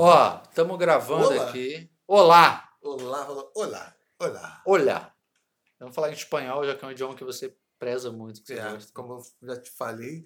Ó, 0.00 0.40
estamos 0.48 0.78
gravando 0.78 1.26
Olá. 1.26 1.48
aqui. 1.48 1.90
Olá! 2.06 2.72
Olá, 2.80 3.28
olá, 3.28 3.44
olá, 3.56 3.96
olá. 4.20 4.62
Olá! 4.64 5.14
Vamos 5.80 5.92
falar 5.92 6.10
em 6.10 6.12
espanhol, 6.12 6.64
já 6.64 6.76
que 6.76 6.84
é 6.84 6.88
um 6.88 6.92
idioma 6.92 7.16
que 7.16 7.24
você 7.24 7.52
preza 7.80 8.12
muito, 8.12 8.40
que 8.40 8.46
você 8.46 8.60
É, 8.60 8.70
gosta. 8.70 8.92
como 8.92 9.14
eu 9.14 9.22
já 9.42 9.60
te 9.60 9.72
falei, 9.72 10.24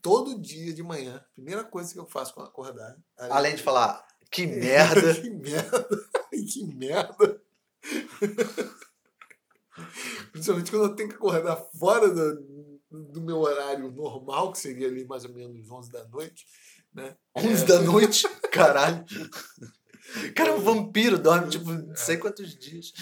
todo 0.00 0.40
dia 0.40 0.72
de 0.72 0.82
manhã, 0.82 1.22
primeira 1.34 1.62
coisa 1.64 1.92
que 1.92 2.00
eu 2.00 2.06
faço 2.06 2.32
quando 2.32 2.46
acordar. 2.48 2.96
Além 3.18 3.54
de 3.56 3.62
falar, 3.62 4.02
que 4.30 4.46
merda! 5.06 5.14
que 5.14 5.28
merda! 5.28 5.86
que 6.32 6.64
merda! 6.74 7.42
Principalmente 10.32 10.70
quando 10.70 10.84
eu 10.84 10.96
tenho 10.96 11.10
que 11.10 11.16
acordar 11.16 11.56
fora 11.78 12.08
do, 12.08 12.80
do 12.90 13.20
meu 13.20 13.38
horário 13.40 13.92
normal, 13.92 14.50
que 14.52 14.58
seria 14.58 14.88
ali 14.88 15.04
mais 15.06 15.26
ou 15.26 15.32
menos 15.34 15.70
11 15.70 15.92
da 15.92 16.08
noite, 16.08 16.46
né? 16.92 17.16
11 17.36 17.66
da 17.66 17.80
noite? 17.80 18.28
Caralho! 18.50 19.04
Cara, 20.34 20.50
é 20.50 20.52
um 20.52 20.60
vampiro, 20.60 21.18
dorme 21.18 21.48
tipo 21.50 21.70
não 21.70 21.94
sei 21.94 22.16
quantos 22.16 22.54
dias. 22.58 22.92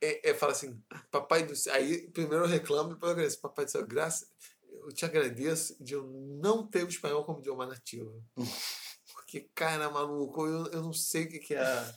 É, 0.00 0.30
é, 0.30 0.34
fala 0.34 0.52
assim, 0.52 0.82
papai 1.10 1.44
do 1.46 1.54
céu. 1.54 1.74
Aí 1.74 2.10
primeiro 2.10 2.44
eu 2.44 2.48
reclamo, 2.48 2.90
depois 2.90 3.10
eu 3.10 3.12
agradeço. 3.12 3.40
Papai 3.40 3.64
do 3.64 3.70
céu, 3.70 3.86
graça, 3.86 4.26
eu 4.68 4.92
te 4.92 5.04
agradeço 5.04 5.76
de 5.82 5.94
eu 5.94 6.04
não 6.40 6.66
ter 6.66 6.84
o 6.84 6.88
espanhol 6.88 7.24
como 7.24 7.38
idioma 7.38 7.66
nativo. 7.66 8.24
Porque, 9.12 9.40
cara, 9.54 9.90
maluco, 9.90 10.46
eu, 10.46 10.66
eu 10.68 10.82
não 10.82 10.92
sei 10.92 11.24
o 11.24 11.28
que, 11.28 11.38
que 11.38 11.54
é. 11.54 11.94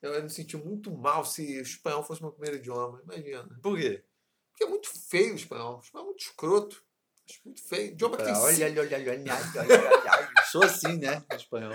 Eu 0.00 0.14
ia 0.14 0.22
me 0.22 0.30
sentir 0.30 0.56
muito 0.56 0.90
mal 0.90 1.24
se 1.24 1.58
o 1.58 1.62
espanhol 1.62 2.02
fosse 2.02 2.22
meu 2.22 2.32
primeiro 2.32 2.56
idioma. 2.56 3.00
Imagina. 3.04 3.58
Por 3.62 3.78
quê? 3.78 4.04
Porque 4.50 4.64
é 4.64 4.68
muito 4.68 4.88
feio 4.88 5.34
o 5.34 5.36
espanhol. 5.36 5.76
O 5.76 5.80
espanhol 5.80 6.06
é 6.06 6.08
muito 6.08 6.22
escroto. 6.22 6.82
Acho 7.28 7.40
muito 7.44 7.62
feio. 7.62 7.92
Idioma 7.92 8.16
que 8.16 8.24
tem 8.24 8.34
Olha, 8.34 8.54
cinco- 8.54 8.80
olha, 8.80 8.80
olha, 8.80 9.10
olha, 9.10 9.34
olha, 9.56 10.10
olha. 10.18 10.28
Sou 10.50 10.62
assim, 10.64 10.96
né? 10.98 11.22
Espanhol. 11.34 11.72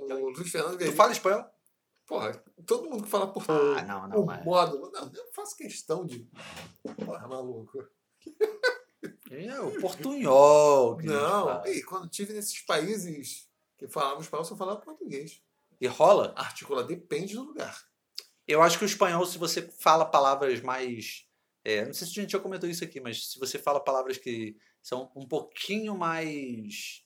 O 0.00 0.28
Luiz 0.30 0.50
Fernando 0.50 0.78
Tu 0.78 0.92
fala 0.92 1.12
espanhol? 1.12 1.44
Porra, 2.06 2.32
todo 2.66 2.90
mundo 2.90 3.04
que 3.04 3.08
fala 3.08 3.32
português. 3.32 3.78
Ah, 3.78 3.82
não, 3.82 4.08
não, 4.08 4.18
o 4.18 4.26
mas. 4.26 4.44
módulo. 4.44 4.90
Não, 4.92 5.10
eu 5.14 5.32
faço 5.32 5.56
questão 5.56 6.04
de. 6.04 6.28
Porra, 7.04 7.28
maluco. 7.28 7.86
É 9.30 9.60
o 9.60 9.80
portunhol. 9.80 11.00
Não, 11.02 11.66
e 11.66 11.82
quando 11.84 12.08
tive 12.08 12.32
nesses 12.34 12.60
países 12.62 13.48
que 13.78 13.88
falavam 13.88 14.20
espanhol, 14.20 14.44
só 14.44 14.56
falava 14.56 14.80
português. 14.80 15.40
E 15.80 15.86
rola? 15.86 16.34
Articula 16.36 16.84
depende 16.84 17.34
do 17.34 17.44
lugar. 17.44 17.76
Eu 18.46 18.60
acho 18.60 18.78
que 18.78 18.84
o 18.84 18.86
espanhol, 18.86 19.24
se 19.24 19.38
você 19.38 19.62
fala 19.62 20.04
palavras 20.04 20.60
mais. 20.60 21.26
É, 21.64 21.84
não 21.84 21.92
sei 21.94 22.06
se 22.06 22.18
a 22.18 22.22
gente 22.22 22.32
já 22.32 22.40
comentou 22.40 22.68
isso 22.68 22.82
aqui, 22.84 23.00
mas 23.00 23.30
se 23.30 23.38
você 23.38 23.58
fala 23.58 23.82
palavras 23.82 24.18
que 24.18 24.56
são 24.82 25.10
um 25.14 25.26
pouquinho 25.26 25.96
mais. 25.96 27.04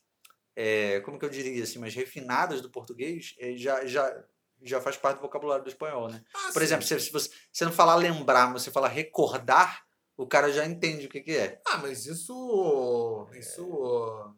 é, 0.55 0.99
como 1.01 1.19
que 1.19 1.25
eu 1.25 1.29
diria 1.29 1.63
assim, 1.63 1.79
mais 1.79 1.93
refinadas 1.93 2.61
do 2.61 2.69
português, 2.69 3.35
é, 3.39 3.55
já, 3.55 3.85
já, 3.85 4.23
já 4.63 4.81
faz 4.81 4.97
parte 4.97 5.17
do 5.17 5.21
vocabulário 5.21 5.63
do 5.63 5.69
espanhol, 5.69 6.09
né? 6.09 6.23
Ah, 6.33 6.49
Por 6.51 6.59
sim. 6.59 6.65
exemplo, 6.65 6.85
se, 6.85 6.99
se 6.99 7.11
você, 7.11 7.65
não 7.65 7.71
falar 7.71 7.95
lembrar, 7.95 8.51
mas 8.51 8.63
você 8.63 8.71
falar 8.71 8.87
recordar, 8.87 9.85
o 10.17 10.25
cara 10.25 10.51
já 10.51 10.65
entende 10.65 11.05
o 11.05 11.09
que, 11.09 11.21
que 11.21 11.37
é. 11.37 11.61
Ah, 11.67 11.77
mas 11.77 12.07
isso. 12.07 13.27
Isso. 13.33 14.35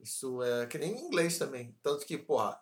Isso 0.00 0.42
é 0.42 0.66
que 0.66 0.76
nem 0.76 0.92
em 0.92 1.06
inglês 1.06 1.38
também. 1.38 1.78
Tanto 1.82 2.04
que, 2.04 2.18
porra, 2.18 2.60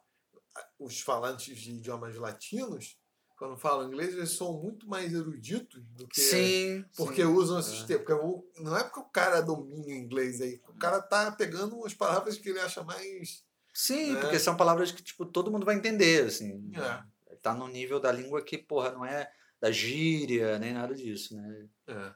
os 0.78 1.00
falantes 1.00 1.56
de 1.56 1.72
idiomas 1.72 2.14
latinos, 2.16 2.98
quando 3.42 3.56
falam 3.56 3.88
inglês, 3.88 4.14
eles 4.14 4.30
são 4.36 4.52
muito 4.52 4.88
mais 4.88 5.12
eruditos 5.12 5.82
do 5.96 6.06
que. 6.06 6.20
Sim. 6.20 6.84
Porque 6.96 7.22
sim. 7.22 7.28
usam 7.28 7.58
esses 7.58 7.82
É. 7.82 7.86
termos. 7.86 8.06
Porque 8.06 8.60
não 8.62 8.76
é 8.76 8.84
porque 8.84 9.00
o 9.00 9.04
cara 9.06 9.40
domina 9.40 9.84
o 9.84 9.90
inglês 9.90 10.40
aí. 10.40 10.62
O 10.68 10.78
cara 10.78 11.02
tá 11.02 11.32
pegando 11.32 11.74
umas 11.76 11.92
palavras 11.92 12.38
que 12.38 12.50
ele 12.50 12.60
acha 12.60 12.84
mais. 12.84 13.44
Sim, 13.74 14.12
né? 14.12 14.20
porque 14.20 14.38
são 14.38 14.56
palavras 14.56 14.92
que, 14.92 15.02
tipo, 15.02 15.26
todo 15.26 15.50
mundo 15.50 15.66
vai 15.66 15.74
entender, 15.74 16.24
assim. 16.24 16.70
É. 16.76 17.34
Tá 17.42 17.52
no 17.52 17.66
nível 17.66 17.98
da 17.98 18.12
língua 18.12 18.40
que, 18.42 18.56
porra, 18.56 18.92
não 18.92 19.04
é 19.04 19.28
da 19.60 19.72
gíria, 19.72 20.56
nem 20.60 20.72
nada 20.72 20.94
disso, 20.94 21.34
né? 21.36 21.68
É. 21.88 22.14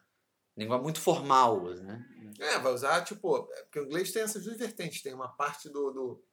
Língua 0.57 0.81
muito 0.81 1.01
formal, 1.01 1.75
né? 1.75 2.07
É, 2.39 2.57
vai 2.61 2.73
usar, 2.73 3.03
tipo, 3.03 3.49
é, 3.53 3.63
porque 3.65 3.81
o 3.81 3.87
inglês 3.87 4.13
tem 4.13 4.23
essas 4.23 4.45
duas 4.45 4.57
vertentes. 4.57 5.03
Tem 5.03 5.13
uma 5.13 5.35
parte 5.35 5.69
do. 5.69 5.91
do. 5.91 6.25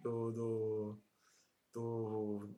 do. 0.00 0.30
do, 0.30 0.98
do- 1.74 2.56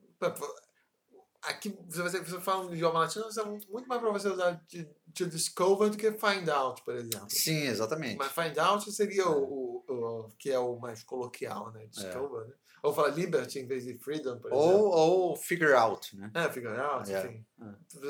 aqui, 1.45 1.77
se 1.89 2.03
você, 2.03 2.21
você 2.21 2.41
fala 2.41 2.67
um 2.67 2.75
idioma 2.75 3.01
latino, 3.01 3.25
você 3.25 3.41
é 3.41 3.45
muito 3.45 3.69
mais 3.89 4.01
para 4.01 4.11
você 4.11 4.29
usar 4.29 4.53
de, 4.69 4.85
to 5.15 5.27
discover 5.27 5.91
do 5.91 5.97
que 5.97 6.11
find 6.13 6.49
out, 6.49 6.83
por 6.85 6.95
exemplo. 6.95 7.27
Sim, 7.31 7.63
exatamente. 7.63 8.17
Mas 8.17 8.33
find 8.33 8.59
out 8.59 8.91
seria 8.93 9.29
o, 9.29 9.83
o, 9.89 9.95
o- 9.95 10.29
que 10.39 10.51
é 10.51 10.59
o 10.59 10.79
mais 10.79 11.03
coloquial, 11.03 11.71
né? 11.73 11.87
Discover, 11.87 12.47
né? 12.49 12.55
Ou 12.83 12.93
fala 12.93 13.09
liberty 13.09 13.59
em 13.61 13.67
vez 13.67 13.85
de 13.85 13.97
freedom, 13.99 14.39
por 14.39 14.53
exemplo. 14.53 14.69
Ou, 14.79 15.31
ou 15.31 15.37
figure 15.37 15.73
out, 15.73 16.15
né? 16.17 16.31
É, 16.35 16.51
figure 16.53 16.77
out, 16.79 17.11
É, 17.11 17.19
enfim. 17.27 17.47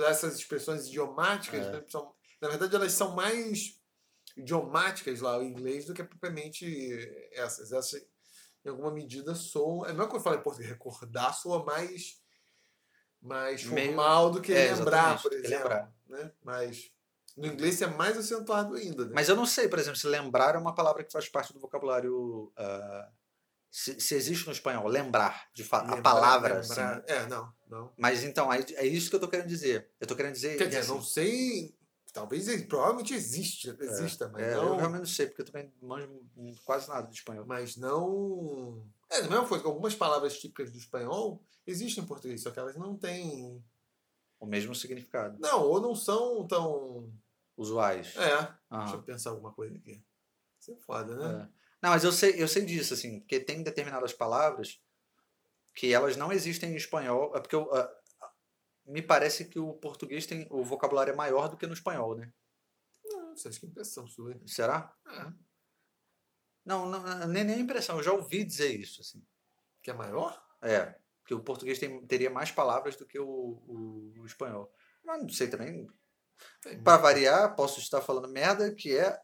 Essas 0.08 0.34
expressões 0.36 0.88
idiomáticas, 0.88 1.66
É. 1.66 1.72
né, 1.72 1.84
são, 1.88 2.12
na 2.40 2.48
verdade, 2.48 2.74
elas 2.74 2.92
são 2.92 3.14
mais 3.14 3.78
idiomáticas 4.36 5.20
lá, 5.20 5.38
o 5.38 5.42
inglês, 5.44 5.86
do 5.86 5.94
que 5.94 6.02
propriamente 6.02 6.66
essas. 7.32 7.72
Essas, 7.72 8.02
em 8.64 8.68
alguma 8.70 8.90
medida, 8.90 9.34
soam. 9.34 9.84
É 9.86 9.92
melhor 9.92 10.08
que 10.08 10.16
eu 10.16 10.20
falo 10.20 10.36
em 10.36 10.42
português, 10.42 10.70
recordar 10.70 11.34
soa 11.34 11.64
mais, 11.64 12.20
mais 13.24 13.64
Meio- 13.64 13.88
formal 13.88 14.30
do 14.30 14.40
que 14.40 14.52
é, 14.52 14.72
lembrar, 14.74 15.20
por 15.22 15.32
exemplo. 15.32 15.50
lembrar. 15.64 15.92
Né? 16.08 16.30
Mas 16.44 16.90
no 17.36 17.46
inglês 17.46 17.80
é 17.82 17.86
mais 17.86 18.16
acentuado 18.16 18.74
ainda. 18.74 19.06
Né? 19.06 19.12
Mas 19.14 19.28
eu 19.28 19.34
não 19.34 19.46
sei, 19.46 19.66
por 19.66 19.78
exemplo, 19.78 19.98
se 19.98 20.06
lembrar 20.06 20.54
é 20.54 20.58
uma 20.58 20.74
palavra 20.74 21.02
que 21.02 21.10
faz 21.12 21.28
parte 21.28 21.52
do 21.52 21.58
vocabulário. 21.58 22.52
ah, 22.56 23.08
se, 23.70 23.98
se 24.00 24.14
existe 24.14 24.46
no 24.46 24.52
espanhol, 24.52 24.86
lembrar, 24.86 25.48
de 25.52 25.64
fa- 25.64 25.78
a 25.78 26.00
palavra. 26.00 26.60
lembrar- 26.60 26.98
assim. 26.98 27.02
É, 27.08 27.26
não, 27.26 27.52
não. 27.68 27.92
Mas 27.96 28.22
então, 28.22 28.52
é, 28.52 28.60
é 28.74 28.86
isso 28.86 29.10
que 29.10 29.16
eu 29.16 29.20
tô 29.20 29.26
querendo 29.26 29.48
dizer. 29.48 29.90
Eu 29.98 30.06
tô 30.06 30.14
querendo 30.14 30.34
dizer. 30.34 30.56
Quer 30.56 30.66
dizer, 30.68 30.78
assim, 30.80 30.90
não 30.92 31.02
sei. 31.02 31.76
Talvez 32.12 32.46
provavelmente 32.66 33.12
existe, 33.12 33.74
exista, 33.80 34.28
mas 34.28 34.44
é, 34.44 34.54
não. 34.54 34.68
Eu 34.68 34.76
realmente 34.76 35.00
não 35.00 35.06
sei, 35.06 35.26
porque 35.26 35.42
eu 35.42 35.46
também 35.46 35.72
manjo 35.82 36.08
quase 36.64 36.88
nada 36.88 37.08
de 37.08 37.14
espanhol. 37.16 37.44
mas 37.44 37.76
não. 37.76 38.86
É, 39.10 39.22
da 39.22 39.28
mesma 39.28 39.47
coisa 39.47 39.62
que 39.62 39.69
algumas 39.69 39.94
palavras 39.94 40.38
típicas 40.38 40.70
do 40.70 40.78
espanhol 40.78 41.42
existem 41.66 42.03
em 42.03 42.06
português, 42.06 42.42
só 42.42 42.50
que 42.50 42.59
elas 42.59 42.76
não 42.76 42.97
têm. 42.97 43.62
O 44.41 44.47
mesmo 44.47 44.75
significado. 44.75 45.38
Não, 45.41 45.62
ou 45.62 45.81
não 45.81 45.94
são 45.94 46.47
tão. 46.47 47.12
Usuais. 47.56 48.16
É. 48.16 48.53
Deixa 48.78 48.97
eu 48.97 49.03
pensar 49.03 49.31
alguma 49.31 49.53
coisa 49.53 49.76
aqui. 49.76 50.03
Isso 50.59 50.72
é 50.72 50.76
foda, 50.76 51.14
né? 51.14 51.44
É. 51.44 51.64
Não, 51.81 51.91
mas 51.91 52.03
eu 52.03 52.10
sei, 52.10 52.43
eu 52.43 52.48
sei 52.48 52.64
disso, 52.64 52.94
assim, 52.94 53.20
porque 53.20 53.38
tem 53.38 53.62
determinadas 53.62 54.12
palavras 54.12 54.81
que 55.75 55.93
elas 55.93 56.16
não 56.16 56.32
existem 56.32 56.72
em 56.72 56.76
espanhol. 56.76 57.31
É 57.37 57.41
porque 57.41 57.54
eu, 57.54 57.72
ah, 57.75 57.94
me 58.87 59.03
parece 59.03 59.44
que 59.44 59.59
o 59.59 59.75
português 59.75 60.26
tem. 60.26 60.47
O 60.50 60.64
vocabulário 60.64 61.12
é 61.12 61.16
maior 61.16 61.48
do 61.48 61.56
que 61.56 61.66
no 61.66 61.75
espanhol, 61.75 62.16
né? 62.16 62.32
Não, 63.04 63.34
isso 63.34 63.48
acho 63.48 63.60
que 63.60 63.66
é 63.66 63.69
impressão 63.69 64.06
sua. 64.06 64.34
Será? 64.47 64.94
É. 65.06 65.32
Não, 66.64 66.86
não 66.86 67.26
nem, 67.28 67.44
nem 67.44 67.56
a 67.56 67.60
impressão, 67.60 67.97
eu 67.98 68.02
já 68.02 68.12
ouvi 68.12 68.44
dizer 68.44 68.75
isso, 68.75 69.00
assim. 69.00 69.22
Que 69.82 69.91
é 69.91 69.94
maior? 69.94 70.42
É, 70.62 70.94
que 71.26 71.34
o 71.34 71.41
português 71.41 71.78
tem, 71.78 72.04
teria 72.06 72.30
mais 72.30 72.50
palavras 72.50 72.97
do 72.97 73.06
que 73.06 73.19
o, 73.19 73.26
o, 73.26 74.12
o 74.19 74.26
espanhol. 74.26 74.72
Mas 75.04 75.22
não 75.22 75.28
sei 75.28 75.48
também. 75.48 75.86
Para 76.82 76.97
variar, 76.97 77.54
posso 77.54 77.80
estar 77.80 78.00
falando 78.00 78.28
merda, 78.28 78.75
que 78.75 78.97
é 78.97 79.19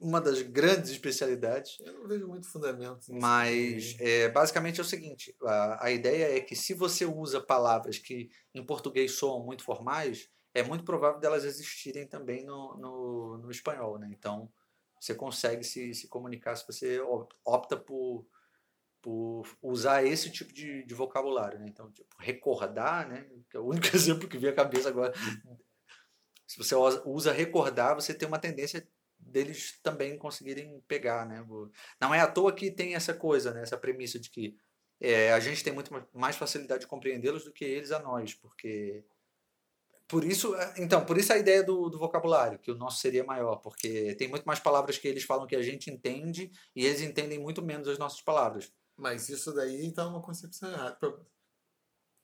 uma 0.00 0.20
das 0.20 0.42
grandes 0.42 0.90
especialidades. 0.90 1.76
Eu 1.80 1.92
não 1.94 2.08
vejo 2.08 2.26
muito 2.26 2.50
fundamento. 2.50 3.12
Mas 3.12 3.96
é, 3.98 4.28
basicamente 4.28 4.80
é 4.80 4.82
o 4.82 4.86
seguinte: 4.86 5.36
a, 5.42 5.86
a 5.86 5.90
ideia 5.90 6.36
é 6.36 6.40
que 6.40 6.56
se 6.56 6.74
você 6.74 7.04
usa 7.04 7.40
palavras 7.40 7.98
que 7.98 8.30
em 8.54 8.64
português 8.64 9.12
soam 9.12 9.44
muito 9.44 9.64
formais, 9.64 10.28
é 10.54 10.62
muito 10.62 10.84
provável 10.84 11.20
delas 11.20 11.44
existirem 11.44 12.06
também 12.06 12.44
no, 12.44 12.76
no, 12.78 13.38
no 13.38 13.50
espanhol. 13.50 13.98
Né? 13.98 14.08
Então 14.12 14.50
você 15.00 15.14
consegue 15.14 15.64
se, 15.64 15.94
se 15.94 16.08
comunicar 16.08 16.56
se 16.56 16.66
você 16.66 17.00
op- 17.00 17.34
opta 17.44 17.76
por, 17.76 18.26
por 19.00 19.44
usar 19.62 20.04
esse 20.04 20.30
tipo 20.30 20.52
de, 20.52 20.84
de 20.84 20.94
vocabulário. 20.94 21.58
Né? 21.58 21.66
Então, 21.68 21.90
tipo, 21.92 22.08
recordar, 22.18 23.08
né? 23.08 23.28
que 23.50 23.56
é 23.56 23.60
o 23.60 23.66
único 23.66 23.86
exemplo 23.94 24.28
que 24.28 24.38
vem 24.38 24.50
à 24.50 24.54
cabeça 24.54 24.88
agora. 24.88 25.12
Se 26.46 26.56
você 26.58 26.74
usa- 26.74 27.32
recordar, 27.32 27.94
você 27.94 28.14
tem 28.14 28.26
uma 28.26 28.38
tendência 28.38 28.86
deles 29.18 29.78
também 29.82 30.16
conseguirem 30.16 30.80
pegar, 30.88 31.26
né? 31.26 31.44
Não 32.00 32.14
é 32.14 32.20
à 32.20 32.26
toa 32.26 32.54
que 32.54 32.70
tem 32.70 32.94
essa 32.94 33.12
coisa, 33.12 33.52
né? 33.52 33.62
Essa 33.62 33.76
premissa 33.76 34.18
de 34.18 34.30
que 34.30 34.56
é, 35.00 35.32
a 35.32 35.40
gente 35.40 35.62
tem 35.62 35.72
muito 35.72 35.92
ma- 35.92 36.08
mais 36.12 36.36
facilidade 36.36 36.82
de 36.82 36.86
compreendê-los 36.86 37.44
do 37.44 37.52
que 37.52 37.64
eles 37.64 37.92
a 37.92 37.98
nós, 37.98 38.34
porque 38.34 39.04
por 40.08 40.24
isso, 40.24 40.54
é, 40.54 40.74
então, 40.78 41.04
por 41.04 41.18
isso 41.18 41.32
a 41.34 41.36
ideia 41.36 41.62
do, 41.62 41.90
do 41.90 41.98
vocabulário, 41.98 42.58
que 42.58 42.70
o 42.70 42.74
nosso 42.74 42.98
seria 42.98 43.22
maior, 43.22 43.56
porque 43.56 44.14
tem 44.14 44.26
muito 44.26 44.44
mais 44.44 44.58
palavras 44.58 44.96
que 44.96 45.06
eles 45.06 45.22
falam 45.22 45.46
que 45.46 45.54
a 45.54 45.62
gente 45.62 45.90
entende 45.90 46.50
e 46.74 46.86
eles 46.86 47.02
entendem 47.02 47.38
muito 47.38 47.60
menos 47.60 47.86
as 47.86 47.98
nossas 47.98 48.22
palavras. 48.22 48.72
Mas 48.96 49.28
isso 49.28 49.52
daí 49.52 49.84
então 49.84 50.06
é 50.06 50.10
uma 50.10 50.22
concepção 50.22 50.70
errada. 50.70 50.98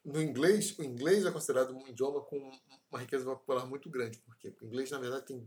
No 0.02 0.20
inglês, 0.20 0.78
o 0.78 0.82
inglês 0.82 1.26
é 1.26 1.30
considerado 1.30 1.76
um 1.76 1.86
idioma 1.86 2.22
com 2.22 2.50
uma 2.90 3.00
riqueza 3.00 3.24
vocabular 3.24 3.66
muito 3.66 3.90
grande, 3.90 4.18
porque 4.20 4.54
o 4.60 4.64
inglês, 4.64 4.90
na 4.90 4.98
verdade, 4.98 5.26
tem 5.26 5.46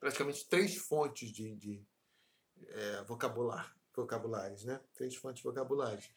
praticamente 0.00 0.48
três 0.48 0.74
fontes 0.74 1.30
de, 1.30 1.54
de 1.54 1.86
é, 2.66 3.02
vocabular, 3.04 3.76
vocabulários, 3.94 4.64
né? 4.64 4.80
Três 4.94 5.14
fontes 5.16 5.42
vocabulários. 5.42 6.10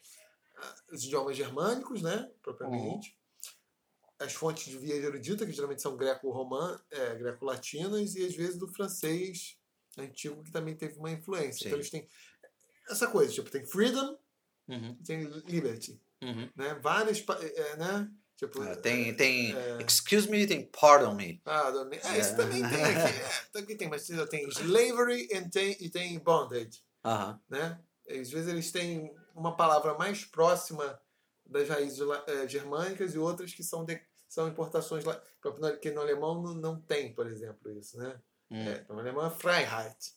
Ah, 0.57 0.75
Os 0.91 1.03
idiomas 1.03 1.35
germânicos, 1.35 2.01
né? 2.01 2.31
Propriamente. 2.41 3.17
As 4.23 4.33
fontes 4.33 4.65
de 4.65 4.77
via 4.77 4.95
erudita, 4.95 5.45
que 5.45 5.51
geralmente 5.51 5.81
são 5.81 5.97
greco-romã, 5.97 6.79
é, 6.91 7.15
greco-latinas, 7.15 8.15
e 8.15 8.25
às 8.25 8.35
vezes 8.35 8.57
do 8.57 8.67
francês 8.67 9.57
antigo, 9.97 10.43
que 10.43 10.51
também 10.51 10.75
teve 10.75 10.97
uma 10.99 11.11
influência. 11.11 11.59
Sim. 11.63 11.67
Então 11.67 11.77
eles 11.79 11.89
têm 11.89 12.07
essa 12.89 13.07
coisa, 13.07 13.33
tipo, 13.33 13.49
tem 13.49 13.65
freedom 13.65 14.17
Uhum, 14.67 14.95
tem 15.03 15.23
liberty, 15.47 15.99
uhum. 16.23 16.49
né? 16.55 16.75
Várias, 16.75 17.19
pa- 17.19 17.37
é, 17.41 17.75
né? 17.75 18.09
Tipo, 18.37 18.61
Ah, 18.61 18.75
tem, 18.75 19.13
tem 19.15 19.53
é. 19.53 19.83
excuse 19.85 20.29
me, 20.29 20.47
tem 20.47 20.65
pardon 20.65 21.13
me. 21.13 21.41
Ah, 21.45 21.69
do- 21.71 21.93
é, 21.93 21.97
isso 22.19 22.31
É. 22.31 22.35
também 22.35 22.61
tem 22.61 22.83
aqui. 22.85 23.19
É, 23.19 23.29
também 23.51 23.75
tem, 23.77 23.89
mas 23.89 24.07
tem 24.29 24.47
slavery 24.47 25.27
e 25.29 25.49
tem, 25.49 25.77
e 25.79 25.89
tem 25.89 26.17
bondage, 26.19 26.81
Aham. 27.03 27.39
né? 27.49 27.79
Às 28.09 28.29
vezes 28.31 28.47
eles 28.47 28.71
têm 28.71 29.13
uma 29.35 29.55
palavra 29.57 29.93
mais 29.97 30.23
próxima 30.23 30.99
das 31.45 31.67
raízes 31.67 31.99
germânicas 32.47 33.13
e 33.13 33.17
outras 33.17 33.53
que 33.53 33.63
são, 33.63 33.83
de- 33.83 34.01
são 34.33 34.47
importações 34.47 35.03
lá. 35.03 35.21
Porque 35.41 35.91
no 35.91 36.01
alemão 36.01 36.41
não, 36.41 36.53
não 36.53 36.81
tem, 36.81 37.13
por 37.13 37.27
exemplo, 37.27 37.69
isso, 37.77 37.97
né? 37.97 38.19
Hum. 38.49 38.61
É, 38.67 38.85
no 38.89 38.99
alemão 38.99 39.25
é 39.25 39.29
Freiheit, 39.29 40.13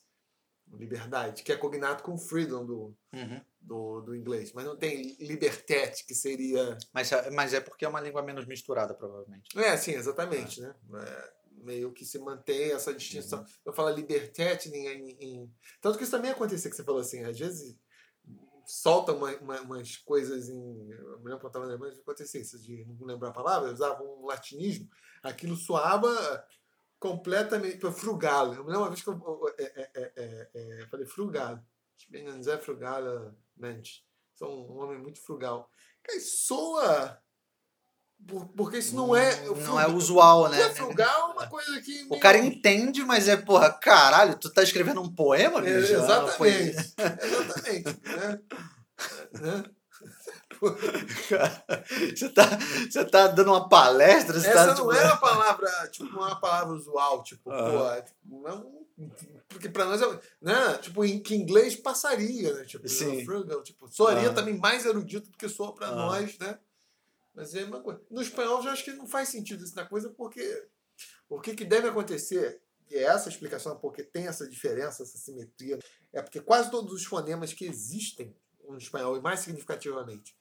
liberdade, 0.73 1.43
que 1.43 1.53
é 1.53 1.57
cognado 1.57 2.03
com 2.03 2.17
freedom 2.17 2.65
do, 2.65 2.97
Uhum. 3.13 3.41
do, 3.61 4.01
do 4.03 4.15
inglês. 4.17 4.53
Mas 4.53 4.65
não 4.65 4.77
tem 4.77 5.15
liberté, 5.21 5.89
que 6.07 6.15
seria... 6.15 6.77
Mas, 6.93 7.11
mas 7.33 7.53
é 7.55 7.61
porque 7.61 7.85
é 7.85 7.89
uma 7.89 8.01
língua 8.01 8.23
menos 8.23 8.47
misturada, 8.47 8.95
provavelmente. 8.95 9.57
É, 9.59 9.77
sim, 9.77 9.93
exatamente, 9.93 10.61
né? 10.61 10.75
É, 10.95 11.33
meio 11.65 11.93
que 11.93 12.05
se 12.05 12.19
mantém 12.19 12.73
essa 12.73 12.93
distinção. 12.95 13.45
Eu 13.65 13.73
falo 13.73 13.95
liberté 13.95 14.59
em, 14.67 14.87
em, 14.87 15.11
em- 15.21 15.55
Tanto 15.81 15.97
que 15.99 16.05
isso 16.05 16.11
também 16.13 16.31
aconteceu, 16.31 16.71
que 16.71 16.77
você 16.77 16.85
falou 16.85 17.01
assim, 17.01 17.23
às 17.25 17.39
vezes 17.39 17.77
solta 18.67 19.13
uma, 19.13 19.31
uma- 19.37 19.61
umas 19.61 19.97
coisas 19.97 20.49
em... 20.49 20.91
Eu 20.91 21.19
me 21.21 21.31
lembro 21.31 21.41
quando 21.41 21.45
eu 21.45 21.49
estava 21.49 21.67
na 21.67 21.77
acontecia 22.01 22.41
isso, 22.41 22.59
de 22.61 22.85
não 22.85 23.07
lembrar 23.07 23.29
a 23.31 23.33
palavra, 23.33 23.69
eu 23.69 23.75
usava 23.75 24.03
um 24.03 24.27
latinismo, 24.27 24.89
aquilo 25.23 25.57
soava 25.57 26.47
completamente... 26.99 27.79
Frugalo. 27.93 28.55
Eu 28.55 28.65
me 28.65 28.71
lembro 28.71 28.83
uma 28.83 28.89
vez 28.91 29.03
que 29.03 29.09
eu, 29.09 29.15
eu- 29.15 29.55
é, 29.59 29.65
é, 29.65 30.13
é, 30.17 30.51
é, 30.55 30.83
eu 30.83 30.89
falei 30.89 31.07
ein 32.29 32.43
sehr 32.43 32.59
frugaler 32.61 33.35
Mensch. 33.57 34.03
Sou 34.35 34.69
um 34.71 34.79
homem 34.79 34.99
muito 34.99 35.21
frugal. 35.21 35.71
Cara, 36.03 36.21
soa... 36.21 37.24
por- 38.27 38.47
Porque 38.57 38.79
isso 38.79 38.95
não 38.95 39.15
é... 39.15 39.35
Não 39.47 39.81
é 39.81 39.87
usual, 39.89 40.49
né? 40.49 40.63
Porque 40.69 40.75
frugal 40.83 41.31
é 41.31 41.33
uma 41.33 41.47
coisa 41.49 41.81
que. 41.81 42.03
O 42.05 42.11
meio- 42.11 42.21
cara 42.23 42.39
entende, 42.39 43.03
mas 43.05 43.29
é, 43.29 43.37
porra, 43.37 43.71
caralho, 43.73 44.37
tu 44.39 44.51
tá 44.53 44.63
escrevendo 44.63 45.01
um 45.01 45.13
poema, 45.13 45.61
É, 45.61 45.81
bicho? 45.81 45.95
Foi- 46.37 46.51
exatamente. 46.51 46.95
Exatamente. 47.23 48.01
né? 48.17 48.41
Né? 49.41 49.65
Você 52.15 52.29
tá, 52.31 52.45
você 52.91 53.05
tá 53.05 53.27
dando 53.29 53.49
uma 53.51 53.69
palestra, 53.69 54.39
você 54.39 54.47
Essa 54.49 54.55
tá, 54.59 54.67
não 54.69 54.75
tipo, 54.75 54.93
é 54.93 55.05
uma 55.05 55.17
palavra, 55.17 55.69
tipo, 55.91 56.05
não 56.13 56.23
é 56.23 56.27
uma 56.29 56.41
palavra 56.41 56.75
usual, 56.75 57.23
tipo, 57.23 57.51
pô, 57.51 58.03
tipo, 58.03 58.43
não, 58.43 58.87
porque 59.49 59.69
pra 59.69 59.85
nós 59.85 60.01
é, 60.01 60.21
né, 60.41 60.79
tipo, 60.81 61.05
em 61.05 61.21
que 61.21 61.35
inglês 61.35 61.77
passaria, 61.77 62.55
né, 62.55 62.65
tipo, 62.65 62.89
Sim. 62.89 63.25
frugal, 63.25 63.63
tipo, 63.63 63.89
soaria 63.89 64.33
também 64.33 64.57
mais 64.57 64.87
erudito 64.87 65.31
do 65.31 65.37
que 65.37 65.49
soa 65.49 65.75
pra 65.75 65.91
nós, 65.91 66.39
né, 66.39 66.57
mas 67.35 67.55
é 67.55 67.65
uma 67.65 67.81
coisa. 67.81 68.01
No 68.11 68.23
espanhol, 68.23 68.59
eu 68.59 68.65
já 68.65 68.73
acho 68.73 68.85
que 68.85 68.93
não 68.93 69.07
faz 69.07 69.29
sentido 69.29 69.65
isso 69.65 69.75
na 69.75 69.85
coisa, 69.85 70.09
porque 70.11 70.69
o 71.29 71.41
que, 71.41 71.55
que 71.55 71.65
deve 71.65 71.89
acontecer, 71.89 72.63
e 72.91 72.95
é 72.95 73.03
essa 73.03 73.29
a 73.29 73.33
explicação 73.33 73.77
porque 73.79 74.03
tem 74.03 74.27
essa 74.27 74.49
diferença, 74.49 75.03
essa 75.03 75.19
simetria, 75.19 75.79
é 76.13 76.23
porque 76.23 76.41
quase 76.41 76.71
todos 76.71 76.93
os 76.93 77.05
fonemas 77.05 77.53
que 77.53 77.65
existem 77.65 78.37
no 78.69 78.79
espanhol, 78.79 79.17
e 79.17 79.21
mais 79.21 79.41
significativamente, 79.41 80.37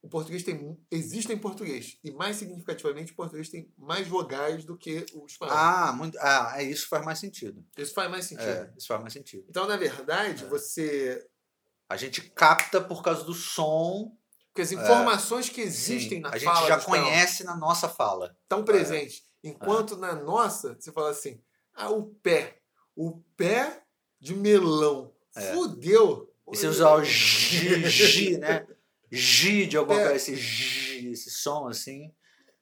o 0.00 0.08
português 0.08 0.44
tem 0.44 0.78
existe 0.90 1.32
em 1.32 1.38
português, 1.38 1.98
e 2.04 2.12
mais 2.12 2.36
significativamente, 2.36 3.12
o 3.12 3.16
português 3.16 3.48
tem 3.48 3.72
mais 3.76 4.06
vogais 4.06 4.64
do 4.64 4.76
que 4.76 5.04
o 5.12 5.26
espanhol. 5.26 5.56
Ah, 5.56 5.92
muito, 5.92 6.16
ah, 6.20 6.54
é, 6.56 6.62
isso 6.62 6.88
faz 6.88 7.04
mais 7.04 7.18
sentido. 7.18 7.66
Isso 7.76 7.94
faz 7.94 8.08
mais 8.10 8.24
sentido. 8.26 8.48
É, 8.48 8.72
isso 8.76 8.86
faz 8.86 9.00
mais 9.00 9.12
sentido. 9.12 9.44
Então, 9.48 9.66
na 9.66 9.76
verdade, 9.76 10.44
É. 10.44 10.46
você. 10.48 11.26
A 11.88 11.96
gente 11.96 12.20
capta 12.30 12.82
por 12.82 13.02
causa 13.02 13.24
do 13.24 13.32
som. 13.32 14.14
Porque 14.58 14.62
as 14.62 14.72
informações 14.72 15.48
que 15.48 15.60
existem 15.60 16.18
sim, 16.18 16.20
na 16.20 16.30
a 16.30 16.32
gente 16.38 16.44
fala 16.44 16.66
já 16.66 16.74
do 16.76 16.80
espanhol 16.80 17.04
conhece 17.06 17.44
na 17.44 17.56
nossa 17.56 17.88
fala. 17.88 18.36
estão 18.42 18.64
presentes. 18.64 19.22
Enquanto 19.44 19.96
na 19.96 20.16
nossa, 20.16 20.74
você 20.74 20.90
fala 20.90 21.10
assim: 21.10 21.40
ah, 21.74 21.90
o 21.90 22.06
pé. 22.06 22.60
O 22.96 23.20
pé 23.36 23.84
de 24.18 24.34
melão. 24.34 25.14
É. 25.36 25.52
Fudeu. 25.52 26.28
E 26.50 26.56
você 26.56 26.66
usar 26.66 26.94
o 26.96 27.04
G, 27.04 27.88
G, 27.88 28.38
né? 28.38 28.66
G 29.12 29.66
de 29.66 29.76
alguma 29.76 30.00
É. 30.00 30.08
coisa, 30.08 30.16
esse 30.16 30.34
G, 30.34 31.10
esse 31.12 31.30
som 31.30 31.68
assim. 31.68 32.12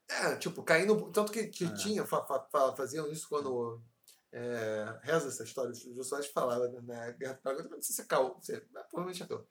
É, 0.06 0.36
tipo, 0.36 0.62
caindo. 0.62 1.10
Tanto 1.10 1.32
que, 1.32 1.46
que 1.46 1.64
É. 1.64 1.74
tinha, 1.74 2.04
fa- 2.04 2.26
fa- 2.26 2.46
fa- 2.52 2.76
faziam 2.76 3.10
isso 3.10 3.26
quando. 3.26 3.80
É, 4.32 4.98
reza 5.02 5.28
essa 5.28 5.44
história, 5.44 5.70
o 5.70 5.94
Jô 5.94 6.04
Soares 6.04 6.26
falava 6.26 6.68
né, 6.68 6.80
na 6.82 7.10
Guerra 7.12 7.32
do 7.34 7.40
Paraguai, 7.40 7.68
não 7.70 7.80
sei 7.80 7.94
se 7.96 8.02
é 8.02 8.04
cal, 8.04 8.38
você, 8.38 8.60
provavelmente 8.90 9.22
é 9.22 9.26
cal. 9.26 9.46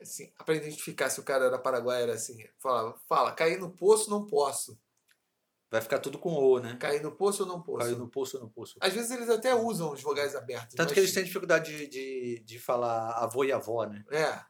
Assim, 0.00 0.32
para 0.44 0.54
identificar 0.54 1.10
se 1.10 1.20
o 1.20 1.22
cara 1.22 1.44
era 1.46 1.58
paraguai, 1.58 2.02
era 2.02 2.14
assim: 2.14 2.42
falava, 2.58 2.98
fala, 3.08 3.32
cair 3.32 3.58
no 3.58 3.70
poço, 3.70 4.08
não 4.10 4.26
posso. 4.26 4.78
Vai 5.70 5.80
ficar 5.80 6.00
tudo 6.00 6.18
com 6.18 6.34
O, 6.34 6.58
né? 6.58 6.76
Cair 6.80 7.00
no 7.00 7.12
poço 7.12 7.44
ou 7.44 7.48
não 7.48 7.62
posso. 7.62 7.86
Caiu 7.86 7.98
no 7.98 8.08
poço 8.08 8.36
ou 8.36 8.42
no 8.42 8.50
poço. 8.50 8.76
Às 8.80 8.92
vezes 8.92 9.10
eles 9.12 9.28
até 9.28 9.54
usam 9.54 9.92
os 9.92 10.02
vogais 10.02 10.34
abertos. 10.34 10.74
Tanto 10.74 10.88
mas- 10.88 10.94
que 10.94 11.00
eles 11.00 11.14
têm 11.14 11.22
dificuldade 11.22 11.76
de, 11.76 11.86
de, 11.86 12.40
de 12.44 12.58
falar 12.58 13.12
avô 13.12 13.44
e 13.44 13.52
avó, 13.52 13.84
né? 13.84 14.04
É. 14.10 14.42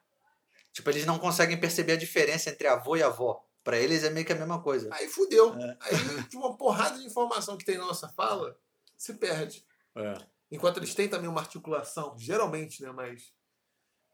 Tipo, 0.73 0.89
eles 0.89 1.05
não 1.05 1.19
conseguem 1.19 1.61
perceber 1.61 1.93
a 1.93 1.97
diferença 1.97 2.49
entre 2.49 2.67
avô 2.67 2.97
e 2.97 3.03
avó. 3.03 3.45
Pra 3.63 3.77
eles 3.79 4.03
é 4.03 4.09
meio 4.09 4.25
que 4.25 4.33
a 4.33 4.37
mesma 4.37 4.63
coisa. 4.63 4.89
Aí 4.93 5.09
fudeu. 5.09 5.53
É. 5.55 5.77
Aí 5.81 5.93
uma 6.35 6.57
porrada 6.57 6.99
de 6.99 7.05
informação 7.05 7.59
que 7.59 7.65
tem 7.67 7.77
na 7.77 7.85
nossa 7.85 8.09
fala 8.09 8.59
se 8.97 9.13
perde. 9.15 9.67
É. 9.97 10.15
Enquanto 10.51 10.79
eles 10.79 10.95
têm 10.95 11.09
também 11.09 11.29
uma 11.29 11.41
articulação, 11.41 12.17
geralmente, 12.19 12.83
né, 12.83 12.91
mais, 12.93 13.35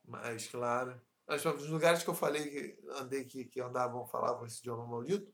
mais 0.04 0.48
clara. 0.48 1.00
Os 1.28 1.68
lugares 1.68 2.02
que 2.02 2.10
eu 2.10 2.14
falei 2.14 2.48
que 2.48 2.78
andei 3.00 3.24
que, 3.24 3.44
que 3.44 3.60
andavam, 3.60 4.06
falavam 4.06 4.46
esse 4.46 4.60
idioma 4.60 4.86
maldito. 4.86 5.32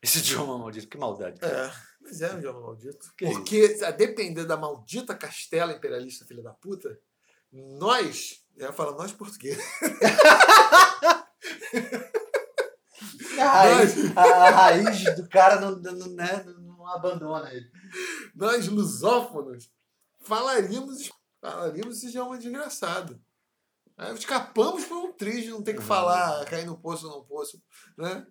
Esse 0.00 0.18
idioma 0.18 0.58
maldito, 0.58 0.88
que 0.88 0.98
maldade. 0.98 1.44
É, 1.44 1.72
mas 2.00 2.20
é 2.20 2.32
um 2.32 2.38
idioma 2.38 2.60
maldito. 2.60 3.12
Que 3.16 3.26
Porque, 3.26 3.78
a 3.84 3.90
depender 3.90 4.44
da 4.44 4.56
maldita 4.56 5.16
castela 5.16 5.72
imperialista, 5.72 6.26
filha 6.26 6.42
da 6.42 6.52
puta, 6.52 6.96
nós, 7.50 8.44
eu 8.56 8.66
ia 8.66 8.72
falar 8.72 8.92
nós 8.92 9.12
portugueses, 9.12 9.64
A 13.38 13.44
raiz, 13.44 14.16
a, 14.16 14.22
a 14.22 14.50
raiz 14.50 15.16
do 15.16 15.28
cara 15.28 15.60
não, 15.60 15.76
não, 15.76 16.08
né, 16.14 16.44
não 16.44 16.86
abandona 16.86 17.52
ele. 17.52 17.68
nós 18.34 18.68
lusófonos, 18.68 19.70
falaríamos, 20.20 21.10
falaríamos 21.40 21.96
esse 21.96 22.08
idioma 22.08 22.38
desgraçado. 22.38 23.20
Escapamos 24.16 24.84
por 24.86 24.96
um 24.96 25.12
triz 25.12 25.44
de 25.44 25.50
não 25.50 25.62
ter 25.62 25.72
que 25.74 25.80
Uhum. 25.80 25.86
falar 25.86 26.44
cair 26.46 26.66
no 26.66 26.76
poço 26.78 27.06
ou 27.08 27.16
não 27.18 27.24
poço, 27.24 27.62
né? 27.96 28.26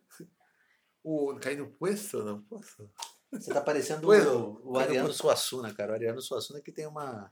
O, 1.04 1.36
cair 1.36 1.58
no 1.58 1.68
poço 1.72 2.18
ou 2.20 2.26
não 2.26 2.42
poço? 2.44 2.90
Você 3.32 3.52
tá 3.54 3.62
parecendo 3.62 4.08
o, 4.08 4.72
o 4.74 4.78
Ariano 4.78 5.08
pois. 5.08 5.18
Suassuna, 5.18 5.74
cara. 5.74 5.92
O 5.94 5.96
Ariano 5.96 6.22
Suassuna 6.22 6.62
que 6.62 6.72
tem 6.72 6.86
uma 6.86 7.32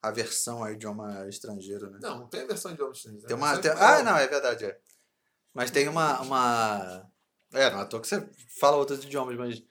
aversão 0.00 0.64
ao 0.64 0.72
idioma 0.72 1.28
estrangeiro, 1.28 1.90
né? 1.90 1.98
Não, 2.00 2.20
não 2.20 2.28
tem 2.28 2.42
a 2.42 2.46
versão 2.46 2.70
de 2.70 2.76
idioma 2.76 2.94
chinês. 2.94 3.24
Tem 3.24 3.36
uma, 3.36 3.58
tem- 3.58 3.70
ah, 3.72 4.02
não, 4.02 4.16
é 4.16 4.26
verdade. 4.26 4.64
É. 4.64 4.80
Mas 5.52 5.70
tem 5.70 5.88
uma, 5.88 6.20
uma. 6.22 7.10
É, 7.52 7.70
não 7.70 7.80
é 7.80 7.82
à 7.82 7.84
toa 7.86 8.00
que 8.00 8.08
você 8.08 8.26
fala 8.58 8.76
outros 8.78 9.04
idiomas, 9.04 9.36
mas 9.36 9.62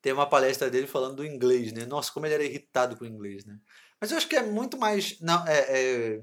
tem 0.00 0.12
uma 0.12 0.28
palestra 0.28 0.70
dele 0.70 0.86
falando 0.86 1.16
do 1.16 1.26
inglês, 1.26 1.72
né? 1.72 1.84
Nossa, 1.84 2.12
como 2.12 2.24
ele 2.26 2.34
era 2.34 2.44
irritado 2.44 2.96
com 2.96 3.04
o 3.04 3.08
inglês, 3.08 3.44
né? 3.44 3.58
Mas 4.00 4.12
eu 4.12 4.16
acho 4.18 4.28
que 4.28 4.36
é 4.36 4.42
muito 4.42 4.78
mais. 4.78 5.18
Não, 5.20 5.44
é, 5.48 5.58
é 5.68 6.22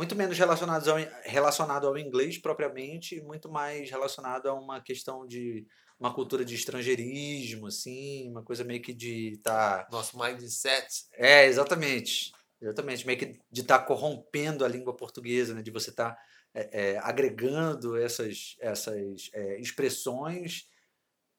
muito 0.00 0.16
menos 0.16 0.38
relacionado 0.38 0.88
ao, 0.88 0.96
relacionado 1.24 1.86
ao 1.86 1.98
inglês 1.98 2.38
propriamente 2.38 3.16
e 3.16 3.20
muito 3.20 3.50
mais 3.50 3.90
relacionado 3.90 4.46
a 4.46 4.54
uma 4.54 4.80
questão 4.80 5.26
de 5.26 5.66
uma 5.98 6.14
cultura 6.14 6.42
de 6.42 6.54
estrangeirismo, 6.54 7.66
assim, 7.66 8.30
uma 8.30 8.42
coisa 8.42 8.64
meio 8.64 8.80
que 8.80 8.94
de 8.94 9.32
estar. 9.32 9.86
Nosso 9.92 10.18
mindset. 10.18 10.86
É, 11.12 11.44
exatamente. 11.44 12.32
Exatamente. 12.62 13.06
Meio 13.06 13.18
que 13.18 13.38
de 13.52 13.60
estar 13.60 13.80
corrompendo 13.80 14.64
a 14.64 14.68
língua 14.68 14.96
portuguesa, 14.96 15.52
né? 15.52 15.60
De 15.60 15.70
você 15.70 15.90
estar 15.90 16.16
é, 16.54 16.92
é, 16.92 16.98
agregando 17.02 17.94
essas, 17.94 18.56
essas 18.58 19.28
é, 19.34 19.60
expressões 19.60 20.64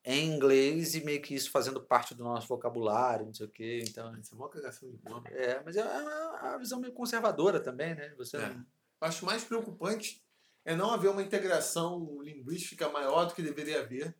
em 0.03 0.33
inglês 0.33 0.95
e 0.95 1.03
meio 1.03 1.21
que 1.21 1.35
isso 1.35 1.51
fazendo 1.51 1.81
parte 1.81 2.15
do 2.15 2.23
nosso 2.23 2.47
vocabulário, 2.47 3.25
não 3.27 3.33
sei 3.33 3.45
o 3.45 3.49
quê. 3.49 3.83
Então, 3.87 4.15
Isso 4.17 4.33
é 4.33 4.37
uma 4.37 4.49
cagação 4.49 4.89
de 4.89 4.97
bola. 4.97 5.23
é, 5.27 5.61
mas 5.63 5.75
é 5.75 5.83
uma, 5.83 6.39
uma 6.49 6.57
visão 6.57 6.79
meio 6.79 6.93
conservadora 6.93 7.59
também, 7.59 7.93
né? 7.95 8.13
Você 8.17 8.37
É. 8.37 8.49
não- 8.49 8.65
acho 9.01 9.25
mais 9.25 9.43
preocupante 9.43 10.23
é 10.65 10.75
não 10.75 10.91
haver 10.91 11.09
uma 11.09 11.21
integração 11.23 12.21
linguística 12.21 12.87
maior 12.89 13.25
do 13.25 13.33
que 13.33 13.41
deveria 13.41 13.81
haver 13.81 14.15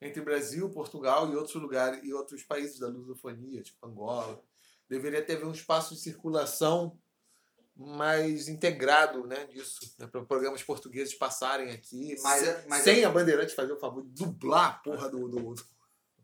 entre 0.00 0.20
Brasil, 0.22 0.68
Portugal 0.70 1.30
e 1.30 1.36
outros 1.36 1.54
lugares 1.56 2.02
e 2.04 2.12
outros 2.12 2.42
países 2.42 2.78
da 2.78 2.88
lusofonia, 2.88 3.62
tipo 3.62 3.86
Angola. 3.86 4.42
Deveria 4.88 5.22
ter 5.24 5.42
um 5.44 5.50
espaço 5.52 5.94
de 5.94 6.00
circulação 6.00 6.98
mais 7.76 8.48
integrado 8.48 9.26
né, 9.26 9.44
disso, 9.46 9.80
né, 9.98 10.06
para 10.06 10.24
programas 10.24 10.62
portugueses 10.62 11.14
passarem 11.14 11.70
aqui, 11.72 12.16
Mas 12.22 12.40
sem, 12.40 12.48
é- 12.48 12.64
mas 12.68 12.82
sem 12.82 13.04
a 13.04 13.10
Bandeirante 13.10 13.54
fazer 13.54 13.72
o 13.72 13.78
favor 13.78 14.02
de 14.02 14.08
dublar 14.10 14.70
a 14.70 14.78
porra 14.78 15.08
do. 15.10 15.28
do, 15.28 15.54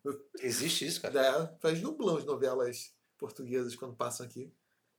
Existe 0.41 0.87
isso, 0.87 1.01
cara? 1.03 1.15
da, 1.15 1.55
faz 1.61 1.81
dublam 1.81 2.17
as 2.17 2.25
novelas 2.25 2.93
portuguesas 3.19 3.77
quando 3.77 3.95
passam 3.95 4.25
aqui. 4.27 4.51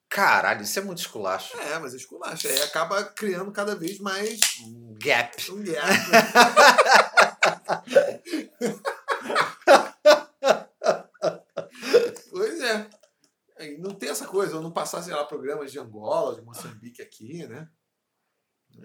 Caralho, 0.07 0.61
isso 0.61 0.77
é 0.77 0.81
muito 0.83 0.99
esculacho. 0.99 1.57
É, 1.57 1.79
mas 1.79 1.93
é 1.93 1.97
esculacha. 1.97 2.47
Aí 2.47 2.61
acaba 2.61 3.03
criando 3.03 3.51
cada 3.51 3.75
vez 3.75 3.97
mais 3.97 4.39
Um 4.63 4.93
gap. 4.95 5.51
um 5.51 5.63
gap. 5.63 5.83
pois 12.29 12.59
é. 12.61 12.87
Aí 13.59 13.77
não 13.77 13.93
tem 13.93 14.09
essa 14.09 14.25
coisa, 14.43 14.55
eu 14.55 14.61
não 14.61 14.71
passar, 14.71 15.01
sei 15.01 15.13
lá, 15.13 15.23
programas 15.23 15.71
de 15.71 15.79
Angola, 15.79 16.35
de 16.35 16.41
Moçambique 16.41 17.01
aqui, 17.01 17.47
né? 17.47 17.67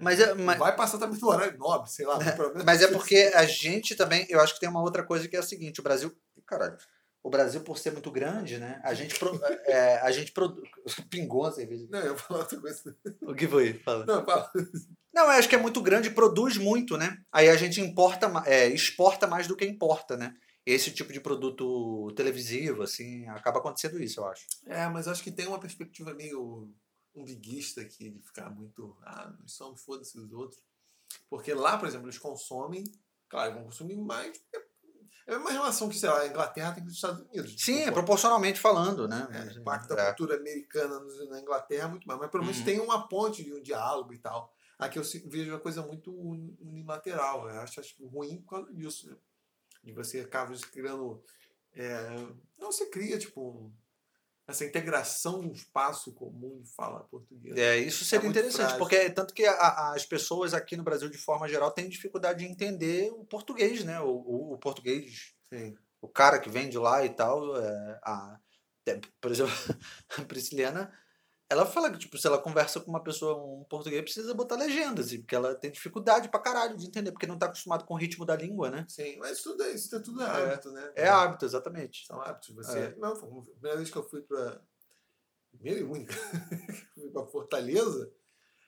Mas 0.00 0.20
é, 0.20 0.34
mas, 0.34 0.58
Vai 0.58 0.76
passar 0.76 0.98
também 0.98 1.18
no 1.18 1.28
horário 1.28 1.58
nobre, 1.58 1.90
sei 1.90 2.06
lá. 2.06 2.18
programa. 2.36 2.64
mas 2.64 2.82
é 2.82 2.88
porque 2.88 3.32
a 3.34 3.44
gente 3.44 3.96
também. 3.96 4.26
Eu 4.28 4.40
acho 4.40 4.54
que 4.54 4.60
tem 4.60 4.68
uma 4.68 4.82
outra 4.82 5.02
coisa 5.02 5.26
que 5.26 5.34
é 5.34 5.38
a 5.38 5.42
seguinte: 5.42 5.80
o 5.80 5.82
Brasil. 5.82 6.14
Caralho. 6.46 6.76
O 7.22 7.30
Brasil, 7.30 7.62
por 7.62 7.78
ser 7.78 7.92
muito 7.92 8.10
grande, 8.10 8.58
né? 8.58 8.80
A 8.84 8.94
gente. 8.94 9.18
Pro, 9.18 9.40
é, 9.64 9.98
a 10.00 10.10
gente 10.12 10.32
produz. 10.32 10.68
Pingou 11.10 11.46
a 11.46 11.52
cerveja. 11.52 11.86
Não, 11.90 12.00
eu 12.00 12.14
vou 12.14 12.18
falar 12.18 12.40
outra 12.40 12.60
coisa. 12.60 12.96
O 13.22 13.34
que 13.34 13.48
foi? 13.48 13.74
Fala. 13.84 14.04
Não, 14.06 14.24
fala. 14.24 14.50
Não, 15.12 15.24
eu 15.24 15.30
acho 15.30 15.48
que 15.48 15.54
é 15.54 15.58
muito 15.58 15.80
grande 15.80 16.08
e 16.08 16.14
produz 16.14 16.58
muito, 16.58 16.98
né? 16.98 17.18
Aí 17.32 17.48
a 17.48 17.56
gente 17.56 17.80
importa, 17.80 18.30
é, 18.44 18.68
exporta 18.68 19.26
mais 19.26 19.46
do 19.46 19.56
que 19.56 19.64
importa, 19.64 20.16
né? 20.16 20.34
Esse 20.70 20.90
tipo 20.92 21.12
de 21.12 21.20
produto 21.20 22.12
televisivo, 22.14 22.82
assim, 22.82 23.26
acaba 23.28 23.58
acontecendo 23.58 23.98
isso, 24.02 24.20
eu 24.20 24.26
acho. 24.26 24.46
É, 24.66 24.86
mas 24.88 25.08
acho 25.08 25.22
que 25.22 25.30
tem 25.32 25.46
uma 25.46 25.58
perspectiva 25.58 26.12
meio 26.12 26.70
umbiguista 27.14 27.80
aqui, 27.80 28.10
de 28.10 28.20
ficar 28.20 28.50
muito. 28.50 28.96
Ah, 29.02 29.32
nós 29.40 29.52
somos, 29.52 29.80
foda-se 29.82 30.18
os 30.18 30.30
outros. 30.32 30.60
Porque 31.30 31.54
lá, 31.54 31.78
por 31.78 31.88
exemplo, 31.88 32.06
eles 32.06 32.18
consomem, 32.18 32.84
claro, 33.28 33.54
vão 33.54 33.64
consumir 33.64 33.96
mais. 33.96 34.38
É 35.26 35.34
a 35.34 35.38
mesma 35.38 35.50
relação 35.52 35.88
que, 35.88 35.98
sei 35.98 36.08
lá, 36.08 36.20
a 36.20 36.26
Inglaterra 36.26 36.72
tem 36.72 36.82
com 36.82 36.88
os 36.88 36.94
Estados 36.96 37.20
Unidos. 37.22 37.54
Sim, 37.58 37.76
é 37.78 37.84
Tipo, 37.84 37.94
proporcionalmente 37.94 38.58
falando, 38.60 39.06
né? 39.08 39.26
É, 39.30 39.38
Mas, 39.44 39.56
o 39.56 39.60
impacto 39.60 39.92
é. 39.92 39.96
da 39.96 40.06
cultura 40.14 40.36
americana 40.36 41.00
na 41.30 41.40
Inglaterra 41.40 41.84
é 41.86 41.90
muito 41.90 42.06
mais. 42.06 42.18
Mas 42.20 42.30
pelo 42.30 42.44
menos 42.44 42.58
Uhum. 42.58 42.64
tem 42.64 42.80
uma 42.80 43.08
ponte 43.08 43.42
de 43.44 43.52
um 43.54 43.62
diálogo 43.62 44.12
e 44.12 44.18
tal. 44.18 44.54
Aqui 44.78 44.98
eu 44.98 45.02
vejo 45.26 45.50
uma 45.50 45.58
coisa 45.60 45.82
muito 45.82 46.12
uni- 46.14 46.56
unilateral. 46.60 47.48
Eu 47.48 47.60
acho, 47.60 47.80
acho 47.80 48.06
ruim 48.06 48.40
por 48.42 48.50
causa 48.50 48.72
disso. 48.72 49.18
De 49.88 49.94
você 49.94 50.20
acaba 50.20 50.54
criando. 50.70 51.22
é, 51.74 52.10
não, 52.58 52.70
você 52.70 52.84
cria, 52.90 53.18
tipo, 53.18 53.40
um- 53.40 53.72
essa 54.46 54.64
integração 54.64 55.40
um 55.40 55.52
espaço 55.52 56.12
comum 56.12 56.60
de 56.62 56.70
fala 56.74 57.00
portuguesa. 57.04 57.58
É, 57.58 57.78
isso 57.78 58.04
seria 58.04 58.24
muito 58.24 58.36
interessante, 58.38 58.60
frágil. 58.76 58.78
porque 58.78 59.10
tanto 59.10 59.32
que 59.32 59.46
a- 59.46 59.92
as 59.94 60.04
pessoas 60.04 60.52
aqui 60.52 60.76
no 60.76 60.82
Brasil, 60.82 61.08
de 61.08 61.16
forma 61.18 61.48
geral, 61.48 61.70
têm 61.70 61.88
dificuldade 61.88 62.40
de 62.44 62.50
entender 62.50 63.10
o 63.12 63.24
português, 63.24 63.82
né? 63.84 63.98
O, 64.00 64.08
o- 64.10 64.52
o 64.54 64.58
português, 64.58 65.34
Sim. 65.48 65.74
o 66.02 66.08
cara 66.08 66.38
que 66.38 66.50
vem 66.50 66.68
de 66.68 66.76
lá 66.78 67.02
e 67.04 67.08
tal. 67.10 67.56
é, 67.56 68.00
a, 68.02 68.38
por 69.20 69.30
exemplo, 69.30 69.52
a 70.18 70.24
Prisciliana, 70.24 70.92
ela 71.50 71.64
fala 71.64 71.90
que, 71.90 71.98
tipo, 71.98 72.18
se 72.18 72.26
ela 72.26 72.38
conversa 72.38 72.78
com 72.78 72.90
uma 72.90 73.02
pessoa, 73.02 73.36
um 73.42 73.64
português, 73.64 74.02
precisa 74.02 74.34
botar 74.34 74.56
legenda, 74.56 75.00
assim, 75.00 75.18
porque 75.20 75.34
ela 75.34 75.54
tem 75.54 75.70
dificuldade 75.70 76.28
pra 76.28 76.40
caralho 76.40 76.76
de 76.76 76.86
entender, 76.86 77.10
porque 77.10 77.26
não 77.26 77.38
tá 77.38 77.46
acostumado 77.46 77.84
com 77.86 77.94
o 77.94 77.96
ritmo 77.96 78.26
da 78.26 78.36
língua, 78.36 78.70
né? 78.70 78.84
Sim, 78.88 79.16
mas 79.18 79.42
tudo 79.42 79.62
é, 79.62 79.70
isso 79.70 79.94
é 79.96 80.00
tudo 80.00 80.22
hábito, 80.22 80.70
né? 80.70 80.92
É 80.94 81.08
hábito, 81.08 81.44
exatamente. 81.46 82.06
São 82.06 82.20
hábitos. 82.20 82.54
Você, 82.54 82.78
É. 82.78 82.96
não, 82.96 83.12
a 83.12 83.16
primeira 83.16 83.76
vez 83.78 83.90
que 83.90 83.96
eu 83.96 84.08
fui 84.08 84.20
para. 84.22 84.60
Primeira 85.50 85.80
e 85.80 85.84
única. 85.84 86.14
fui 86.94 87.08
para 87.10 87.26
Fortaleza. 87.26 88.12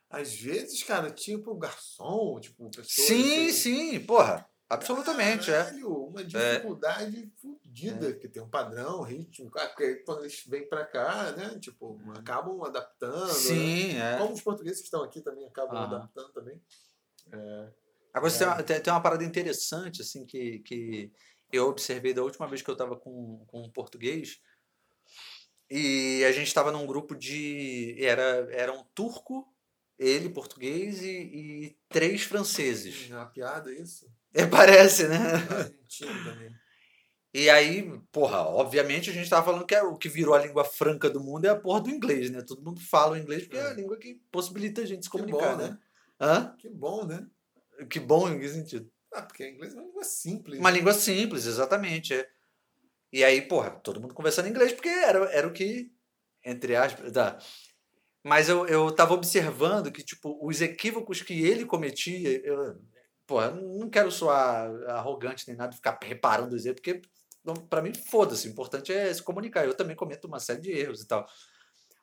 Às 0.08 0.34
vezes, 0.34 0.82
cara, 0.82 1.10
tinha 1.10 1.38
pro 1.38 1.54
garçom, 1.54 2.40
tipo, 2.40 2.68
pessoas. 2.70 3.06
Sim, 3.06 3.52
sim, 3.52 4.00
porra. 4.00 4.48
Absolutamente, 4.70 5.50
é. 5.50 5.64
Caralho, 5.64 6.04
uma 6.04 6.22
dificuldade 6.24 7.32
fodida, 7.42 8.12
que 8.14 8.28
tem 8.28 8.40
um 8.40 8.48
padrão, 8.48 9.02
ritmo. 9.02 9.50
Ah, 9.56 9.66
Porque 9.66 9.96
quando 9.96 10.20
eles 10.20 10.44
vêm 10.46 10.68
pra 10.68 10.84
cá, 10.86 11.32
né? 11.32 11.58
Tipo, 11.58 12.00
acabam 12.16 12.62
adaptando. 12.62 13.26
né? 13.26 13.34
Sim, 13.34 13.96
é. 13.96 14.16
Como 14.16 14.32
os 14.32 14.40
portugueses 14.40 14.78
que 14.78 14.84
estão 14.84 15.02
aqui 15.02 15.20
também 15.20 15.44
acabam 15.44 15.76
Aham. 15.76 15.96
adaptando 15.96 16.32
também. 16.32 16.62
É, 17.32 17.68
Agora, 18.14 18.32
É. 18.32 18.38
tem, 18.38 18.46
uma, 18.46 18.62
tem 18.62 18.92
uma 18.92 19.02
parada 19.02 19.24
interessante, 19.24 20.02
assim, 20.02 20.24
que, 20.24 20.60
que 20.60 21.12
eu 21.52 21.66
observei 21.68 22.14
da 22.14 22.22
última 22.22 22.46
vez 22.46 22.62
que 22.62 22.70
eu 22.70 22.74
estava 22.74 22.96
com, 22.96 23.44
com 23.48 23.62
um 23.62 23.70
português. 23.72 24.40
E 25.68 26.24
a 26.24 26.30
gente 26.30 26.46
estava 26.46 26.70
num 26.70 26.86
grupo 26.86 27.16
de. 27.16 27.96
Era, 27.98 28.46
era 28.52 28.72
um 28.72 28.84
turco, 28.94 29.52
ele 29.98 30.28
português 30.28 31.02
e, 31.02 31.10
e 31.10 31.78
três 31.88 32.22
franceses. 32.22 33.10
é 33.10 33.14
uma 33.16 33.26
piada 33.26 33.72
isso? 33.72 34.08
É, 34.34 34.46
parece, 34.46 35.08
né? 35.08 35.18
E 37.32 37.48
aí, 37.48 37.88
porra, 38.10 38.40
obviamente 38.40 39.08
a 39.08 39.12
gente 39.12 39.24
estava 39.24 39.44
falando 39.44 39.64
que 39.64 39.74
é 39.74 39.82
o 39.82 39.96
que 39.96 40.08
virou 40.08 40.34
a 40.34 40.44
língua 40.44 40.64
franca 40.64 41.08
do 41.08 41.20
mundo 41.20 41.44
é 41.44 41.48
a 41.48 41.56
porra 41.56 41.80
do 41.80 41.90
inglês, 41.90 42.28
né? 42.30 42.42
Todo 42.42 42.62
mundo 42.62 42.80
fala 42.80 43.12
o 43.12 43.16
inglês 43.18 43.44
porque 43.44 43.56
é 43.56 43.66
a 43.66 43.70
É. 43.70 43.74
língua 43.74 43.96
que 43.96 44.20
possibilita 44.32 44.82
a 44.82 44.84
gente 44.84 45.04
se 45.04 45.10
comunicar, 45.10 45.56
bom, 45.56 45.62
né? 45.62 45.68
né? 45.68 45.78
Hã? 46.20 46.56
Que 46.58 46.68
bom, 46.68 47.04
né? 47.06 47.26
Que 47.88 48.00
bom 48.00 48.28
em 48.28 48.40
que 48.40 48.48
sentido? 48.48 48.90
Ah, 49.12 49.22
porque 49.22 49.48
inglês 49.48 49.74
é 49.74 49.76
uma 49.76 49.86
língua 49.86 50.04
simples. 50.04 50.58
Uma 50.58 50.70
língua 50.70 50.92
simples, 50.92 51.46
exatamente. 51.46 52.14
É. 52.14 52.28
E 53.12 53.24
aí, 53.24 53.42
porra, 53.42 53.70
todo 53.70 54.00
mundo 54.00 54.14
conversando 54.14 54.48
inglês 54.48 54.72
porque 54.72 54.88
era, 54.88 55.24
era 55.32 55.46
o 55.46 55.52
que, 55.52 55.90
entre 56.44 56.74
aspas, 56.76 57.12
tá. 57.12 57.38
Mas 58.24 58.48
eu, 58.48 58.66
eu 58.66 58.90
tava 58.92 59.14
observando 59.14 59.90
que, 59.90 60.02
tipo, 60.02 60.38
os 60.46 60.60
equívocos 60.60 61.22
que 61.22 61.42
ele 61.44 61.64
cometia, 61.64 62.40
eu, 62.44 62.76
porra, 63.30 63.52
não 63.52 63.88
quero 63.88 64.10
soar 64.10 64.68
arrogante 64.88 65.46
nem 65.46 65.56
nada, 65.56 65.72
ficar 65.72 65.96
reparando 66.02 66.56
os 66.56 66.66
erros, 66.66 66.80
porque 66.80 67.00
pra 67.68 67.80
mim, 67.80 67.94
foda-se, 67.94 68.48
o 68.48 68.50
importante 68.50 68.92
é 68.92 69.14
se 69.14 69.22
comunicar. 69.22 69.64
Eu 69.64 69.76
também 69.76 69.94
cometo 69.94 70.26
uma 70.26 70.40
série 70.40 70.60
de 70.60 70.72
erros 70.72 71.00
e 71.00 71.06
tal. 71.06 71.24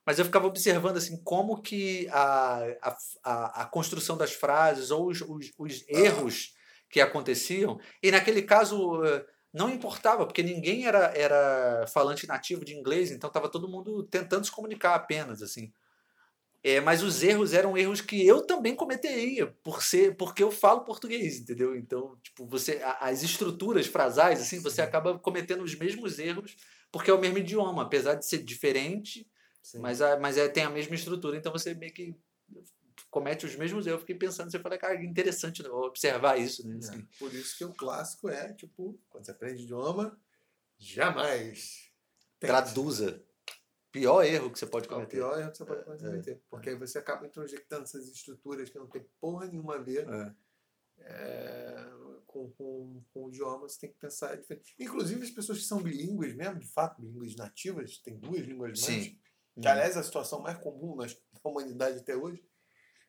Mas 0.05 0.17
eu 0.17 0.23
ficava 0.25 0.47
observando, 0.47 0.95
assim, 0.95 1.21
como 1.21 1.61
que 1.61 2.07
a, 2.11 2.63
a, 2.81 2.97
a, 3.25 3.61
a 3.63 3.65
construção 3.65 4.15
das 4.15 4.31
frases 4.31 4.89
ou 4.89 5.09
os, 5.09 5.19
os, 5.19 5.51
os 5.57 5.85
erros 5.89 6.53
que 6.89 7.01
aconteciam, 7.01 7.77
e 8.01 8.09
naquele 8.09 8.41
caso 8.41 9.03
eh, 9.03 9.25
não 9.53 9.69
importava, 9.69 10.25
porque 10.25 10.41
ninguém 10.41 10.87
era, 10.87 11.11
era 11.13 11.85
falante 11.87 12.25
nativo 12.25 12.63
de 12.63 12.73
inglês, 12.73 13.11
então 13.11 13.27
estava 13.27 13.49
todo 13.49 13.67
mundo 13.67 14.03
tentando 14.03 14.45
se 14.45 14.51
comunicar 14.51 14.95
apenas, 14.95 15.41
assim. 15.41 15.73
É, 16.63 16.81
mas 16.81 17.03
os 17.03 17.23
erros 17.23 17.53
eram 17.53 17.77
erros 17.77 18.01
que 18.01 18.25
eu 18.25 18.41
também 18.41 18.75
cometeria, 18.75 19.47
por 19.63 19.83
ser, 19.83 20.15
porque 20.17 20.43
eu 20.43 20.51
falo 20.51 20.83
português, 20.83 21.39
entendeu? 21.39 21.75
Então, 21.75 22.17
tipo, 22.23 22.45
você 22.45 22.81
as 22.99 23.23
estruturas 23.23 23.87
frasais, 23.87 24.41
assim, 24.41 24.59
você 24.59 24.81
acaba 24.81 25.17
cometendo 25.19 25.63
os 25.63 25.75
mesmos 25.75 26.19
erros, 26.19 26.57
porque 26.91 27.11
é 27.11 27.13
o 27.13 27.19
mesmo 27.19 27.37
idioma, 27.37 27.83
apesar 27.83 28.15
de 28.15 28.25
ser 28.25 28.39
diferente, 28.43 29.29
Sim. 29.61 29.79
mas, 29.79 30.01
a, 30.01 30.19
mas 30.19 30.37
é, 30.37 30.47
tem 30.49 30.63
a 30.63 30.69
mesma 30.69 30.95
estrutura, 30.95 31.37
então 31.37 31.51
você 31.51 31.73
meio 31.73 31.93
que 31.93 32.15
comete 33.09 33.45
os 33.45 33.55
mesmos 33.55 33.85
erros. 33.85 33.97
Eu 33.97 33.99
fiquei 33.99 34.15
pensando, 34.15 34.51
você 34.51 34.59
fala, 34.59 34.77
cara, 34.77 35.03
interessante 35.03 35.63
né, 35.63 35.69
observar 35.69 36.39
isso, 36.39 36.67
né? 36.67 36.75
É, 36.75 36.77
assim. 36.77 37.07
Por 37.19 37.33
isso 37.33 37.57
que 37.57 37.65
o 37.65 37.73
clássico 37.73 38.29
é, 38.29 38.53
tipo, 38.53 38.99
quando 39.09 39.25
você 39.25 39.31
aprende 39.31 39.63
idioma, 39.63 40.19
jamais. 40.77 41.47
tente. 41.59 41.93
Traduza. 42.39 43.23
Pior 43.91 44.23
erro 44.23 44.51
que 44.51 44.59
você 44.59 44.67
pode 44.67 44.85
É 44.87 44.91
o 44.91 44.93
cometer. 44.93 45.17
pior 45.17 45.39
erro 45.39 45.51
que 45.51 45.57
você 45.57 45.65
pode 45.65 45.81
É, 45.81 45.83
cometer. 45.83 46.41
Porque 46.49 46.69
aí 46.69 46.75
você 46.75 46.97
acaba 46.99 47.25
introjectando 47.25 47.83
essas 47.83 48.07
estruturas 48.07 48.69
que 48.69 48.77
não 48.77 48.87
tem 48.87 49.05
porra 49.19 49.47
nenhuma 49.47 49.75
a 49.75 49.79
ver 49.79 50.07
É. 50.09 50.33
é, 50.99 51.85
com, 52.25 52.51
com, 52.51 53.03
com 53.13 53.25
o 53.25 53.29
idioma. 53.29 53.67
Você 53.67 53.79
tem 53.79 53.91
que 53.91 53.97
pensar 53.99 54.35
diferente. 54.37 54.75
Inclusive 54.79 55.23
as 55.23 55.29
pessoas 55.31 55.59
que 55.59 55.63
são 55.65 55.81
bilíngues 55.81 56.35
mesmo, 56.35 56.59
de 56.59 56.67
fato, 56.67 57.01
bilíngues 57.01 57.35
nativas, 57.35 57.97
tem 57.99 58.17
duas 58.17 58.41
línguas 58.41 58.79
mães, 58.81 59.03
Sim. 59.05 59.19
que 59.61 59.67
aliás 59.67 59.95
é 59.95 59.99
a 59.99 60.03
situação 60.03 60.41
mais 60.41 60.57
comum 60.57 60.95
na 60.95 61.05
humanidade 61.43 61.99
até 61.99 62.15
hoje, 62.15 62.43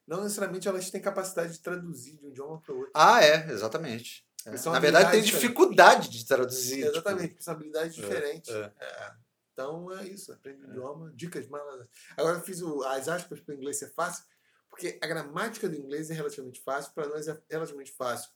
não 0.07 0.23
necessariamente 0.23 0.67
elas 0.69 0.91
têm 0.91 1.01
capacidade 1.03 1.53
de 1.53 1.61
traduzir 1.61 2.17
de 2.17 2.25
um 2.27 2.31
idioma 2.31 2.61
para 2.63 2.73
o 2.75 2.79
outro. 2.79 2.93
Ah, 2.95 3.23
é, 3.23 3.51
exatamente. 3.51 4.27
É. 4.47 4.53
Na 4.71 4.79
verdade, 4.79 5.11
tem 5.11 5.21
dificuldade 5.23 6.09
de 6.09 6.25
traduzir. 6.27 6.77
tipo, 6.77 6.89
Exatamente, 6.97 7.29
porque 7.31 7.43
são 7.43 7.55
habilidades 7.55 7.99
É, 7.99 8.01
diferentes. 8.01 8.49
é. 8.55 8.73
É. 8.81 9.13
Então 9.59 9.91
é 9.91 10.07
isso, 10.07 10.33
aprende 10.33 10.63
o 10.65 10.69
idioma, 10.71 11.13
dicas 11.17 11.49
malas. 11.49 11.89
Agora 12.17 12.39
eu 12.39 12.43
fiz 12.45 12.63
o- 12.63 12.85
as 12.85 13.09
aspas 13.09 13.41
para 13.41 13.53
o 13.53 13.57
inglês 13.57 13.77
ser 13.77 13.93
fácil, 13.93 14.25
porque 14.71 14.97
a 15.03 15.07
gramática 15.09 15.69
do 15.69 15.75
inglês 15.75 16.13
é 16.13 16.15
relativamente 16.15 16.61
fácil, 16.61 16.93
para 16.93 17.09
nós 17.09 17.27
é 17.27 17.43
relativamente 17.51 17.91
fácil. 17.91 18.31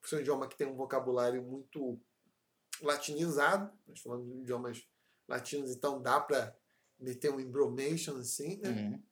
Por 0.00 0.08
ser 0.08 0.16
um 0.16 0.20
idioma 0.20 0.46
que 0.48 0.56
tem 0.56 0.68
um 0.68 0.76
vocabulário 0.76 1.42
muito 1.42 2.00
latinizado, 2.80 3.76
nós 3.84 3.98
falamos 4.00 4.32
de 4.32 4.42
idiomas 4.42 4.86
latinos, 5.26 5.72
então 5.72 6.00
dá 6.00 6.20
para 6.20 6.56
meter 7.00 7.32
um 7.32 7.40
embromation 7.40 8.16
assim, 8.18 8.56
né? 8.58 8.68
Uhum. 8.70 9.02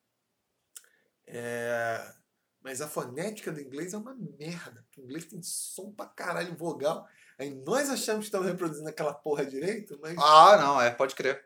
É, 1.26 2.14
Mas 2.60 2.80
a 2.80 2.86
fonética 2.86 3.50
do 3.50 3.60
inglês 3.60 3.92
é 3.94 3.96
uma 3.98 4.14
merda. 4.14 4.86
O 4.96 5.00
inglês 5.00 5.24
tem 5.24 5.42
som 5.42 5.90
pra 5.92 6.06
caralho 6.06 6.54
vogal. 6.56 7.08
Aí 7.42 7.50
nós 7.66 7.90
achamos 7.90 8.20
que 8.20 8.26
estamos 8.26 8.46
reproduzindo 8.46 8.88
aquela 8.88 9.12
porra 9.12 9.44
direito, 9.44 9.98
mas 10.00 10.16
Ah, 10.18 10.56
não, 10.60 10.80
é, 10.80 10.90
pode 10.90 11.14
crer. 11.14 11.44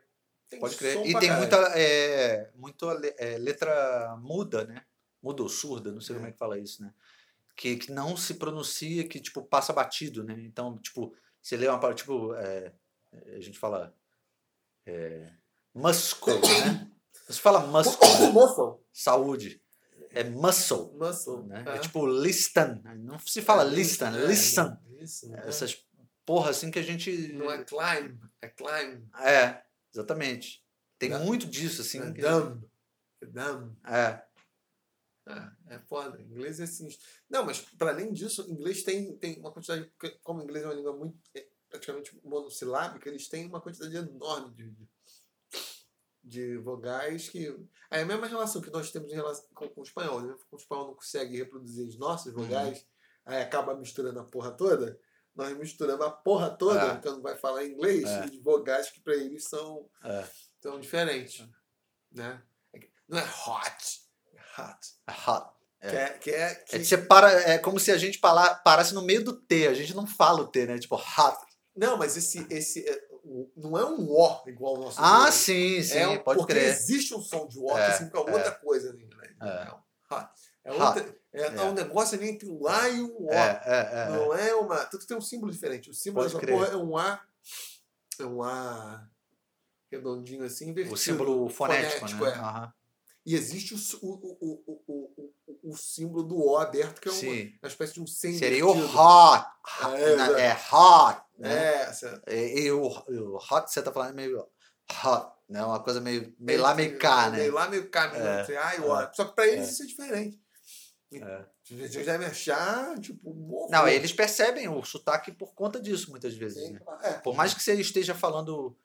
Tem 0.49 0.59
Pode 0.59 0.75
crer. 0.77 1.05
E 1.05 1.17
tem 1.19 1.31
muita, 1.35 1.57
é, 1.77 2.49
muita 2.55 2.85
é, 3.17 3.37
letra 3.37 4.15
muda, 4.21 4.63
né? 4.65 4.81
Muda 5.21 5.43
ou 5.43 5.49
surda, 5.49 5.91
não 5.91 5.99
sei 5.99 6.15
É. 6.15 6.17
como 6.19 6.29
é 6.29 6.31
que 6.31 6.37
fala 6.37 6.57
isso, 6.57 6.81
né? 6.81 6.93
Que, 7.55 7.75
que 7.75 7.91
não 7.91 8.15
se 8.15 8.35
pronuncia, 8.35 9.07
que 9.07 9.19
tipo 9.19 9.41
passa 9.43 9.73
batido, 9.73 10.23
né? 10.23 10.35
Então, 10.39 10.77
tipo, 10.77 11.13
você 11.41 11.57
lê 11.57 11.67
uma 11.67 11.79
palavra, 11.79 11.95
tipo, 11.97 12.33
é, 12.35 12.71
a 13.35 13.39
gente 13.41 13.57
fala 13.57 13.93
é, 14.85 15.27
muscle, 15.73 16.39
né? 16.39 16.87
Você 17.27 17.41
fala 17.41 17.59
muscle, 17.59 18.07
né? 18.21 18.29
Muscle. 18.31 18.79
saúde. 18.93 19.61
É 20.11 20.23
muscle, 20.23 20.93
Muscle. 20.93 21.43
né? 21.43 21.61
É. 21.67 21.75
É 21.75 21.79
tipo 21.79 22.05
listen. 22.05 22.81
Não 22.99 23.19
se 23.19 23.41
fala 23.41 23.63
É, 23.63 23.65
listen, 23.67 24.07
é, 24.07 24.25
listen. 24.25 24.77
Listen. 24.97 25.35
é. 25.35 25.47
Essas 25.49 25.85
porra 26.27 26.51
assim 26.51 26.69
que 26.69 26.77
a 26.77 26.83
gente. 26.83 27.09
Não 27.33 27.49
é 27.49 27.63
climb, 27.63 28.19
é 28.41 28.49
climb. 28.49 29.07
É, 29.21 29.63
exatamente. 29.91 30.61
Tem 30.99 31.09
muito 31.19 31.47
disso, 31.47 31.81
assim. 31.81 31.99
é 32.01 32.11
que- 32.11 32.21
dumb. 32.21 32.69
É 33.21 33.25
dumb. 33.25 33.75
É. 33.85 34.27
Ah, 35.25 35.51
é 35.69 35.79
foda. 35.79 36.21
Inglês 36.21 36.59
é 36.59 36.65
sinistro. 36.65 37.05
Não, 37.29 37.45
mas 37.45 37.61
para 37.61 37.91
além 37.91 38.13
disso, 38.13 38.45
inglês 38.49 38.83
tem, 38.83 39.17
tem 39.17 39.39
uma 39.39 39.51
quantidade. 39.51 39.91
Como 40.21 40.39
o 40.39 40.43
inglês 40.43 40.63
é 40.63 40.67
uma 40.67 40.73
língua 40.73 40.95
muito 40.95 41.17
é, 41.35 41.47
praticamente 41.69 42.17
monossilábica, 42.23 43.09
eles 43.09 43.27
têm 43.27 43.45
uma 43.45 43.59
quantidade 43.61 43.95
enorme 43.95 44.53
de, 44.55 44.73
de, 46.23 46.57
vogais 46.57 47.29
que. 47.29 47.47
É 47.91 48.01
a 48.01 48.05
mesma 48.05 48.27
relação 48.27 48.61
que 48.61 48.69
nós 48.69 48.91
temos 48.91 49.11
em 49.11 49.15
relação 49.15 49.45
com, 49.53 49.67
com 49.69 49.81
o 49.81 49.83
espanhol. 49.83 50.21
Né? 50.21 50.35
O 50.51 50.57
espanhol 50.57 50.87
não 50.87 50.95
consegue 50.95 51.37
reproduzir 51.37 51.87
as 51.87 51.97
nossas 51.97 52.33
Uhum. 52.33 52.43
vogais, 52.43 52.85
aí 53.25 53.41
acaba 53.41 53.75
misturando 53.75 54.19
a 54.19 54.23
porra 54.25 54.51
toda. 54.51 54.99
Nós 55.37 55.55
misturamos 55.57 56.05
a 56.05 56.09
porra 56.09 56.49
toda 56.49 56.81
É. 56.81 56.95
quando 56.95 57.21
vai 57.21 57.37
falar 57.37 57.63
inglês, 57.63 58.03
É. 58.05 58.25
de 58.25 58.39
vogais 58.39 58.89
que 58.89 58.99
para 58.99 59.13
eles 59.15 59.43
são, 59.47 59.87
É. 60.03 60.25
são 60.61 60.79
diferentes. 60.79 61.47
Né? 62.11 62.41
Não 63.07 63.19
é 63.19 63.23
hot, 63.23 64.01
é 64.33 64.61
hot. 64.61 65.29
Hot. 65.29 65.49
É. 65.79 65.89
Que 65.89 65.95
é, 65.95 66.09
que 66.17 66.31
é, 66.31 66.55
que- 66.55 66.75
É 66.75 66.79
que 66.79 66.85
você 66.85 66.97
para, 66.97 67.31
é 67.51 67.57
como 67.59 67.79
se 67.79 67.91
a 67.91 67.97
gente 67.97 68.17
pala- 68.17 68.55
parasse 68.55 68.93
no 68.95 69.03
meio 69.03 69.23
do 69.23 69.33
T. 69.39 69.67
A 69.67 69.73
gente 69.75 69.95
não 69.95 70.07
fala 70.07 70.41
o 70.41 70.47
T, 70.47 70.65
né? 70.65 70.79
Tipo, 70.79 70.95
hot. 70.95 71.37
Não, 71.75 71.95
mas 71.97 72.17
esse, 72.17 72.45
esse 72.49 72.79
é, 72.89 73.07
não 73.55 73.77
é 73.77 73.85
um 73.85 74.09
O 74.09 74.41
igual 74.47 74.73
o 74.75 74.79
nosso. 74.85 74.97
Ah, 74.99 75.17
inglês. 75.19 75.35
sim, 75.35 75.83
sim, 75.83 75.97
é 75.99 76.07
um, 76.07 76.17
pode 76.23 76.39
porque 76.39 76.53
crer. 76.53 76.65
existe 76.69 77.13
um 77.13 77.21
som 77.21 77.47
de 77.47 77.59
O 77.59 77.69
É, 77.77 77.85
que 77.91 77.97
significa 77.97 78.19
outra 78.21 78.51
coisa 78.53 78.91
no 78.91 78.99
inglês. 78.99 79.35
É. 79.39 79.65
Não, 79.65 79.83
hot. 80.11 80.29
É, 80.67 80.83
outra, 80.83 81.15
é, 81.33 81.41
É. 81.45 81.61
um 81.63 81.73
negócio 81.73 82.17
ali 82.17 82.29
entre 82.29 82.49
o 82.49 82.67
A 82.67 82.89
e 82.89 83.01
o 83.01 83.25
O. 83.25 83.31
É, 83.31 83.61
é, 83.65 83.89
é. 83.93 84.09
Não 84.09 84.33
é 84.33 84.53
uma. 84.55 84.77
Tanto 84.77 84.99
que 84.99 85.07
tem 85.07 85.17
um 85.17 85.21
símbolo 85.21 85.51
diferente. 85.51 85.89
O 85.89 85.93
símbolo 85.93 86.25
Pode 86.25 86.33
dessa 86.33 86.45
crer. 86.45 86.55
porra 86.57 86.67
é 86.73 86.75
um 86.77 86.97
A. 86.97 87.21
É 88.19 88.25
um 88.25 88.43
A 88.43 89.07
redondinho 89.91 90.43
assim, 90.43 90.69
invertido. 90.69 90.93
O 90.95 90.97
símbolo 90.97 91.49
fonético, 91.49 91.99
Fonético, 92.09 92.25
né? 92.25 92.31
é. 92.31 92.35
Aham. 92.35 92.73
E 93.25 93.35
existe 93.35 93.73
o, 93.73 93.77
o, 94.07 94.37
o, 94.39 94.63
o, 94.65 94.83
o, 94.87 95.33
o, 95.47 95.71
o 95.71 95.77
símbolo 95.77 96.23
do 96.23 96.37
O 96.37 96.57
aberto, 96.57 97.01
que 97.01 97.09
é 97.09 97.11
uma, 97.11 97.51
uma 97.61 97.67
espécie 97.67 97.93
de 97.93 98.01
um 98.01 98.07
C 98.07 98.31
Seria 98.33 98.65
o 98.65 98.71
hot. 98.71 99.45
É, 99.97 100.15
né? 100.15 100.41
É 100.47 100.53
hot. 100.53 101.21
Né? 101.37 101.91
É, 102.25 102.59
E, 102.61 102.71
o, 102.71 102.87
hot, 102.87 103.69
você 103.69 103.81
tá 103.81 103.91
falando 103.91 104.15
meio 104.15 104.39
hot, 105.03 105.29
né? 105.49 105.61
Uma 105.63 105.83
coisa 105.83 105.99
meio, 105.99 106.33
meio 106.39 106.61
lá, 106.61 106.73
meio 106.73 106.97
cá, 106.97 107.29
né? 107.29 107.39
Meio 107.39 107.53
lá, 107.53 107.67
meio 107.69 107.89
cá, 107.89 108.11
É, 108.15 108.49
é. 108.53 109.11
Só 109.13 109.25
que 109.25 109.35
pra 109.35 109.45
eles 109.45 109.67
é. 109.67 109.71
isso 109.71 109.83
é 109.83 109.85
diferente. 109.87 110.41
É. 111.13 111.45
Tipo, 112.99 113.29
horror. 113.29 113.71
Não, 113.71 113.87
eles 113.87 114.11
percebem 114.11 114.67
o 114.67 114.83
sotaque 114.83 115.31
por 115.31 115.53
conta 115.53 115.79
disso, 115.79 116.09
muitas 116.11 116.33
vezes, 116.33 116.61
Sim, 116.61 116.73
né? 116.73 116.81
é. 117.01 117.13
Por 117.13 117.33
mais 117.35 117.53
que 117.53 117.61
você 117.61 117.73
esteja 117.75 118.13
falando, 118.13 118.77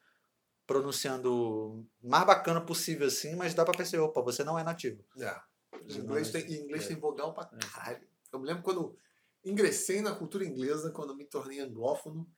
pronunciando 0.66 1.84
mais 2.02 2.24
bacana 2.24 2.60
possível 2.60 3.06
assim, 3.08 3.34
mas 3.34 3.54
dá 3.54 3.64
pra 3.64 3.74
perceber, 3.76 4.02
opa, 4.02 4.22
você 4.22 4.44
não 4.44 4.58
é 4.58 4.62
nativo. 4.62 5.04
É. 5.18 5.40
Você 5.84 5.98
inglês, 5.98 6.28
é- 6.28 6.32
tem, 6.32 6.52
em 6.52 6.62
inglês 6.64 6.84
é. 6.84 6.88
tem 6.88 6.96
vogal 6.96 7.34
pra 7.34 7.46
caralho. 7.46 8.06
Eu 8.32 8.38
me 8.38 8.46
lembro 8.46 8.62
quando 8.62 8.96
ingressei 9.44 10.00
na 10.00 10.14
cultura 10.14 10.44
inglesa, 10.44 10.90
quando 10.90 11.16
me 11.16 11.24
tornei 11.24 11.60
anglófono, 11.60 12.30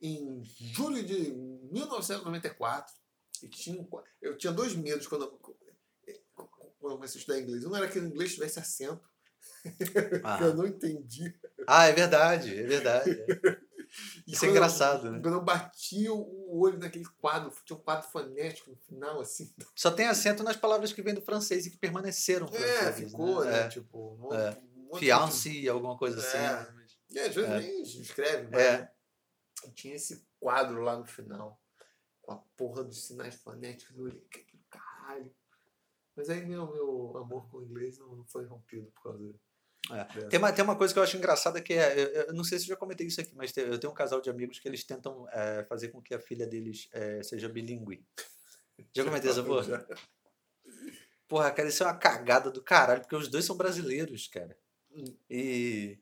em 0.00 0.42
julho 0.44 1.04
de 1.04 1.32
1994. 1.70 2.92
E 3.42 3.48
tinha, 3.48 3.86
eu 4.20 4.36
tinha 4.36 4.52
dois 4.52 4.74
medos 4.74 5.06
quando, 5.06 5.28
quando 5.30 5.56
eu 6.82 6.96
comecei 6.96 7.18
a 7.18 7.20
estudar 7.20 7.40
inglês. 7.40 7.64
Um 7.64 7.74
era 7.76 7.88
que 7.88 7.98
o 7.98 8.04
inglês 8.04 8.34
tivesse 8.34 8.58
acento, 8.58 9.08
Ah, 10.24 10.38
eu 10.42 10.54
não 10.54 10.66
entendi. 10.66 11.34
Ah, 11.66 11.86
é 11.86 11.92
verdade, 11.92 12.58
é 12.58 12.62
verdade. 12.62 13.10
E 14.26 14.32
Isso 14.32 14.36
é 14.36 14.38
quando 14.38 14.42
eu- 14.44 14.50
engraçado, 14.50 15.10
né? 15.10 15.20
Quando 15.20 15.34
eu 15.34 15.42
bati 15.42 16.08
o 16.08 16.58
olho 16.60 16.78
naquele 16.78 17.06
quadro, 17.20 17.50
tinha 17.64 17.76
um 17.76 17.80
quadro 17.82 18.08
fonético 18.08 18.70
no 18.70 18.76
final, 18.76 19.20
assim. 19.20 19.52
Só 19.74 19.90
tem 19.90 20.06
acento 20.06 20.42
nas 20.42 20.56
palavras 20.56 20.92
que 20.92 21.00
vêm 21.02 21.14
do 21.14 21.22
francês 21.22 21.66
e 21.66 21.70
que 21.70 21.78
permaneceram 21.78 22.46
É, 22.46 22.50
francesas, 22.50 23.10
ficou, 23.10 23.44
né? 23.44 23.60
É. 23.60 23.68
Tipo, 23.68 24.16
um 24.20 24.34
É. 24.34 24.50
um 24.76 24.82
outro- 24.84 24.98
Fiancé, 24.98 25.68
alguma 25.68 25.96
coisa 25.96 26.18
assim. 26.18 26.36
É. 26.36 26.40
né? 26.52 26.72
Mas- 26.74 26.98
E 27.10 27.18
às 27.18 27.34
vezes 27.34 27.50
É. 27.50 27.58
nem 27.60 27.82
escreve, 27.82 28.48
mas 28.52 28.60
É. 28.60 28.92
tinha 29.74 29.94
esse 29.94 30.22
quadro 30.38 30.82
lá 30.82 30.96
no 30.98 31.06
final, 31.06 31.58
com 32.20 32.32
a 32.32 32.36
porra 32.56 32.84
dos 32.84 33.06
sinais 33.06 33.34
fonéticos. 33.36 33.96
Eu 33.96 34.04
olhei, 34.04 34.22
caralho. 34.68 35.34
Mas 36.18 36.28
aí 36.28 36.44
meu, 36.44 36.66
meu 36.72 37.16
amor 37.16 37.48
com 37.48 37.58
o 37.58 37.62
inglês 37.62 37.96
não, 37.96 38.24
foi 38.26 38.44
rompido 38.44 38.90
por 38.90 39.04
causa 39.04 39.32
É. 39.92 40.26
Tem 40.26 40.36
uma, 40.36 40.52
tem 40.52 40.64
uma 40.64 40.74
coisa 40.74 40.92
que 40.92 40.98
eu 40.98 41.02
acho 41.04 41.16
engraçada 41.16 41.62
que 41.62 41.74
é. 41.74 41.94
Eu, 41.96 42.08
eu 42.24 42.34
não 42.34 42.42
sei 42.42 42.58
se 42.58 42.64
eu 42.64 42.70
já 42.70 42.76
comentei 42.76 43.06
isso 43.06 43.20
aqui, 43.20 43.36
mas 43.36 43.56
eu 43.56 43.78
tenho 43.78 43.92
um 43.92 43.94
casal 43.94 44.20
de 44.20 44.28
amigos 44.28 44.58
que 44.58 44.66
eles 44.66 44.82
tentam 44.82 45.28
é, 45.30 45.64
fazer 45.68 45.90
com 45.90 46.02
que 46.02 46.12
a 46.12 46.18
filha 46.18 46.44
deles 46.44 46.88
é, 46.90 47.22
seja 47.22 47.48
bilíngue. 47.48 48.04
Já 48.92 49.04
comentei 49.04 49.30
essa 49.30 49.44
porra? 49.46 49.86
Porra, 51.28 51.52
cara, 51.52 51.68
isso 51.68 51.84
é 51.84 51.86
uma 51.86 51.96
cagada 51.96 52.50
do 52.50 52.64
caralho, 52.64 53.02
porque 53.02 53.14
os 53.14 53.28
dois 53.28 53.44
são 53.44 53.56
brasileiros, 53.56 54.26
cara. 54.26 54.58
E. 55.30 56.00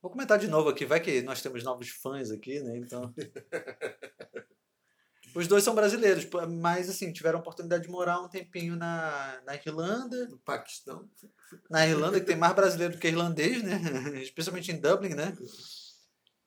Vou 0.00 0.10
comentar 0.10 0.36
de 0.36 0.48
novo 0.48 0.68
aqui, 0.68 0.84
vai 0.84 0.98
que 0.98 1.22
nós 1.22 1.40
temos 1.40 1.62
novos 1.62 1.90
fãs 1.90 2.32
aqui, 2.32 2.58
né? 2.58 2.76
Então. 2.76 3.14
Os 5.34 5.48
dois 5.48 5.64
são 5.64 5.74
brasileiros, 5.74 6.26
mas 6.60 6.90
assim, 6.90 7.12
tiveram 7.12 7.38
a 7.38 7.40
oportunidade 7.40 7.84
de 7.84 7.90
morar 7.90 8.20
um 8.20 8.28
tempinho 8.28 8.76
na, 8.76 9.40
na 9.46 9.54
Irlanda. 9.54 10.28
No 10.28 10.38
Paquistão. 10.38 11.08
Na 11.70 11.86
Irlanda, 11.86 12.20
que 12.20 12.26
tem 12.26 12.36
mais 12.36 12.54
brasileiro 12.54 12.94
do 12.94 13.00
que 13.00 13.08
irlandês, 13.08 13.62
né? 13.62 13.80
Especialmente 14.22 14.70
em 14.70 14.80
Dublin, 14.80 15.14
né? 15.14 15.36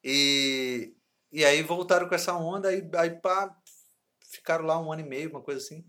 E, 0.04 0.93
e 1.32 1.43
aí 1.43 1.63
voltaram 1.63 2.08
com 2.08 2.13
essa 2.13 2.34
onda, 2.34 2.69
aí, 2.69 2.88
aí 2.95 3.10
pá, 3.19 3.56
ficaram 4.32 4.65
lá 4.65 4.80
um 4.80 4.91
ano 4.91 5.02
e 5.02 5.10
meio, 5.10 5.32
uma 5.32 5.41
coisa 5.41 5.60
assim. 5.60 5.84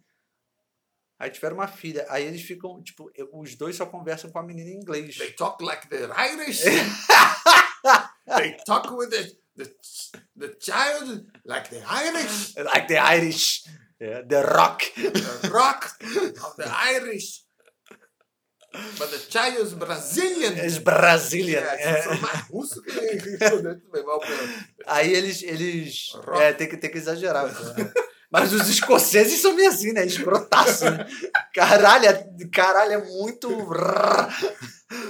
Aí 1.19 1.31
tiveram 1.31 1.57
uma 1.57 1.69
filha. 1.69 2.07
Aí 2.09 2.25
eles 2.25 2.43
ficam, 2.43 2.83
tipo, 2.83 3.11
os 3.33 3.55
dois 3.55 3.77
só 3.77 3.87
conversam 3.87 4.31
com 4.31 4.39
a 4.39 4.43
menina 4.43 4.71
em 4.71 4.77
inglês. 4.77 5.17
They 5.17 5.33
talk 5.33 5.63
like 5.63 5.89
the 5.89 6.09
Irish. 6.33 6.63
They 8.27 8.57
talk 8.67 8.93
with 8.93 9.11
the, 9.11 9.37
the, 9.57 9.75
the 10.39 10.49
child 10.61 11.25
like 11.45 11.69
the 11.71 11.83
Irish. 11.89 12.55
Like 12.57 12.89
the 12.89 12.99
Irish. 12.99 13.65
Yeah, 14.01 14.23
the 14.23 14.43
rock. 14.43 14.83
The 14.95 15.49
rock 15.51 15.91
of 16.45 16.57
the 16.57 16.69
Irish. 16.95 17.43
But 18.99 19.11
the 19.11 19.19
child 19.31 19.57
is 19.67 19.73
Brazilian. 19.73 20.53
Is 20.59 20.79
Brazilian. 20.79 21.63
É, 21.63 22.01
É. 22.05 22.15
mais 22.21 22.41
russo 22.51 22.83
que 22.83 22.93
Aí 24.87 25.15
eles. 25.15 25.43
eles 25.43 26.11
Rock. 26.15 26.43
é, 26.43 26.53
tem 26.53 26.69
que, 26.69 26.77
tem 26.77 26.91
que 26.91 26.99
exagerar. 26.99 27.47
Mas 28.31 28.53
os 28.53 28.69
escoceses 28.69 29.41
são 29.41 29.55
meio 29.55 29.71
assim, 29.71 29.93
né? 29.93 30.05
Escrotaço, 30.05 30.85
né? 30.91 31.07
Caralho, 31.55 32.07
é- 32.07 32.29
caralho, 32.53 32.93
é 32.93 32.99
muito. 32.99 33.49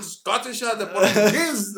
Scottish 0.03 0.63
are 0.63 0.79
the 0.79 0.87
Portuguese 0.87 1.75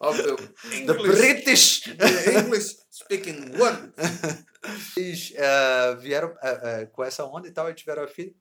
of 0.00 0.16
the 0.16 0.36
The 0.86 0.92
English, 0.92 1.18
British. 1.18 1.80
the 1.96 2.38
English 2.38 2.76
speaking 2.90 3.56
world. 3.58 3.92
Eles 4.96 5.32
eh, 5.36 5.96
vieram 5.96 6.34
eh, 6.42 6.60
eh, 6.62 6.86
com 6.86 7.02
essa 7.02 7.24
onda 7.24 7.48
e 7.48 7.52
tal, 7.52 7.66
aí 7.66 7.74
tiveram 7.74 8.02
a 8.04 8.08
filha. 8.08 8.34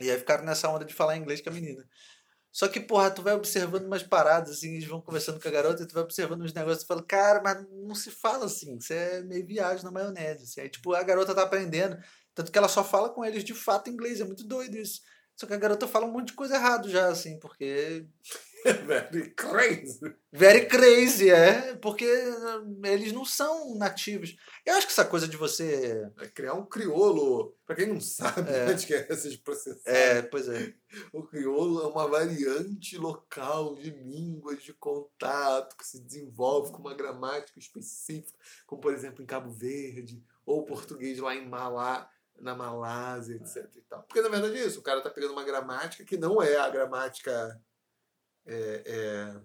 E 0.00 0.10
aí 0.10 0.18
ficaram 0.18 0.44
nessa 0.44 0.68
onda 0.68 0.84
de 0.84 0.94
falar 0.94 1.16
inglês 1.16 1.40
com 1.40 1.50
a 1.50 1.52
menina. 1.52 1.86
Só 2.52 2.66
que, 2.66 2.80
porra, 2.80 3.10
tu 3.10 3.22
vai 3.22 3.34
observando 3.34 3.86
umas 3.86 4.02
paradas, 4.02 4.56
assim, 4.56 4.74
eles 4.74 4.88
vão 4.88 5.00
conversando 5.00 5.40
com 5.40 5.46
a 5.46 5.52
garota, 5.52 5.82
e 5.82 5.86
tu 5.86 5.94
vai 5.94 6.02
observando 6.02 6.42
uns 6.42 6.52
negócios 6.52 6.82
e 6.82 6.86
fala, 6.86 7.02
cara, 7.02 7.40
mas 7.40 7.64
não 7.70 7.94
se 7.94 8.10
fala 8.10 8.46
assim, 8.46 8.76
isso 8.76 8.92
é 8.92 9.22
meio 9.22 9.46
viagem 9.46 9.84
na 9.84 9.90
maionese. 9.92 10.44
Assim. 10.44 10.60
Aí, 10.62 10.68
tipo, 10.68 10.92
a 10.92 11.02
garota 11.02 11.32
tá 11.32 11.42
aprendendo, 11.42 11.96
tanto 12.34 12.50
que 12.50 12.58
ela 12.58 12.66
só 12.66 12.82
fala 12.82 13.10
com 13.10 13.24
eles 13.24 13.44
de 13.44 13.54
fato 13.54 13.88
inglês, 13.88 14.20
é 14.20 14.24
muito 14.24 14.42
doido 14.44 14.76
isso. 14.76 15.00
Só 15.36 15.46
que 15.46 15.54
a 15.54 15.58
garota 15.58 15.86
fala 15.86 16.06
um 16.06 16.10
monte 16.10 16.28
de 16.28 16.32
coisa 16.34 16.56
errado 16.56 16.90
já, 16.90 17.06
assim, 17.08 17.38
porque 17.38 18.04
Very 18.86 19.30
crazy. 19.34 20.00
Very 20.32 20.66
crazy, 20.68 21.30
é. 21.30 21.74
Porque 21.76 22.04
eh, 22.04 22.92
eles 22.92 23.12
não 23.12 23.24
são 23.24 23.74
nativos. 23.76 24.36
Eu 24.66 24.74
acho 24.74 24.86
que 24.86 24.92
essa 24.92 25.04
coisa 25.04 25.26
de 25.26 25.36
você. 25.36 26.10
É 26.20 26.28
criar 26.28 26.54
um 26.54 26.66
crioulo. 26.66 27.56
Pra 27.66 27.74
quem 27.76 27.86
não 27.86 28.00
sabe, 28.00 28.50
É. 28.50 28.66
antes 28.66 28.84
que 28.84 28.94
essas 28.94 29.36
processadas, 29.36 29.86
É, 29.86 30.22
pois 30.22 30.48
é. 30.48 30.74
o 31.12 31.22
crioulo 31.22 31.82
é 31.82 31.86
uma 31.86 32.06
variante 32.08 32.96
local 32.98 33.76
de 33.76 33.90
línguas 33.90 34.62
de 34.62 34.72
contato 34.74 35.76
que 35.76 35.86
se 35.86 36.00
desenvolve 36.00 36.72
com 36.72 36.78
uma 36.78 36.94
gramática 36.94 37.58
específica, 37.58 38.38
como 38.66 38.80
por 38.80 38.92
exemplo 38.92 39.22
em 39.22 39.26
Cabo 39.26 39.50
Verde, 39.50 40.22
ou 40.44 40.64
português 40.64 41.18
lá 41.18 41.34
em 41.34 41.48
Malá, 41.48 42.10
na 42.38 42.54
Malásia, 42.54 43.36
etc. 43.36 43.68
E 43.76 43.80
tal. 43.82 44.02
Porque 44.02 44.20
na 44.22 44.28
verdade 44.28 44.56
é 44.56 44.66
isso, 44.66 44.80
o 44.80 44.82
cara 44.82 45.00
tá 45.00 45.10
pegando 45.10 45.32
uma 45.32 45.44
gramática 45.44 46.04
que 46.04 46.16
não 46.16 46.42
é 46.42 46.56
a 46.56 46.68
gramática 46.70 47.60
é, 48.52 48.82
é, 48.86 49.40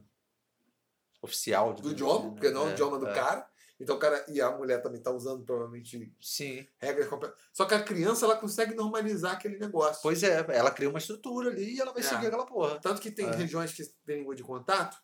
Oficial. 1.21 1.73
do 1.73 1.91
idioma, 1.91 2.25
né? 2.25 2.31
porque 2.31 2.49
não 2.51 2.63
é 2.63 2.65
o 2.65 2.69
É, 2.69 2.73
idioma 2.73 2.99
do 2.99 3.07
é. 3.07 3.13
cara. 3.13 3.47
Então 3.79 3.97
o 3.97 3.99
cara 3.99 4.23
e 4.29 4.39
a 4.39 4.51
mulher 4.51 4.81
também 4.81 5.01
tá 5.01 5.11
usando 5.11 5.43
provavelmente 5.43 6.15
Sim. 6.21 6.65
regras 6.77 7.07
completas. 7.09 7.37
Só 7.51 7.65
que 7.65 7.73
a 7.73 7.83
criança 7.83 8.25
ela 8.25 8.37
consegue 8.37 8.73
normalizar 8.73 9.33
aquele 9.33 9.57
negócio. 9.59 10.01
Pois 10.01 10.23
é, 10.23 10.45
ela 10.49 10.71
cria 10.71 10.89
uma 10.89 10.97
estrutura 10.99 11.49
ali 11.49 11.75
e 11.75 11.81
ela 11.81 11.91
vai 11.91 12.01
É. 12.01 12.05
seguir 12.05 12.27
aquela 12.27 12.45
porra. 12.45 12.79
Tanto 12.79 13.01
que 13.01 13.11
tem 13.11 13.27
É. 13.27 13.35
regiões 13.35 13.73
que 13.73 13.83
tem 14.05 14.19
língua 14.19 14.33
de 14.35 14.43
contato, 14.43 14.97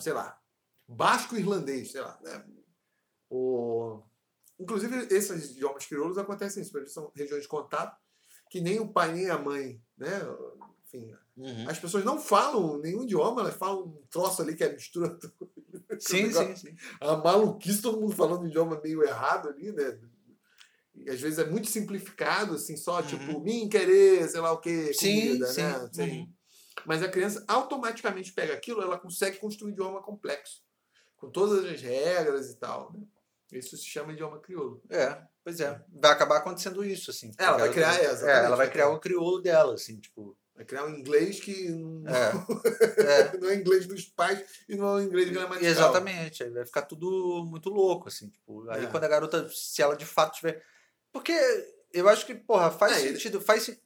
sei 0.00 0.12
lá, 0.12 0.36
basco 0.88 1.36
e 1.36 1.38
irlandês, 1.40 1.92
sei 1.92 2.00
lá. 2.00 2.18
Né? 2.22 2.44
O... 3.28 4.02
Inclusive, 4.58 5.06
esses 5.14 5.52
idiomas 5.52 5.86
crioulos 5.86 6.18
acontecem 6.18 6.62
isso, 6.62 6.76
eles 6.76 6.92
são 6.92 7.12
regiões 7.14 7.42
de 7.42 7.48
contato, 7.48 7.96
que 8.50 8.60
nem 8.60 8.80
o 8.80 8.92
pai 8.92 9.12
nem 9.12 9.30
a 9.30 9.38
mãe, 9.38 9.80
né? 9.96 10.20
Enfim, 10.92 11.14
Uhum. 11.36 11.68
as 11.70 11.78
pessoas 11.78 12.04
não 12.04 12.18
falam 12.20 12.78
nenhum 12.78 13.04
idioma, 13.04 13.40
elas 13.40 13.54
falam 13.54 13.84
um 13.86 14.02
troço 14.10 14.42
ali 14.42 14.54
que 14.54 14.64
é 14.64 14.72
mistura. 14.72 15.08
tudo. 15.18 15.32
Sim, 15.98 16.30
sim, 16.32 16.56
sim. 16.56 16.76
A 17.00 17.16
maluquice, 17.16 17.80
todo 17.80 18.00
mundo 18.00 18.14
falando 18.14 18.42
um 18.42 18.46
idioma 18.48 18.78
meio 18.82 19.02
errado 19.02 19.48
ali, 19.48 19.72
né? 19.72 19.98
E 20.94 21.08
às 21.08 21.20
vezes 21.20 21.38
é 21.38 21.44
muito 21.48 21.68
simplificado, 21.68 22.54
assim, 22.54 22.76
só 22.76 23.00
tipo, 23.02 23.40
mim 23.40 23.68
querer, 23.68 24.28
sei 24.28 24.40
lá 24.40 24.52
o 24.52 24.58
quê, 24.58 24.88
Uhum. 24.88 24.92
Sim, 24.94 25.26
comida, 25.28 25.46
sim. 25.46 25.62
né? 25.62 25.88
Sei. 25.92 26.10
Uhum. 26.10 26.32
Mas 26.86 27.02
a 27.02 27.08
criança 27.08 27.44
automaticamente 27.48 28.32
pega 28.32 28.52
aquilo, 28.54 28.82
ela 28.82 28.98
consegue 28.98 29.38
construir 29.38 29.70
um 29.70 29.72
idioma 29.72 30.02
complexo, 30.02 30.62
com 31.16 31.30
todas 31.30 31.64
as 31.64 31.80
regras 31.80 32.50
e 32.50 32.56
tal. 32.56 32.92
Né? 32.92 33.00
Isso 33.52 33.76
se 33.76 33.84
chama 33.86 34.12
idioma 34.12 34.38
crioulo. 34.40 34.82
É, 34.90 35.20
pois 35.42 35.58
é. 35.60 35.82
Vai 35.92 36.12
acabar 36.12 36.36
acontecendo 36.38 36.84
isso, 36.84 37.10
assim. 37.10 37.32
Ela 37.38 37.58
vai 37.58 37.72
criar, 37.72 37.94
é, 37.94 38.04
é, 38.06 38.10
exatamente, 38.10 38.44
ela 38.46 38.56
vai 38.56 38.70
criar 38.70 38.84
criar. 38.86 38.96
o 38.96 39.00
crioulo 39.00 39.40
dela, 39.42 39.74
assim, 39.74 39.98
tipo. 39.98 40.36
Vai 40.60 40.66
criar 40.66 40.84
um 40.84 40.94
inglês 40.94 41.40
que 41.40 41.70
não 41.70 42.04
É, 42.06 42.32
é. 43.32 43.38
não 43.38 43.48
é 43.48 43.54
inglês 43.54 43.86
dos 43.86 44.04
pais 44.04 44.44
e 44.68 44.76
não 44.76 44.88
é 44.88 45.00
um 45.00 45.04
inglês 45.06 45.30
gramatical. 45.30 45.70
Exatamente, 45.70 46.42
aí 46.42 46.50
vai 46.50 46.66
ficar 46.66 46.82
tudo 46.82 47.46
muito 47.48 47.70
louco, 47.70 48.08
assim, 48.08 48.28
tipo, 48.28 48.68
aí 48.68 48.84
É. 48.84 48.86
quando 48.88 49.04
a 49.04 49.08
garota, 49.08 49.48
se 49.48 49.80
ela 49.80 49.96
de 49.96 50.04
fato 50.04 50.36
tiver. 50.36 50.62
Porque 51.10 51.32
eu 51.94 52.06
acho 52.10 52.26
que, 52.26 52.34
porra, 52.34 52.70
faz 52.70 52.92
É, 52.98 53.00
ele- 53.06 53.12
sentido, 53.14 53.40
faz 53.40 53.62
sen- 53.62 53.80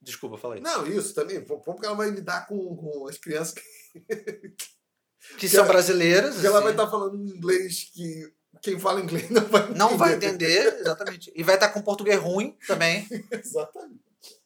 Desculpa, 0.00 0.38
falei. 0.38 0.62
Não, 0.62 0.86
isso 0.86 1.14
também. 1.14 1.42
Porque 1.44 1.84
ela 1.84 1.94
vai 1.94 2.08
lidar 2.10 2.46
com, 2.46 2.74
com 2.74 3.06
as 3.06 3.18
crianças 3.18 3.52
que, 3.54 3.62
Que 5.38 5.46
são 5.48 5.60
ela- 5.64 5.68
brasileiras. 5.72 6.40
que 6.40 6.46
ela 6.46 6.56
assim, 6.56 6.64
vai 6.64 6.72
estar 6.72 6.90
falando 6.90 7.18
um 7.18 7.26
inglês 7.26 7.90
que 7.92 8.32
quem 8.62 8.78
fala 8.78 9.00
inglês 9.02 9.28
não 9.30 9.42
vai 9.46 9.62
entender. 9.62 9.78
Não 9.78 9.96
vai 9.98 10.14
entender, 10.14 10.74
exatamente. 10.80 11.30
E 11.36 11.42
vai 11.42 11.56
estar 11.56 11.68
com 11.68 11.82
português 11.82 12.18
ruim 12.18 12.56
também. 12.66 13.06
Exatamente. 13.30 14.00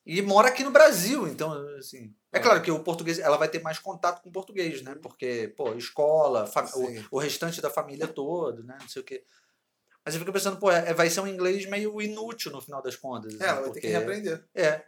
E 0.07 0.23
mora 0.23 0.49
aqui 0.49 0.65
no 0.65 0.71
Brasil, 0.71 1.27
então, 1.29 1.53
assim. 1.79 2.15
É 2.33 2.39
É. 2.39 2.41
claro 2.41 2.63
que 2.63 2.71
o 2.71 2.83
português, 2.83 3.19
ela 3.19 3.37
vai 3.37 3.49
ter 3.49 3.61
mais 3.63 3.79
contato 3.79 4.23
com 4.23 4.29
o 4.29 4.33
português, 4.33 4.83
né? 4.83 4.95
Porque, 5.03 5.53
pô, 5.57 5.75
escola, 5.75 6.49
o, 7.11 7.17
o 7.17 7.19
restante 7.19 7.61
da 7.61 7.71
família 7.71 8.07
todo, 8.09 8.63
né? 8.65 8.77
Não 8.81 8.89
sei 8.89 9.03
o 9.03 9.05
quê. 9.05 9.25
Mas 10.05 10.15
eu 10.15 10.21
fico 10.21 10.33
pensando, 10.33 10.59
pô, 10.59 10.71
é, 10.71 10.95
vai 10.95 11.11
ser 11.11 11.21
um 11.21 11.27
inglês 11.27 11.67
meio 11.67 12.01
inútil 12.01 12.51
no 12.51 12.61
final 12.63 12.81
das 12.83 12.97
contas. 12.97 13.35
É, 13.35 13.37
assim, 13.37 13.45
ela 13.45 13.55
vai 13.55 13.63
ter 13.65 13.69
porque- 13.71 13.81
que 13.81 13.87
reaprender. 13.89 14.49
É. 14.55 14.85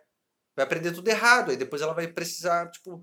Vai 0.56 0.64
aprender 0.64 0.92
tudo 0.92 1.08
errado. 1.08 1.50
Aí 1.50 1.56
depois 1.56 1.82
ela 1.82 1.92
vai 1.92 2.08
precisar, 2.08 2.70
tipo. 2.70 3.02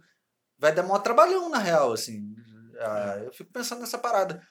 Vai 0.57 0.73
dar 0.73 0.81
maior 0.83 0.99
trabalhão, 0.99 1.49
na 1.49 1.59
real, 1.59 1.93
assim. 1.93 2.35
Ah, 2.79 3.21
eu 3.23 3.31
fico 3.31 3.51
pensando 3.51 3.81
nessa 3.81 3.97
parada. 3.99 4.41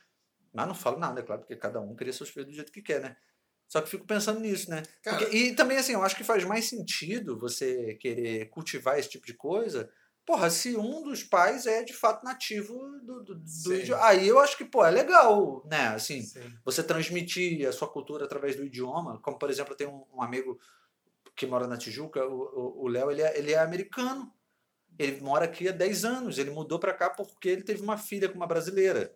Mas 0.53 0.67
não 0.69 0.75
falo 0.75 0.99
nada, 0.99 1.21
é 1.21 1.23
claro, 1.25 1.43
porque 1.43 1.57
cada 1.57 1.81
um 1.81 1.95
cria 1.97 2.13
seus 2.13 2.31
filhos 2.31 2.49
do 2.49 2.55
jeito 2.55 2.73
que 2.73 2.81
quer, 2.81 3.01
né? 3.01 3.17
Só 3.69 3.81
que 3.81 3.89
fico 3.89 4.07
pensando 4.07 4.41
nisso, 4.41 4.71
né? 4.71 4.83
Cara, 5.03 5.19
Porque- 5.19 5.37
e 5.37 5.55
também, 5.55 5.77
assim, 5.77 5.93
eu 5.93 6.03
acho 6.03 6.17
que 6.17 6.25
faz 6.25 6.45
mais 6.45 6.67
sentido 6.67 7.39
você 7.39 7.95
querer 7.95 8.49
cultivar 8.51 8.99
esse 8.99 9.09
tipo 9.09 9.27
de 9.27 9.35
coisa. 9.35 9.91
Porra, 10.25 10.51
se 10.51 10.77
um 10.77 11.03
dos 11.03 11.23
pais 11.23 11.67
é 11.67 11.85
de 11.85 11.93
fato 11.93 12.25
nativo 12.25 12.75
do, 13.03 13.23
do, 13.23 13.35
do 13.37 13.75
idioma. 13.75 14.05
Aí 14.05 14.27
eu 14.27 14.41
acho 14.41 14.57
que, 14.57 14.65
pô, 14.65 14.85
é 14.85 14.91
legal, 14.91 15.65
né? 15.71 15.89
Assim, 15.89 16.21
sim. 16.23 16.53
você 16.65 16.83
transmitir 16.83 17.67
a 17.69 17.73
sua 17.73 17.89
cultura 17.89 18.25
através 18.25 18.57
do 18.57 18.65
idioma. 18.65 19.21
Como, 19.21 19.39
por 19.39 19.49
exemplo, 19.51 19.73
eu 19.73 19.77
tenho 19.77 19.91
um, 19.91 20.19
um 20.19 20.23
amigo 20.23 20.59
que 21.37 21.47
mora 21.47 21.67
na 21.69 21.77
Tijuca, 21.77 22.25
o 22.27 22.89
Léo, 22.89 23.11
ele, 23.11 23.23
é, 23.23 23.39
ele 23.39 23.53
é 23.53 23.59
americano. 23.59 24.33
Ele 24.99 25.21
mora 25.21 25.45
aqui 25.45 25.69
há 25.69 25.73
10 25.73 26.05
anos. 26.05 26.39
Ele 26.39 26.51
mudou 26.51 26.79
para 26.79 26.95
cá 26.95 27.11
porque 27.11 27.49
ele 27.49 27.63
teve 27.63 27.83
uma 27.83 27.99
filha 27.99 28.29
com 28.29 28.37
uma 28.37 28.47
brasileira. 28.47 29.15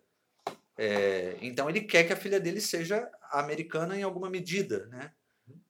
É, 0.77 1.37
então 1.41 1.69
ele 1.69 1.81
quer 1.81 2.05
que 2.05 2.13
a 2.13 2.17
filha 2.17 2.39
dele 2.39 2.61
seja 2.61 3.09
americana 3.31 3.97
em 3.97 4.03
alguma 4.03 4.29
medida, 4.29 4.87
né? 4.87 5.11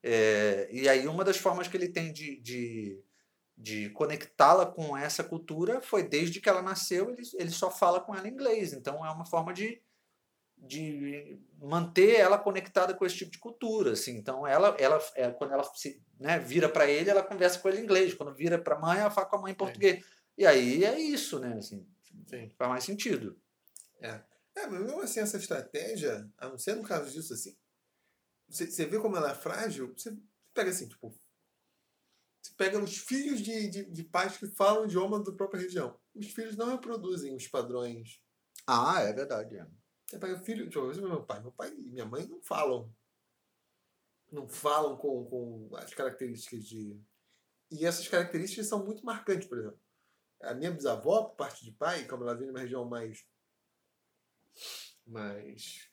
É, 0.04 0.68
e 0.72 0.88
aí 0.88 1.08
uma 1.08 1.24
das 1.24 1.38
formas 1.38 1.68
que 1.68 1.76
ele 1.76 1.90
tem 1.90 2.12
de, 2.14 2.40
de, 2.42 3.04
de 3.58 3.90
conectá-la 3.92 4.66
com 4.66 4.96
essa 4.96 5.24
cultura 5.24 5.82
foi 5.82 6.04
desde 6.04 6.40
que 6.40 6.50
ela 6.50 6.62
nasceu, 6.62 7.10
ele, 7.10 7.24
ele 7.36 7.52
só 7.52 7.70
fala 7.72 8.00
com 8.00 8.16
ela 8.16 8.28
em 8.28 8.32
inglês. 8.32 8.74
Então 8.74 9.06
é 9.06 9.12
uma 9.12 9.26
forma 9.26 9.54
de, 9.54 9.82
de 10.58 11.40
manter 11.60 12.20
ela 12.20 12.38
conectada 12.38 12.94
com 12.94 13.06
esse 13.06 13.18
tipo 13.18 13.32
de 13.32 13.40
cultura. 13.40 13.94
Assim. 13.94 14.18
Então 14.18 14.46
ela, 14.46 14.76
ela 14.80 15.00
é, 15.16 15.30
quando 15.32 15.54
ela 15.54 15.64
se 15.64 16.02
né, 16.20 16.40
vira 16.40 16.70
para 16.70 16.88
ele, 16.88 17.10
ela 17.10 17.24
conversa 17.24 17.60
com 17.60 17.70
ele 17.70 17.80
em 17.80 17.84
inglês. 17.84 18.14
Quando 18.14 18.36
vira 18.36 18.58
para 18.58 18.76
a 18.76 18.80
mãe, 18.80 19.00
ela 19.00 19.12
fala 19.12 19.28
com 19.28 19.38
a 19.38 19.42
mãe 19.42 19.52
em 19.52 19.56
português. 19.56 20.06
E 20.38 20.46
aí 20.46 20.84
é 20.84 21.00
isso, 21.00 21.40
né? 21.40 21.56
Assim, 21.58 21.86
Sim. 22.28 22.50
faz 22.58 22.70
mais 22.70 22.84
sentido. 22.84 23.40
É, 24.02 24.20
mas 24.68 24.82
mesmo 24.82 25.02
assim, 25.02 25.20
essa 25.20 25.38
estratégia, 25.38 26.30
a 26.38 26.50
não 26.50 26.58
ser 26.58 26.76
no 26.76 26.84
caso 26.84 27.12
disso 27.12 27.34
assim, 27.34 27.56
você, 28.48 28.70
você 28.70 28.86
vê 28.86 29.00
como 29.00 29.16
ela 29.16 29.32
é 29.32 29.36
frágil, 29.36 29.94
você 29.96 30.16
pega 30.54 30.70
assim, 30.70 30.88
tipo. 30.88 31.16
Você 32.42 32.54
pega 32.56 32.80
os 32.80 32.98
filhos 32.98 33.40
de, 33.40 33.70
de, 33.70 33.86
de 33.86 34.04
pais 34.04 34.38
que 34.38 34.48
falam 34.48 34.84
o 34.84 34.86
idioma 34.86 35.24
da 35.24 35.32
própria 35.32 35.62
região. 35.62 35.98
Os 36.14 36.28
filhos 36.28 36.58
não 36.58 36.70
reproduzem 36.70 37.36
os 37.36 37.48
padrões. 37.48 38.20
Ah, 38.68 39.00
é 39.02 39.14
verdade. 39.14 39.58
é. 39.58 39.68
Você 40.08 40.20
pega 40.20 40.40
filho, 40.40 40.64
deixa 40.64 40.80
eu 40.80 40.92
ver, 40.92 41.02
meu 41.02 41.24
pai. 41.24 41.40
Meu 41.40 41.52
pai 41.52 41.72
e 41.72 41.90
minha 41.90 42.06
mãe 42.06 42.28
não 42.28 42.42
falam. 42.42 42.94
Não 44.32 44.48
falam 44.48 44.98
com, 44.98 45.26
com 45.26 45.70
as 45.78 45.94
características 45.94 46.64
de. 46.66 47.00
E 47.70 47.86
essas 47.86 48.08
características 48.08 48.68
são 48.68 48.84
muito 48.84 49.06
marcantes, 49.06 49.48
por 49.48 49.58
exemplo. 49.58 49.80
A 50.42 50.54
minha 50.54 50.72
bisavó, 50.72 51.24
por 51.26 51.36
parte 51.36 51.64
de 51.64 51.72
pai, 51.72 52.06
como 52.08 52.24
ela 52.24 52.36
vem 52.36 52.48
de 52.48 52.52
uma 52.52 52.60
região 52.60 52.86
mais. 52.86 53.24
Mais. 55.06 55.90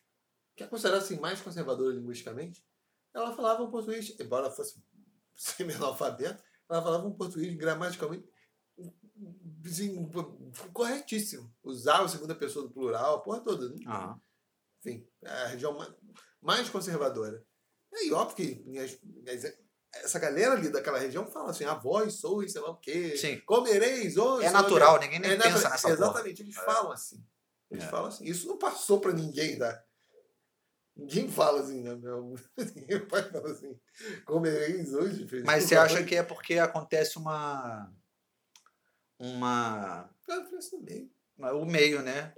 que 0.55 0.63
é 0.63 0.67
considerada 0.67 1.03
assim, 1.03 1.19
mais 1.19 1.41
conservadora 1.41 1.93
linguisticamente, 1.95 2.65
ela 3.13 3.35
falava 3.35 3.63
um 3.63 3.71
português, 3.71 4.13
embora 4.19 4.47
ela 4.47 4.55
fosse 4.55 4.83
semi-analfabeta, 5.35 6.43
ela 6.69 6.81
falava 6.81 7.07
um 7.07 7.13
português 7.15 7.55
gramaticalmente 7.55 8.27
assim, 9.65 10.09
corretíssimo. 10.73 11.53
Usava 11.63 12.05
a 12.05 12.09
segunda 12.09 12.35
pessoa 12.35 12.65
do 12.67 12.73
plural, 12.73 13.15
a 13.15 13.21
porra 13.21 13.41
toda. 13.41 13.69
Né? 13.69 13.75
Ah, 13.87 14.15
Enfim, 14.79 15.05
é 15.23 15.29
a 15.29 15.47
região 15.47 15.77
ma- 15.77 15.95
mais 16.41 16.69
conservadora. 16.69 17.45
E 17.93 18.11
óbvio 18.13 18.35
que 18.63 18.77
as- 18.79 18.99
as- 19.45 19.57
essa 20.03 20.19
galera 20.19 20.53
ali 20.53 20.69
daquela 20.69 20.99
região 20.99 21.25
fala 21.27 21.49
assim, 21.49 21.65
avós, 21.65 22.13
sois, 22.19 22.51
sei 22.51 22.61
lá 22.61 22.69
o 22.69 22.77
quê. 22.77 23.17
Sim. 23.17 23.39
Comereis 23.41 24.15
hoje. 24.15 24.45
é 24.45 24.51
natural, 24.51 24.99
ninguém 24.99 25.19
nem 25.19 25.31
É 25.31 25.35
pensa 25.37 25.49
natural. 25.49 25.71
nessa 25.71 25.81
porra. 25.87 25.93
Exatamente, 25.95 26.41
eles 26.43 26.55
falam 26.55 26.91
assim. 26.91 27.25
Eles 27.71 27.83
É. 27.83 27.87
falam 27.87 28.07
assim. 28.07 28.25
Isso 28.25 28.47
não 28.47 28.57
passou 28.57 28.99
pra 28.99 29.11
ninguém, 29.13 29.57
tá? 29.57 29.83
Ninguém 30.95 31.29
fala 31.29 31.61
assim, 31.61 31.81
né? 31.81 31.95
meu? 31.95 32.35
Ninguém 32.75 32.99
fala 33.07 33.51
assim. 33.51 33.79
Comereis 34.25 34.93
hoje, 34.93 35.27
filho. 35.27 35.45
Mas 35.45 35.63
você 35.65 35.75
acha 35.75 36.03
que 36.03 36.15
é 36.15 36.23
porque 36.23 36.55
acontece 36.59 37.17
uma. 37.17 37.89
Uma. 39.19 40.09
Ah. 40.29 41.53
O 41.53 41.65
meio, 41.65 42.01
né? 42.01 42.33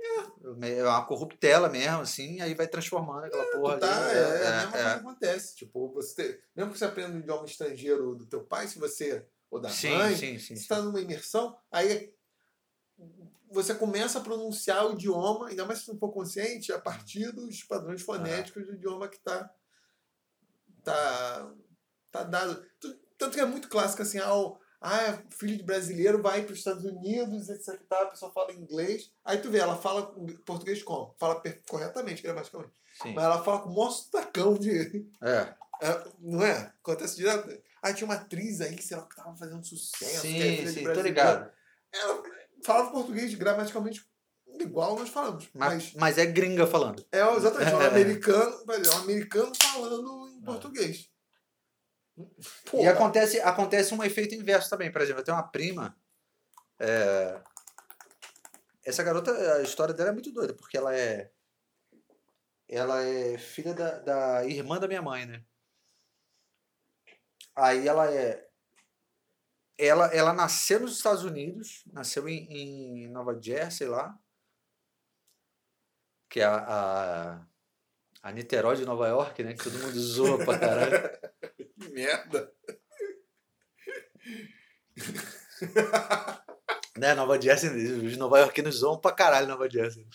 Meio- 0.57 0.79
É 0.85 0.89
uma 0.89 1.05
corruptela 1.05 1.69
mesmo, 1.69 2.01
assim, 2.01 2.39
aí 2.39 2.53
vai 2.53 2.67
transformando 2.67 3.25
aquela 3.25 3.45
porra 3.51 3.79
Tá, 3.79 4.05
ali. 4.07 4.17
é, 4.17 4.21
é, 4.21 4.47
a 4.47 4.51
mesma 4.51 4.67
é, 4.67 4.71
coisa 4.71 4.93
que 4.93 4.99
acontece. 4.99 5.55
Tipo, 5.55 5.91
você 5.93 6.15
ter- 6.15 6.43
mesmo 6.55 6.71
que 6.71 6.77
você 6.77 6.85
aprenda 6.85 7.15
um 7.15 7.19
idioma 7.19 7.45
estrangeiro 7.45 8.15
do 8.15 8.27
teu 8.27 8.43
pai, 8.45 8.67
se 8.67 8.77
você. 8.77 9.25
Ou 9.49 9.59
da 9.59 9.69
Sim, 9.69 9.95
mãe, 9.97 10.15
sim, 10.15 10.37
sim. 10.39 10.55
você 10.55 10.61
está 10.61 10.81
numa 10.81 11.01
imersão, 11.01 11.57
aí 11.71 12.13
você 13.51 13.73
começa 13.75 14.19
a 14.19 14.21
pronunciar 14.23 14.85
o 14.87 14.93
idioma, 14.93 15.47
ainda 15.49 15.65
mais 15.65 15.79
se 15.79 15.87
não 15.89 15.97
for 15.99 16.11
consciente, 16.11 16.71
a 16.71 16.79
partir 16.79 17.31
dos 17.31 17.63
padrões 17.63 18.01
fonéticos 18.01 18.65
do 18.65 18.73
idioma 18.73 19.07
que 19.07 19.17
está 19.17 19.49
tá, 20.83 21.51
tá 22.11 22.23
dado. 22.23 22.65
Tanto 23.17 23.33
que 23.35 23.39
é 23.39 23.45
muito 23.45 23.69
clássico 23.69 24.01
assim, 24.01 24.19
ah, 24.19 24.33
o- 24.35 24.57
ah, 24.81 25.21
filho 25.29 25.57
de 25.57 25.63
brasileiro 25.63 26.21
vai 26.21 26.41
para 26.43 26.53
os 26.53 26.59
Estados 26.59 26.83
Unidos, 26.85 27.49
etc. 27.49 27.79
A 27.91 28.05
pessoa 28.07 28.31
fala 28.31 28.51
inglês. 28.51 29.11
Aí 29.23 29.37
tu 29.39 29.51
vê, 29.51 29.59
ela 29.59 29.77
fala 29.77 30.11
português 30.45 30.81
como? 30.81 31.15
Fala 31.19 31.41
corretamente, 31.69 32.23
gramaticalmente. 32.23 32.73
sim. 33.01 33.13
Mas 33.13 33.23
ela 33.23 33.43
fala 33.43 33.61
com 33.61 33.69
o 33.69 33.75
maior 33.75 33.91
sotacão 33.91 34.53
de. 34.55 35.07
É. 35.21 35.53
É, 35.83 36.03
não 36.19 36.43
é? 36.45 36.71
Acontece 36.79 37.15
direto. 37.15 37.59
Ah, 37.81 37.91
tinha 37.91 38.05
uma 38.05 38.13
atriz 38.13 38.61
aí, 38.61 38.79
sei 38.79 38.95
lá, 38.95 39.03
que 39.07 39.15
tava 39.15 39.35
fazendo 39.35 39.65
sucesso. 39.65 40.21
Sim, 40.21 40.67
sim, 40.67 40.83
tô 40.93 41.01
ligado. 41.01 41.51
Ela 41.91 42.21
falava 42.63 42.91
português 42.91 43.33
gramaticalmente 43.35 44.05
igual 44.59 44.95
nós 44.97 45.09
falamos. 45.09 45.49
Mas, 45.53 45.73
Mas, 45.73 45.93
mas 45.95 46.17
é 46.17 46.25
gringa 46.25 46.67
falando. 46.67 47.05
é 47.11 47.19
exatamente, 47.35 47.71
é 47.71 47.75
um 47.75 47.81
É. 47.81 47.87
americano, 47.87 48.63
é 48.67 48.95
um 48.95 48.97
americano 49.01 49.51
falando 49.55 50.29
em 50.29 50.41
português. 50.41 51.09
Pô, 52.69 52.81
E 52.83 52.87
acontece, 52.87 53.39
acontece 53.39 53.93
um 53.93 54.03
efeito 54.03 54.35
inverso 54.35 54.69
também. 54.69 54.91
Por 54.91 55.01
exemplo, 55.01 55.21
eu 55.21 55.25
tenho 55.25 55.37
uma 55.37 55.47
prima. 55.47 55.95
é, 56.79 57.41
Essa 58.83 59.01
garota, 59.03 59.31
a 59.55 59.61
história 59.63 59.93
dela 59.93 60.09
é 60.09 60.13
muito 60.13 60.31
doida, 60.31 60.53
porque 60.53 60.77
ela 60.77 60.95
é. 60.95 61.31
Ela 62.67 63.01
é 63.03 63.37
filha 63.37 63.73
da, 63.73 63.99
da 63.99 64.45
irmã 64.45 64.79
da 64.79 64.87
minha 64.87 65.01
mãe, 65.01 65.25
né? 65.25 65.43
Aí 67.55 67.87
ela 67.87 68.11
é. 68.13 68.47
Ela, 69.83 70.13
ela 70.13 70.31
nasceu 70.31 70.79
nos 70.79 70.95
Estados 70.95 71.23
Unidos, 71.23 71.83
nasceu 71.91 72.29
em, 72.29 72.45
em 72.51 73.07
Nova 73.09 73.35
Jersey 73.41 73.87
lá, 73.87 74.15
que 76.29 76.39
é 76.39 76.43
a, 76.43 76.55
a, 76.55 77.45
a 78.21 78.31
Niterói 78.31 78.75
de 78.75 78.85
Nova 78.85 79.07
York, 79.07 79.43
né? 79.43 79.55
Que 79.55 79.63
todo 79.63 79.79
mundo 79.79 79.99
zoa 79.99 80.45
pra 80.45 80.59
caralho. 80.59 81.09
que 81.79 81.89
merda. 81.89 82.53
Né, 86.97 87.13
Nova 87.15 87.39
Jersey, 87.39 87.69
os 87.69 88.17
nova-iorquinos 88.17 88.75
zoam 88.75 88.99
pra 88.99 89.13
caralho 89.13 89.47
Nova 89.47 89.67
Jersey. 89.69 90.05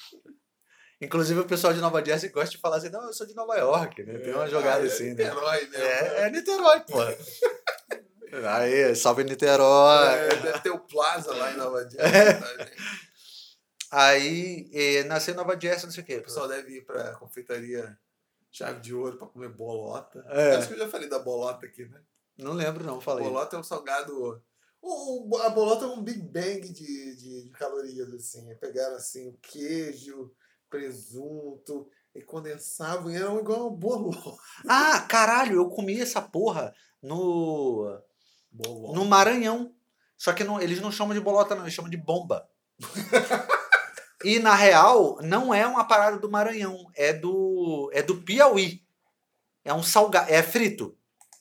Inclusive 1.01 1.41
o 1.41 1.47
pessoal 1.47 1.73
de 1.73 1.81
Nova 1.81 2.05
Jersey 2.05 2.29
gosta 2.29 2.51
de 2.51 2.59
falar 2.59 2.77
assim, 2.77 2.91
não, 2.91 3.03
eu 3.05 3.13
sou 3.15 3.27
de 3.27 3.35
Nova 3.35 3.57
York, 3.57 4.03
né? 4.05 4.19
Tem 4.19 4.35
uma 4.35 4.47
jogada 4.47 4.83
Ah, 4.83 4.85
é 4.85 4.87
assim, 4.87 5.15
né? 5.15 5.25
Niterói, 5.25 5.67
né? 5.69 5.79
É, 5.79 6.21
é 6.27 6.31
Niterói, 6.31 6.81
pô. 6.81 6.99
Aí, 8.33 8.95
salve 8.95 9.25
Niterói. 9.25 10.15
É, 10.15 10.37
deve 10.37 10.61
ter 10.61 10.71
o 10.71 10.81
Plaza 10.81 11.35
lá 11.35 11.53
em 11.53 11.57
Nova 11.57 11.89
Jersey. 11.89 12.41
tá, 12.41 12.65
gente? 12.65 12.77
Aí, 13.91 14.71
eh, 14.73 15.05
nasceu 15.05 15.35
em 15.35 15.37
Nova 15.37 15.59
Jersey, 15.59 15.87
não 15.87 15.93
sei 15.93 16.03
o 16.03 16.07
quê. 16.07 16.17
O 16.17 16.23
pessoal 16.23 16.49
deve 16.49 16.79
ir 16.79 16.85
pra 16.85 17.15
confeitaria 17.15 17.97
Chave 18.51 18.81
de 18.81 18.95
Ouro 18.95 19.17
pra 19.17 19.29
comer 19.29 19.49
bolota. 19.51 20.25
É. 20.29 20.57
Acho 20.57 20.69
que 20.69 20.75
eu 20.75 20.79
já 20.79 20.89
falei 20.89 21.09
da 21.09 21.19
bolota 21.19 21.67
aqui, 21.67 21.85
né? 21.87 22.01
Não 22.39 22.53
lembro, 22.53 22.85
não, 22.85 23.01
falei. 23.01 23.25
Bolota 23.25 23.57
é 23.57 23.59
um 23.59 23.63
salgado. 23.63 24.43
O, 24.83 25.37
a 25.39 25.49
bolota 25.51 25.85
é 25.85 25.89
um 25.89 26.03
Big 26.03 26.21
Bang 26.21 26.61
de, 26.61 27.17
de, 27.17 27.45
de 27.45 27.51
calorias, 27.51 28.13
assim. 28.13 28.55
Pegaram 28.57 28.97
assim 28.97 29.29
o 29.29 29.39
queijo, 29.43 30.33
presunto, 30.69 31.89
e 32.15 32.23
condensavam 32.23 33.11
e 33.11 33.17
eram 33.17 33.39
igual 33.39 33.69
uma 33.69 33.77
bolota. 33.77 34.33
Ah, 34.69 35.01
caralho, 35.03 35.57
eu 35.57 35.69
comi 35.69 36.01
essa 36.01 36.21
porra 36.21 36.75
no, 37.03 38.01
bolota. 38.51 38.99
no 38.99 39.05
Maranhão. 39.05 39.75
Só 40.17 40.33
que 40.33 40.45
não- 40.45 40.61
eles 40.61 40.81
não 40.81 40.91
chamam 40.91 41.15
de 41.15 41.21
bolota, 41.21 41.55
não, 41.55 41.63
eles 41.63 41.75
chamam 41.75 41.91
de 41.91 41.97
bomba. 41.97 42.49
e 44.25 44.39
na 44.39 44.55
real, 44.55 45.19
não 45.23 45.53
é 45.55 45.67
uma 45.67 45.85
parada 45.85 46.19
do 46.19 46.31
Maranhão, 46.31 46.91
é 46.95 47.13
do 47.13 47.91
é 47.93 48.03
do 48.03 48.23
Piauí. 48.23 48.83
É 49.65 49.75
um 49.75 49.83
salgado, 49.83 50.31
é 50.33 50.43
frito. 50.43 50.97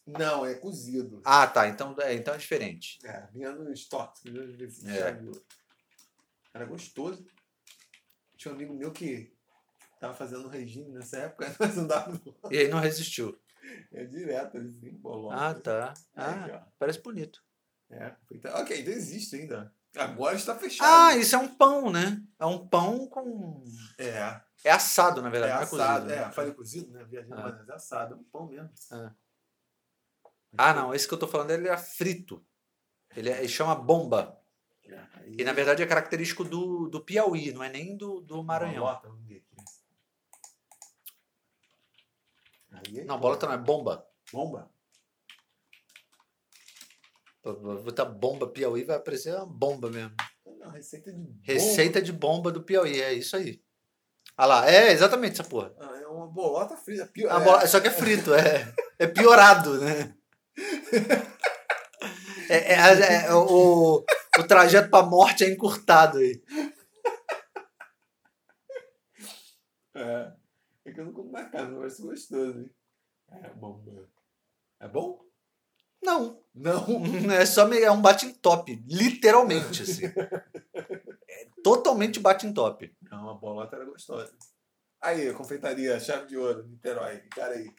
Não, 0.05 0.45
é 0.45 0.53
cozido. 0.55 1.21
Ah, 1.25 1.47
tá, 1.47 1.67
então 1.67 1.95
é, 1.99 2.13
então 2.13 2.33
é 2.33 2.37
diferente. 2.37 2.99
É, 3.03 3.27
vinha 3.33 3.51
no 3.51 3.71
estoque. 3.71 4.21
É. 4.87 5.17
Era 6.53 6.65
gostoso. 6.65 7.25
Tinha 8.37 8.51
um 8.51 8.55
amigo 8.55 8.73
meu 8.73 8.91
que 8.91 9.33
tava 9.99 10.13
fazendo 10.13 10.47
regime 10.47 10.91
nessa 10.91 11.17
época, 11.17 11.55
mas 11.59 11.75
não 11.75 11.87
dava. 11.87 12.19
E 12.51 12.57
aí 12.57 12.67
não 12.67 12.79
resistiu. 12.79 13.37
É 13.91 14.03
direto, 14.05 14.57
assim, 14.57 14.91
bolota. 14.91 15.35
Ah, 15.37 15.53
tá. 15.53 15.93
Aqui, 16.15 16.51
Ah, 16.51 16.67
parece 16.77 17.01
bonito. 17.01 17.41
É, 17.89 18.13
então, 18.31 18.53
ok, 18.61 18.81
então 18.81 18.93
existe 18.93 19.35
ainda. 19.35 19.73
Agora 19.95 20.35
está 20.35 20.55
fechado. 20.55 20.87
Ah, 20.87 21.15
isso 21.15 21.35
é 21.35 21.37
um 21.39 21.47
pão, 21.47 21.89
né? 21.91 22.21
É 22.39 22.45
um 22.45 22.67
pão 22.67 23.07
com 23.07 23.63
é. 23.97 24.41
é 24.63 24.71
assado, 24.71 25.21
na 25.21 25.29
É 25.29 25.31
verdade, 25.31 25.53
não 25.53 25.59
é 25.59 25.63
assado. 25.63 26.01
cozido. 26.05 26.13
É, 26.13 26.25
né? 26.25 26.31
falei 26.31 26.53
cozido, 26.53 26.91
né? 26.91 27.03
Viajando, 27.05 27.35
Ah. 27.41 27.57
mas 27.59 27.69
é 27.69 27.73
assado, 27.73 28.13
é 28.15 28.17
um 28.17 28.23
pão 28.23 28.47
mesmo. 28.47 28.69
Ah, 30.57 30.73
não, 30.73 30.93
esse 30.93 31.07
que 31.07 31.13
eu 31.13 31.17
tô 31.19 31.27
falando 31.27 31.51
ele 31.51 31.67
é 31.67 31.77
frito. 31.77 32.45
Ele, 33.15 33.29
é, 33.29 33.39
ele 33.39 33.47
chama 33.47 33.75
bomba. 33.75 34.37
Aí, 35.15 35.35
E 35.39 35.43
na 35.43 35.53
verdade 35.53 35.81
é 35.81 35.85
característico 35.87 36.43
do, 36.43 36.87
do 36.89 37.01
Piauí, 37.03 37.51
não 37.51 37.63
é 37.63 37.69
nem 37.69 37.95
do, 37.97 38.21
do 38.21 38.43
Maranhão. 38.43 38.85
Bolota, 42.85 42.89
aqui. 42.89 42.99
Aí, 42.99 43.05
Não, 43.05 43.19
bolota 43.19 43.45
não, 43.47 43.53
é 43.53 43.57
bomba. 43.57 44.07
Bomba. 44.31 44.71
Vou 47.43 47.83
botar 47.83 48.05
bomba 48.05 48.47
Piauí, 48.47 48.83
vai 48.83 48.95
aparecer 48.97 49.35
uma 49.35 49.45
bomba 49.45 49.89
mesmo. 49.89 50.15
Não, 50.59 50.71
receita 50.71 51.11
de 51.11 51.19
bomba. 51.19 51.39
Receita 51.43 52.01
de 52.01 52.11
bomba 52.11 52.51
do 52.51 52.63
Piauí, 52.63 52.99
é 53.01 53.13
isso 53.13 53.35
aí. 53.35 53.61
Ah 54.35 54.45
lá, 54.47 54.69
é 54.69 54.91
exatamente 54.91 55.33
essa 55.39 55.43
porra. 55.49 55.71
Ah, 55.79 55.95
é 56.01 56.07
uma 56.07 56.27
bolota 56.27 56.75
frita. 56.75 57.05
Pior, 57.05 57.31
A 57.31 57.39
é, 57.39 57.43
bola- 57.43 57.67
só 57.67 57.79
que 57.79 57.87
é 57.87 57.91
frito, 57.91 58.33
é, 58.33 58.73
é 58.99 59.07
piorado, 59.07 59.79
né? 59.79 60.15
É, 62.49 62.73
é- 62.73 63.25
é- 63.27 63.33
o, 63.33 64.03
o 64.39 64.43
trajeto 64.47 64.89
pra 64.89 65.03
morte 65.03 65.43
é 65.43 65.49
encurtado 65.49 66.17
aí. 66.17 66.41
é. 69.95 70.31
É 70.85 70.91
que 70.91 70.99
eu 70.99 71.05
não 71.05 71.13
como 71.13 71.31
na 71.31 71.49
casa, 71.49 71.71
mas 71.71 71.99
gostoso, 71.99 72.59
hein? 72.59 72.69
É 73.29 73.49
bomba. 73.49 74.09
É 74.79 74.87
bom? 74.87 75.25
Não, 76.01 76.43
Não. 76.53 76.85
é 77.33 77.45
só 77.45 77.67
meio, 77.67 77.85
é 77.85 77.91
um 77.91 78.01
bate 78.01 78.31
top, 78.33 78.81
literalmente, 78.87 79.81
assim. 79.81 80.05
É 81.27 81.47
totalmente 81.63 82.19
bate 82.19 82.51
top. 82.53 82.95
Não, 83.01 83.29
a 83.29 83.33
bolota 83.33 83.75
era 83.75 83.85
gostosa. 83.85 84.37
Aí, 85.01 85.27
a 85.27 85.33
confeitaria 85.33 85.99
Chave 85.99 86.27
de 86.27 86.37
Ouro, 86.37 86.65
Niterói. 86.67 87.19
Cara 87.31 87.55
aí. 87.55 87.73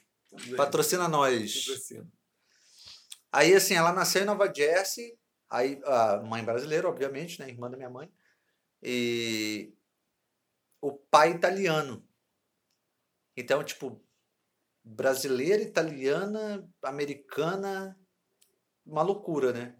Patrocina 0.56 1.08
nós. 1.08 1.64
Patrocina. 1.64 2.08
Aí, 3.32 3.54
assim, 3.54 3.74
ela 3.74 3.92
nasceu 3.92 4.22
em 4.22 4.26
Nova 4.26 4.52
Jersey, 4.52 5.16
aí 5.48 5.80
a 5.84 6.18
mãe 6.18 6.44
brasileira, 6.44 6.88
obviamente, 6.88 7.38
né, 7.40 7.48
irmã 7.48 7.70
da 7.70 7.76
minha 7.76 7.90
mãe, 7.90 8.10
e 8.82 9.72
o 10.80 10.92
pai 10.92 11.30
italiano. 11.30 12.05
Então, 13.36 13.62
tipo, 13.62 14.00
brasileira, 14.82 15.62
italiana, 15.62 16.68
americana, 16.82 17.98
uma 18.84 19.02
loucura, 19.02 19.52
né? 19.52 19.76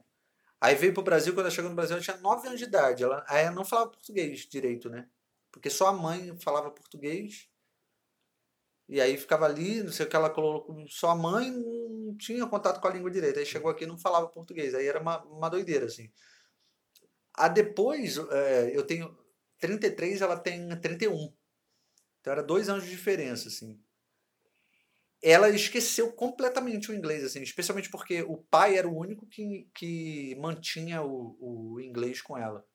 Aí 0.60 0.74
veio 0.74 0.92
pro 0.94 1.02
Brasil, 1.02 1.32
quando 1.32 1.46
ela 1.46 1.50
chegou 1.50 1.70
no 1.70 1.76
Brasil, 1.76 1.96
ela 1.96 2.02
tinha 2.04 2.16
9 2.18 2.48
anos 2.48 2.58
de 2.58 2.66
idade. 2.66 3.04
Ela, 3.04 3.24
aí 3.28 3.44
ela 3.44 3.54
não 3.54 3.64
falava 3.64 3.90
português 3.90 4.40
direito, 4.40 4.90
né? 4.90 5.08
Porque 5.52 5.70
só 5.70 5.88
a 5.88 5.92
mãe 5.92 6.36
falava 6.40 6.70
português. 6.70 7.48
E 8.88 9.00
aí 9.00 9.16
ficava 9.16 9.46
ali, 9.46 9.82
não 9.82 9.92
sei 9.92 10.06
o 10.06 10.08
que 10.08 10.14
ela 10.14 10.30
colocou, 10.30 10.86
só 10.88 11.10
a 11.10 11.14
mãe 11.16 11.50
não 11.50 12.16
tinha 12.16 12.46
contato 12.46 12.80
com 12.80 12.88
a 12.88 12.92
língua 12.92 13.10
direita. 13.10 13.40
Aí 13.40 13.46
chegou 13.46 13.70
aqui 13.70 13.84
e 13.84 13.86
não 13.86 13.98
falava 13.98 14.28
português. 14.28 14.74
Aí 14.74 14.86
era 14.86 15.00
uma, 15.00 15.22
uma 15.24 15.48
doideira, 15.48 15.86
assim. 15.86 16.10
A 17.34 17.48
depois, 17.48 18.16
é, 18.18 18.76
eu 18.76 18.86
tenho 18.86 19.16
33, 19.58 20.20
ela 20.22 20.38
tem 20.38 20.68
31. 20.80 21.32
Então 22.26 22.32
era 22.32 22.42
dois 22.42 22.68
anos 22.68 22.82
de 22.82 22.90
diferença, 22.90 23.46
assim. 23.46 23.78
Ela 25.22 25.48
esqueceu 25.48 26.12
completamente 26.12 26.90
o 26.90 26.94
inglês, 26.94 27.22
assim, 27.22 27.40
especialmente 27.40 27.88
porque 27.88 28.22
o 28.22 28.36
pai 28.36 28.76
era 28.76 28.88
o 28.88 28.98
único 28.98 29.24
que, 29.26 29.70
que 29.72 30.34
mantinha 30.40 31.02
o, 31.02 31.36
o 31.40 31.80
inglês 31.80 32.20
com 32.20 32.36
ela. 32.36 32.66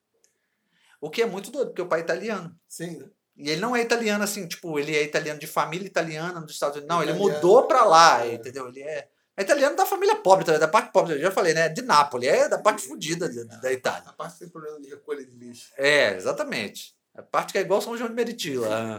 O 0.98 1.10
que 1.10 1.20
é 1.20 1.26
muito 1.26 1.50
doido, 1.50 1.68
porque 1.68 1.82
o 1.82 1.86
pai 1.86 2.00
é 2.00 2.02
italiano. 2.02 2.58
Sim? 2.66 3.06
E 3.36 3.50
ele 3.50 3.60
não 3.60 3.76
é 3.76 3.82
italiano 3.82 4.24
assim, 4.24 4.48
tipo, 4.48 4.78
ele 4.78 4.96
é 4.96 5.02
italiano 5.02 5.38
de 5.38 5.46
família 5.46 5.86
italiana 5.86 6.40
dos 6.40 6.52
Estados 6.52 6.78
Unidos. 6.78 6.88
Não, 6.88 7.02
ele 7.02 7.12
Italiano, 7.12 7.34
mudou 7.34 7.66
pra 7.66 7.84
lá, 7.84 8.26
é. 8.26 8.32
entendeu? 8.32 8.68
Ele 8.68 8.80
é, 8.80 9.10
é 9.36 9.42
italiano 9.42 9.76
da 9.76 9.84
família 9.84 10.16
pobre, 10.16 10.46
da 10.46 10.66
parte 10.68 10.90
pobre, 10.92 11.16
eu 11.16 11.20
já 11.20 11.30
falei, 11.30 11.52
né? 11.52 11.68
De 11.68 11.82
Nápoles, 11.82 12.26
é 12.26 12.48
da 12.48 12.58
parte 12.58 12.88
fodida 12.88 13.28
da, 13.28 13.56
da 13.58 13.70
Itália. 13.70 14.08
A 14.08 14.14
parte 14.14 14.38
tem 14.38 14.48
problema 14.48 14.80
de 14.80 14.88
recolha 14.88 15.22
de 15.22 15.36
lixo. 15.36 15.74
É, 15.76 16.16
exatamente. 16.16 16.96
A 17.14 17.22
parte 17.22 17.52
que 17.52 17.58
é 17.58 17.60
igual 17.60 17.82
São 17.82 17.96
João 17.96 18.08
de 18.08 18.14
Meriti 18.14 18.56
lá. 18.56 18.98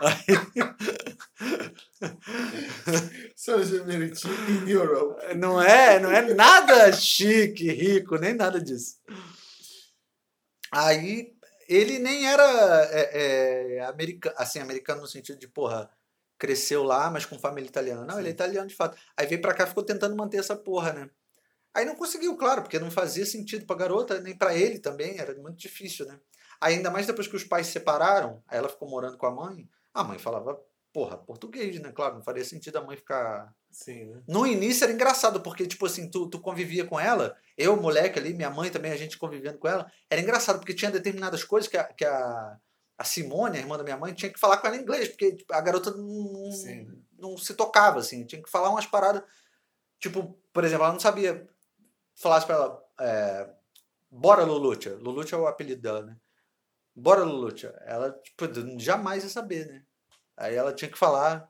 São 3.36 3.58
José 3.58 3.84
Meriti 3.84 4.26
em 4.28 4.68
Europe. 4.68 5.34
Não 5.36 5.62
é, 5.62 6.00
não 6.00 6.10
é 6.10 6.34
nada 6.34 6.92
chique, 6.92 7.70
rico, 7.70 8.16
nem 8.16 8.34
nada 8.34 8.60
disso. 8.60 8.96
Aí 10.72 11.36
ele 11.68 12.00
nem 12.00 12.26
era 12.26 12.42
é, 12.90 13.76
é, 13.76 13.80
americano, 13.86 14.34
assim, 14.38 14.58
americano 14.58 15.02
no 15.02 15.06
sentido 15.06 15.38
de, 15.38 15.46
porra, 15.46 15.88
cresceu 16.38 16.82
lá, 16.82 17.10
mas 17.10 17.24
com 17.24 17.38
família 17.38 17.68
italiana. 17.68 18.04
Não, 18.04 18.18
ele 18.18 18.28
é 18.28 18.30
Sim. 18.30 18.34
italiano 18.34 18.68
de 18.68 18.74
fato. 18.74 18.98
Aí 19.16 19.26
veio 19.26 19.40
pra 19.40 19.54
cá 19.54 19.64
e 19.64 19.68
ficou 19.68 19.84
tentando 19.84 20.16
manter 20.16 20.38
essa 20.38 20.56
porra, 20.56 20.92
né? 20.92 21.10
Aí 21.72 21.84
não 21.84 21.94
conseguiu, 21.94 22.36
claro, 22.36 22.62
porque 22.62 22.78
não 22.78 22.90
fazia 22.90 23.26
sentido 23.26 23.66
pra 23.66 23.76
garota, 23.76 24.20
nem 24.20 24.36
pra 24.36 24.56
ele 24.56 24.78
também, 24.78 25.18
era 25.18 25.34
muito 25.34 25.58
difícil, 25.58 26.06
né? 26.06 26.18
Ainda 26.60 26.90
mais 26.90 27.06
depois 27.06 27.26
que 27.26 27.36
os 27.36 27.44
pais 27.44 27.66
se 27.66 27.72
separaram, 27.72 28.42
ela 28.50 28.68
ficou 28.68 28.88
morando 28.88 29.16
com 29.16 29.26
a 29.26 29.30
mãe, 29.30 29.68
a 29.92 30.04
mãe 30.04 30.18
falava, 30.18 30.60
porra, 30.92 31.18
português, 31.18 31.78
né? 31.80 31.92
Claro, 31.92 32.14
não 32.14 32.22
faria 32.22 32.44
sentido 32.44 32.76
a 32.76 32.80
mãe 32.80 32.96
ficar 32.96 33.54
Sim, 33.70 34.06
né? 34.06 34.22
no 34.26 34.46
início 34.46 34.84
era 34.84 34.92
engraçado, 34.92 35.40
porque, 35.40 35.66
tipo 35.66 35.84
assim, 35.84 36.08
tu, 36.08 36.28
tu 36.28 36.40
convivia 36.40 36.86
com 36.86 36.98
ela, 36.98 37.36
eu, 37.56 37.76
moleque 37.76 38.18
ali, 38.18 38.32
minha 38.32 38.50
mãe 38.50 38.70
também, 38.70 38.92
a 38.92 38.96
gente 38.96 39.18
convivendo 39.18 39.58
com 39.58 39.68
ela, 39.68 39.90
era 40.08 40.20
engraçado, 40.20 40.58
porque 40.58 40.74
tinha 40.74 40.90
determinadas 40.90 41.44
coisas 41.44 41.68
que 41.68 41.76
a, 41.76 41.84
que 41.84 42.04
a, 42.04 42.58
a 42.98 43.04
Simone, 43.04 43.58
a 43.58 43.60
irmã 43.60 43.76
da 43.76 43.84
minha 43.84 43.96
mãe, 43.96 44.14
tinha 44.14 44.32
que 44.32 44.40
falar 44.40 44.56
com 44.56 44.66
ela 44.66 44.76
em 44.76 44.80
inglês, 44.80 45.08
porque 45.08 45.36
tipo, 45.36 45.52
a 45.52 45.60
garota 45.60 45.90
não, 45.90 46.50
Sim. 46.52 46.88
não 47.18 47.36
se 47.36 47.54
tocava, 47.54 48.00
assim. 48.00 48.24
Tinha 48.24 48.42
que 48.42 48.50
falar 48.50 48.70
umas 48.70 48.86
paradas. 48.86 49.22
Tipo, 49.98 50.38
por 50.52 50.64
exemplo, 50.64 50.84
ela 50.84 50.92
não 50.92 51.00
sabia. 51.00 51.46
Falasse 52.14 52.46
pra 52.46 52.54
ela. 52.54 52.84
É, 53.00 53.50
Bora, 54.10 54.44
Lulucha. 54.44 54.94
Lulucha 54.94 55.36
é 55.36 55.38
o 55.38 55.46
apelido 55.46 55.82
dela, 55.82 56.02
né? 56.02 56.16
Bora, 56.96 57.24
Lulucha. 57.24 57.78
Ela, 57.84 58.10
tipo, 58.22 58.46
jamais 58.80 59.22
ia 59.22 59.28
saber, 59.28 59.66
né? 59.66 59.84
Aí 60.34 60.54
ela 60.54 60.72
tinha 60.72 60.90
que 60.90 60.96
falar. 60.98 61.46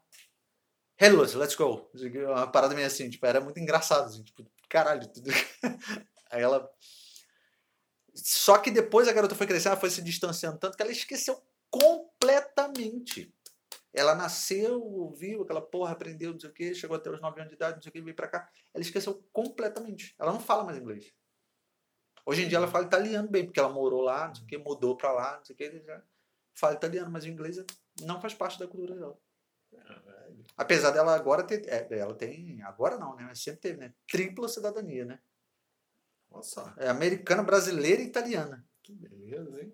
Hey, 1.00 1.08
Lulucha, 1.10 1.38
let's 1.38 1.54
go. 1.54 1.88
Uma 1.94 2.50
parada 2.50 2.74
meio 2.74 2.86
assim, 2.86 3.08
tipo, 3.08 3.24
era 3.24 3.40
muito 3.40 3.60
engraçado, 3.60 4.06
assim, 4.06 4.24
tipo, 4.24 4.44
caralho. 4.68 5.06
Tudo... 5.06 5.30
Aí 6.30 6.42
ela. 6.42 6.68
Só 8.12 8.58
que 8.58 8.70
depois 8.70 9.06
a 9.06 9.12
garota 9.12 9.34
foi 9.36 9.46
crescendo, 9.46 9.72
ela 9.72 9.80
foi 9.80 9.90
se 9.90 10.02
distanciando 10.02 10.58
tanto 10.58 10.76
que 10.76 10.82
ela 10.82 10.90
esqueceu 10.90 11.40
completamente. 11.70 13.32
Ela 13.92 14.14
nasceu, 14.14 15.14
viu 15.16 15.42
aquela 15.42 15.60
porra, 15.60 15.92
aprendeu, 15.92 16.32
não 16.32 16.40
sei 16.40 16.50
o 16.50 16.52
quê, 16.52 16.74
chegou 16.74 16.96
até 16.96 17.10
os 17.10 17.20
9 17.20 17.40
anos 17.40 17.50
de 17.50 17.56
idade, 17.56 17.76
não 17.76 17.82
sei 17.82 17.90
o 17.90 17.92
quê, 17.92 18.00
veio 18.00 18.16
pra 18.16 18.28
cá. 18.28 18.48
Ela 18.74 18.82
esqueceu 18.82 19.22
completamente. 19.32 20.14
Ela 20.18 20.32
não 20.32 20.40
fala 20.40 20.64
mais 20.64 20.76
inglês. 20.78 21.14
Hoje 22.26 22.42
em 22.42 22.48
dia 22.48 22.58
ela 22.58 22.66
fala 22.66 22.84
italiano 22.84 23.28
bem, 23.28 23.44
porque 23.44 23.60
ela 23.60 23.68
morou 23.68 24.02
lá, 24.02 24.26
não 24.28 24.34
sei 24.34 24.44
o 24.44 24.46
quê, 24.48 24.58
mudou 24.58 24.96
pra 24.96 25.12
lá, 25.12 25.36
não 25.36 25.44
sei 25.44 25.54
o 25.54 25.56
quê, 25.56 25.82
já 25.86 26.02
fala 26.56 26.74
italiano, 26.74 27.10
mas 27.10 27.24
o 27.24 27.28
inglês 27.28 27.56
não 28.02 28.20
faz 28.20 28.34
parte 28.34 28.58
da 28.58 28.66
cultura 28.66 28.96
dela. 28.96 29.16
Apesar 30.56 30.90
dela 30.90 31.14
agora 31.14 31.42
ter. 31.44 31.68
é, 31.68 31.86
ela 31.98 32.14
tem. 32.14 32.62
Agora 32.62 32.98
não, 32.98 33.14
né? 33.14 33.24
Mas 33.24 33.42
sempre 33.42 33.60
teve, 33.60 33.78
né? 33.78 33.94
Tripla 34.08 34.48
cidadania, 34.48 35.04
né? 35.04 35.20
Olha 36.30 36.42
só. 36.42 36.72
É 36.78 36.88
americana, 36.88 37.42
brasileira 37.42 38.02
e 38.02 38.06
italiana. 38.06 38.66
Que 38.82 38.92
beleza, 38.92 39.60
hein? 39.60 39.72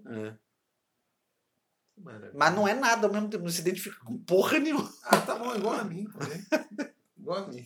Que 1.95 2.01
maravilha. 2.01 2.33
Mas 2.35 2.55
não 2.55 2.67
é 2.67 2.75
nada 2.75 3.07
ao 3.07 3.13
mesmo 3.13 3.31
tempo, 3.31 3.45
não 3.45 3.51
se 3.51 3.61
identifica 3.61 4.05
com 4.05 4.19
porra 4.19 4.59
nenhuma. 4.59 4.93
Ah, 5.05 5.21
tá 5.21 5.39
bom, 5.39 5.55
igual 5.55 5.75
a 5.75 5.85
mim, 5.85 6.07
igual 7.17 7.45
a 7.45 7.47
mim. 7.49 7.65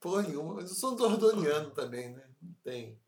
Porra 0.00 0.22
nenhuma. 0.22 0.54
Mas 0.54 0.70
eu 0.70 0.76
sou 0.76 0.96
dordoniano 0.96 1.70
também, 1.72 2.14
né? 2.14 2.25
Tem. 2.66 3.00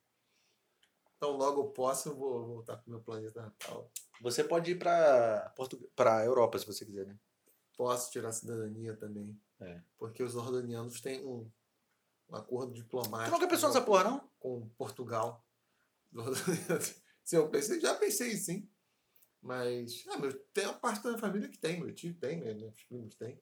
Então 1.16 1.32
logo 1.32 1.62
eu 1.62 1.68
posso, 1.70 2.10
eu 2.10 2.16
vou 2.16 2.46
voltar 2.46 2.76
pro 2.76 2.90
meu 2.90 3.00
planeta 3.00 3.42
natal. 3.42 3.90
Você 4.20 4.44
pode 4.44 4.70
ir 4.70 4.78
Portu... 5.56 5.76
pra 5.96 6.24
Europa 6.24 6.60
se 6.60 6.66
você 6.66 6.84
quiser, 6.84 7.04
né? 7.06 7.18
Posso 7.76 8.08
tirar 8.12 8.28
a 8.28 8.32
cidadania 8.32 8.96
também. 8.96 9.36
É. 9.60 9.82
Porque 9.96 10.22
os 10.22 10.36
ordonianos 10.36 11.00
têm 11.00 11.26
um, 11.26 11.50
um 12.28 12.36
acordo 12.36 12.72
Tu 12.72 12.82
diplomático 12.82 13.32
nunca 13.32 13.48
pensou 13.48 13.68
nessa 13.68 13.82
porra, 13.82 14.04
não? 14.04 14.30
com 14.38 14.68
Portugal. 14.78 15.44
Se 17.24 17.36
eu 17.36 17.50
pensei, 17.50 17.80
já 17.80 17.96
pensei 17.96 18.36
sim. 18.36 18.70
Mas, 19.42 20.04
ah, 20.08 20.18
meu, 20.18 20.32
tem 20.52 20.66
uma 20.66 20.78
parte 20.78 21.02
da 21.02 21.10
minha 21.10 21.20
família 21.20 21.48
que 21.48 21.58
tem, 21.58 21.80
meu 21.80 21.92
tio 21.92 22.14
tem, 22.14 22.38
meus 22.38 22.84
primos 22.84 23.16
têm. 23.16 23.40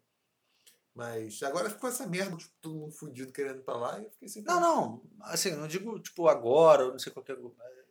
Mas 0.97 1.43
agora 1.43 1.69
ficou 1.69 1.91
essa 1.91 2.07
merda, 2.07 2.35
tipo, 2.37 2.55
todo 2.61 2.75
mundo 2.75 2.93
fudido 2.93 3.31
querendo 3.31 3.59
ir 3.61 3.65
pra 3.65 3.77
lá, 3.77 4.01
e 4.01 4.05
eu 4.07 4.11
fiquei 4.11 4.27
assim. 4.29 4.43
Não, 4.43 4.59
não. 4.61 5.03
Assim, 5.25 5.51
não 5.51 5.69
digo, 5.69 5.99
tipo, 6.01 6.27
agora, 6.27 6.87
ou 6.87 6.93
não 6.93 6.99
sei 6.99 7.13
qualquer. 7.13 7.37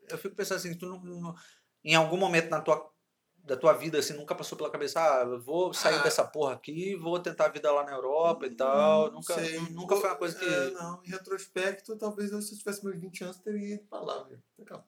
Eu 0.09 0.17
fico 0.17 0.35
pensando 0.35 0.57
assim, 0.57 0.75
tu 0.75 0.87
não, 0.87 0.99
não- 1.03 1.35
em 1.83 1.93
algum 1.93 2.17
momento 2.17 2.49
na 2.49 2.59
tua, 2.61 2.91
da 3.37 3.55
tua 3.55 3.73
vida, 3.73 3.99
assim, 3.99 4.13
nunca 4.13 4.33
passou 4.33 4.57
pela 4.57 4.71
cabeça, 4.71 4.99
ah, 4.99 5.21
eu 5.23 5.39
vou 5.39 5.71
sair 5.71 5.99
Ah. 5.99 6.01
dessa 6.01 6.25
porra 6.25 6.53
aqui, 6.55 6.95
vou 6.95 7.19
tentar 7.19 7.45
a 7.45 7.49
vida 7.49 7.71
lá 7.71 7.83
na 7.83 7.91
Europa 7.91 8.47
e 8.47 8.55
tal. 8.55 9.05
Não 9.11 9.19
Nunca, 9.19 9.35
sei. 9.35 9.59
nunca 9.69 9.95
foi 9.97 10.09
uma 10.09 10.15
coisa 10.15 10.39
que. 10.39 10.45
É, 10.45 10.71
não, 10.71 11.03
em 11.05 11.09
retrospecto, 11.09 11.95
talvez 11.95 12.31
eu, 12.31 12.41
se 12.41 12.53
eu 12.53 12.57
tivesse 12.57 12.83
meus 12.83 12.99
20 12.99 13.23
anos, 13.23 13.37
teria 13.37 13.75
ido 13.75 13.83
pra 13.87 13.99
lá. 14.01 14.23
Viu? 14.23 14.39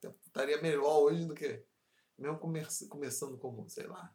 Tempo 0.01 0.17
Estaria 0.25 0.59
melhor 0.59 1.01
hoje 1.03 1.23
do 1.25 1.35
que. 1.35 1.63
Mesmo 2.17 2.39
come- 2.39 2.65
começando 2.89 3.37
como, 3.37 3.69
sei 3.69 3.85
lá, 3.85 4.11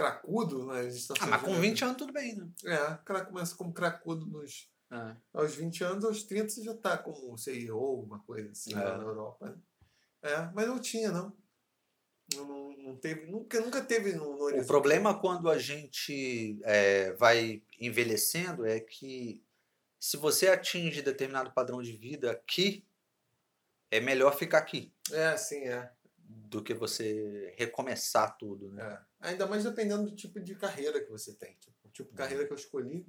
cracudo 0.00 0.64
nas 0.66 0.86
Ah, 0.86 0.88
estações. 0.88 1.30
mas 1.30 1.42
com 1.42 1.54
de- 1.54 1.60
20 1.60 1.84
anos 1.84 1.96
tudo 1.96 2.12
bem, 2.12 2.34
né? 2.36 2.48
É, 2.64 2.82
o 2.94 2.98
cara 3.04 3.24
começa 3.24 3.54
como 3.56 3.72
cracudo 3.72 4.26
nos. 4.26 4.68
É. 4.92 5.16
Aos 5.32 5.54
20 5.54 5.84
anos, 5.84 6.04
aos 6.04 6.24
30 6.24 6.48
você 6.48 6.64
já 6.64 6.74
tá 6.74 6.98
como 6.98 7.36
CEO, 7.38 7.78
alguma 7.78 8.18
coisa 8.20 8.50
assim, 8.50 8.72
É. 8.72 8.76
lá 8.76 8.96
na 8.98 9.04
Europa. 9.04 9.50
né? 9.50 9.56
É, 10.22 10.50
mas 10.54 10.66
não 10.66 10.78
tinha, 10.80 11.10
não. 11.12 11.32
Não, 12.34 12.44
não, 12.46 12.76
não 12.76 12.96
teve, 12.96 13.26
nunca, 13.26 13.60
nunca 13.60 13.82
teve 13.82 14.12
no, 14.12 14.36
no 14.50 14.60
O 14.60 14.66
problema 14.66 15.18
quando 15.18 15.48
a 15.50 15.58
gente 15.58 16.58
é, 16.62 17.12
vai 17.14 17.62
envelhecendo 17.78 18.64
é 18.66 18.78
que 18.80 19.42
se 19.98 20.16
você 20.16 20.48
atinge 20.48 21.02
determinado 21.02 21.50
padrão 21.52 21.82
de 21.82 21.92
vida 21.92 22.30
aqui, 22.30 22.86
é 23.90 24.00
melhor 24.00 24.36
ficar 24.36 24.58
aqui 24.58 24.92
É, 25.12 25.36
sim, 25.36 25.64
é. 25.64 25.92
Do 26.30 26.62
que 26.62 26.72
você 26.72 27.54
recomeçar 27.58 28.36
tudo, 28.38 28.70
né? 28.70 28.82
É. 29.20 29.28
Ainda 29.28 29.46
mais 29.46 29.64
dependendo 29.64 30.04
do 30.04 30.14
tipo 30.14 30.40
de 30.40 30.54
carreira 30.54 31.02
que 31.02 31.10
você 31.10 31.34
tem. 31.34 31.56
Tipo, 31.56 31.76
o 31.84 31.90
tipo 31.90 32.10
de 32.10 32.16
carreira 32.16 32.46
que 32.46 32.52
eu 32.52 32.56
escolhi. 32.56 33.06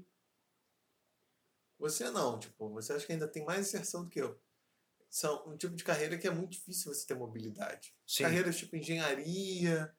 Você 1.78 2.10
não, 2.10 2.40
tipo, 2.40 2.70
você 2.70 2.94
acha 2.94 3.06
que 3.06 3.12
ainda 3.12 3.28
tem 3.28 3.46
mais 3.46 3.68
inserção 3.68 4.04
do 4.04 4.10
que 4.10 4.22
eu. 4.22 4.40
São 5.10 5.48
um 5.48 5.58
tipo 5.58 5.76
de 5.76 5.84
carreira 5.84 6.18
que 6.18 6.28
é 6.28 6.32
muito 6.32 6.54
difícil 6.54 6.94
você 6.94 7.06
ter 7.06 7.16
mobilidade. 7.16 7.96
Sim. 8.08 8.24
Carreiras 8.24 8.58
tipo 8.58 8.76
engenharia 8.76 9.94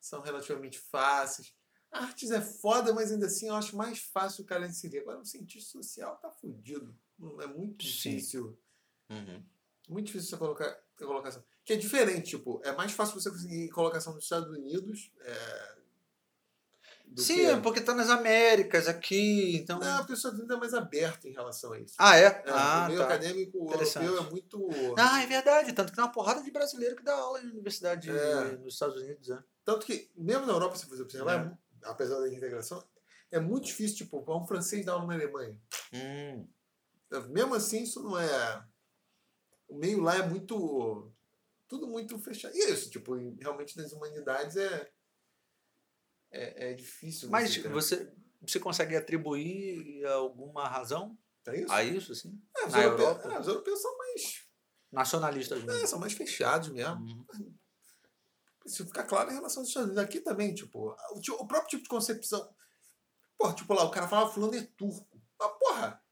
são 0.00 0.20
relativamente 0.20 0.78
fáceis. 0.78 1.54
Artes 1.90 2.30
é 2.30 2.40
foda, 2.40 2.94
mas 2.94 3.10
ainda 3.10 3.26
assim 3.26 3.48
eu 3.48 3.56
acho 3.56 3.76
mais 3.76 3.98
fácil 3.98 4.44
o 4.44 4.46
cara 4.46 4.66
inserir. 4.66 4.98
Agora, 4.98 5.18
um 5.18 5.24
cientista 5.24 5.72
social 5.72 6.16
tá 6.18 6.30
fudido. 6.30 6.96
É 7.40 7.46
muito 7.46 7.84
difícil. 7.84 8.58
Uhum. 9.08 9.44
Muito 9.88 10.06
difícil 10.06 10.30
você 10.30 10.36
colocar 10.36 10.66
a 10.66 11.04
colocação. 11.04 11.44
Que 11.70 11.74
é 11.74 11.76
diferente, 11.76 12.30
tipo, 12.30 12.60
é 12.64 12.72
mais 12.72 12.90
fácil 12.90 13.14
você 13.14 13.30
conseguir 13.30 13.68
colocação 13.68 14.12
nos 14.12 14.24
Estados 14.24 14.48
Unidos. 14.48 15.12
É, 15.20 15.76
Sim, 17.16 17.34
que... 17.36 17.46
é 17.46 17.60
porque 17.60 17.80
tá 17.80 17.94
nas 17.94 18.10
Américas 18.10 18.88
aqui, 18.88 19.56
então. 19.56 19.78
Não, 19.78 19.98
porque 19.98 20.14
os 20.14 20.18
Estados 20.18 20.40
Unidos 20.40 20.56
é 20.56 20.58
mais 20.58 20.74
aberto 20.74 21.28
em 21.28 21.32
relação 21.32 21.72
a 21.72 21.78
isso. 21.78 21.94
Ah, 21.96 22.16
é? 22.16 22.24
É, 22.24 22.44
ah, 22.48 22.82
o 22.82 22.88
meio 22.88 22.98
tá. 22.98 23.04
acadêmico 23.04 23.70
europeu 23.70 24.18
é 24.18 24.30
muito. 24.30 24.68
Ah, 24.98 25.22
é 25.22 25.26
verdade. 25.28 25.72
Tanto 25.72 25.90
que 25.90 25.94
tem 25.94 26.04
uma 26.04 26.10
porrada 26.10 26.42
de 26.42 26.50
brasileiro 26.50 26.96
que 26.96 27.04
dá 27.04 27.14
aula 27.14 27.40
em 27.40 27.46
universidade 27.46 28.10
É. 28.10 28.56
nos 28.56 28.74
Estados 28.74 29.00
Unidos, 29.00 29.28
né? 29.28 29.40
Tanto 29.64 29.86
que, 29.86 30.10
mesmo 30.16 30.46
na 30.46 30.52
Europa, 30.52 30.74
se 30.74 30.88
você 30.88 31.02
observar, 31.02 31.46
É. 31.46 31.86
é 31.86 31.88
apesar 31.88 32.18
da 32.18 32.28
integração, 32.28 32.82
é 33.30 33.38
muito 33.38 33.66
difícil, 33.66 33.98
tipo, 33.98 34.24
um 34.26 34.44
francês 34.44 34.84
dar 34.84 34.94
aula 34.94 35.06
na 35.06 35.14
Alemanha. 35.14 35.56
Hum. 35.92 36.48
Mesmo 37.28 37.54
assim, 37.54 37.84
isso 37.84 38.02
não 38.02 38.18
é. 38.18 38.64
O 39.68 39.76
meio 39.76 40.00
lá 40.00 40.16
é 40.16 40.28
muito. 40.28 41.12
Tudo 41.70 41.86
muito 41.86 42.18
fechado. 42.18 42.52
E 42.52 42.62
é 42.62 42.70
isso, 42.70 42.90
tipo, 42.90 43.14
realmente 43.38 43.76
nas 43.76 43.92
humanidades 43.92 44.56
é. 44.56 44.90
É, 46.32 46.70
é 46.70 46.74
difícil. 46.74 47.30
Mas 47.30 47.54
você 47.54 47.68
você, 47.68 48.12
você 48.42 48.58
consegue 48.58 48.96
atribuir 48.96 50.04
alguma 50.06 50.66
razão 50.66 51.16
É 51.46 51.60
isso? 51.60 51.72
a 51.72 51.84
isso, 51.84 52.12
assim? 52.12 52.42
É, 52.56 52.66
os, 52.66 52.74
europeus, 52.74 53.08
Europa? 53.08 53.32
é, 53.32 53.40
os 53.40 53.46
europeus 53.46 53.80
são 53.80 53.98
mais. 53.98 54.48
Nacionalistas 54.90 55.62
é, 55.62 55.66
mesmo. 55.66 55.86
são 55.86 56.00
mais 56.00 56.12
fechados 56.12 56.70
mesmo. 56.70 57.00
Uhum. 57.00 57.24
Isso 58.66 58.84
fica 58.84 59.04
claro 59.04 59.30
em 59.30 59.34
relação 59.34 59.62
aos 59.62 59.68
Estados 59.68 59.90
Unidos. 59.90 60.04
Aqui 60.04 60.20
também, 60.20 60.52
tipo, 60.54 60.90
o, 60.90 61.46
próprio 61.46 61.68
tipo 61.68 61.84
de 61.84 61.88
concepção. 61.88 62.52
Porra, 63.38 63.54
tipo 63.54 63.72
lá, 63.72 63.84
o 63.84 63.90
cara 63.90 64.06
fala 64.06 64.28
fulano 64.28 64.54
é 64.54 64.62
turco. 64.76 65.08
Mas, 65.38 65.52
porra! 65.58 66.04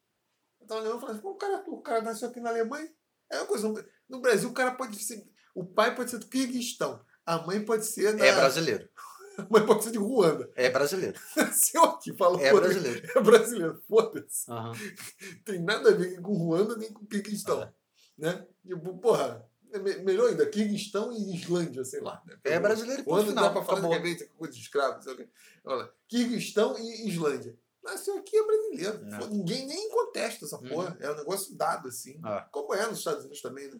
Eu 0.61 0.67
tava 0.67 0.81
olhando 0.81 0.97
e 0.97 1.01
falando, 1.01 1.27
o 1.27 1.37
cara 1.37 1.55
é 1.55 1.59
turco, 1.59 1.81
o 1.81 1.83
cara 1.83 2.01
nasceu 2.01 2.29
aqui 2.29 2.41
na 2.41 2.49
Alemanha. 2.49 2.91
É 3.31 3.39
uma 3.39 3.47
coisa. 3.47 3.69
No 4.09 4.21
Brasil, 4.21 4.49
o 4.49 4.55
cara 4.55 4.75
pode 4.75 4.99
ser. 4.99 5.23
O 5.59 5.65
pai 5.65 5.95
pode 5.95 6.11
ser 6.11 6.19
do 6.19 6.27
Kirguistão. 6.27 7.01
A 7.27 7.39
mãe 7.47 7.65
pode 7.65 7.85
ser 7.85 8.17
da. 8.17 8.25
É 8.25 8.35
brasileiro. 8.35 8.89
A 9.39 9.47
mãe 9.51 9.65
pode 9.65 9.85
ser 9.85 9.93
de 9.93 9.99
Ruanda. 9.99 10.51
É 10.57 10.69
brasileiro. 10.69 11.19
Nasceu 11.37 11.85
aqui, 11.85 12.13
falou, 12.17 12.41
É 12.41 12.53
brasileiro. 12.53 13.09
É 13.17 13.21
brasileiro, 13.21 13.83
foda-se. 13.89 14.51
Aham. 14.51 14.73
Tem 15.45 15.63
nada 15.63 15.91
a 15.91 15.95
ver 15.95 16.21
com 16.21 16.33
Ruanda 16.37 16.77
nem 16.77 16.93
com 16.93 17.07
Kirguistão. 17.07 17.63
É. 17.63 17.73
Né? 18.19 18.47
Tipo, 18.67 18.99
porra, 18.99 19.49
é 19.73 19.79
me- 19.79 19.99
melhor 19.99 20.29
ainda, 20.31 20.45
Kirguistão 20.47 21.13
e 21.13 21.37
Islândia, 21.37 21.85
sei 21.85 22.01
lá. 22.01 22.21
Né? 22.27 22.37
É 22.45 22.59
brasileiro 22.59 23.03
e 23.03 23.05
ponto 23.05 23.15
Quando 23.17 23.29
final. 23.29 23.45
dá 23.45 23.51
pra 23.51 23.63
falar 23.65 23.79
Acabou. 23.79 23.97
de 23.97 24.09
repente 24.09 24.25
com 24.31 24.39
coisa 24.39 24.55
de 24.55 24.61
escravo, 24.61 25.03
sei 25.03 25.13
lá 25.13 25.15
o 25.15 25.23
quê. 25.23 25.29
Olha, 25.65 25.91
Kirguistão 26.09 26.77
e 26.79 27.09
Islândia. 27.09 27.57
Nasceu 27.83 28.19
aqui 28.19 28.37
é 28.37 28.45
brasileiro. 28.45 29.19
Pô, 29.21 29.27
Ninguém 29.27 29.67
nem 29.67 29.89
contesta 29.91 30.45
essa 30.47 30.57
Uhum. 30.59 30.69
porra. 30.69 30.97
É 31.01 31.11
um 31.13 31.17
negócio 31.17 31.55
dado, 31.55 31.87
assim. 31.89 32.19
Ah. 32.25 32.47
Como 32.51 32.75
é 32.75 32.85
nos 32.87 32.99
Estados 32.99 33.21
Unidos 33.21 33.41
também, 33.41 33.69
né? 33.71 33.79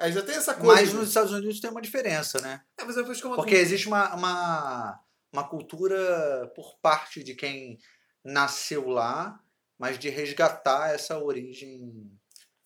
Aí 0.00 0.12
já 0.12 0.22
tem 0.22 0.34
essa 0.34 0.54
coisa. 0.54 0.80
Mas 0.80 0.94
nos 0.94 1.08
Estados 1.08 1.30
Unidos 1.30 1.60
tem 1.60 1.70
uma 1.70 1.82
diferença, 1.82 2.40
né? 2.40 2.62
É, 2.78 2.84
mas 2.84 2.96
eu 2.96 3.04
é 3.04 3.26
uma 3.26 3.36
Porque 3.36 3.54
existe 3.54 3.86
uma, 3.86 4.14
uma, 4.14 5.00
uma 5.30 5.46
cultura 5.46 6.50
por 6.56 6.78
parte 6.80 7.22
de 7.22 7.34
quem 7.34 7.78
nasceu 8.24 8.88
lá, 8.88 9.38
mas 9.78 9.98
de 9.98 10.08
resgatar 10.08 10.94
essa 10.94 11.18
origem. 11.18 12.10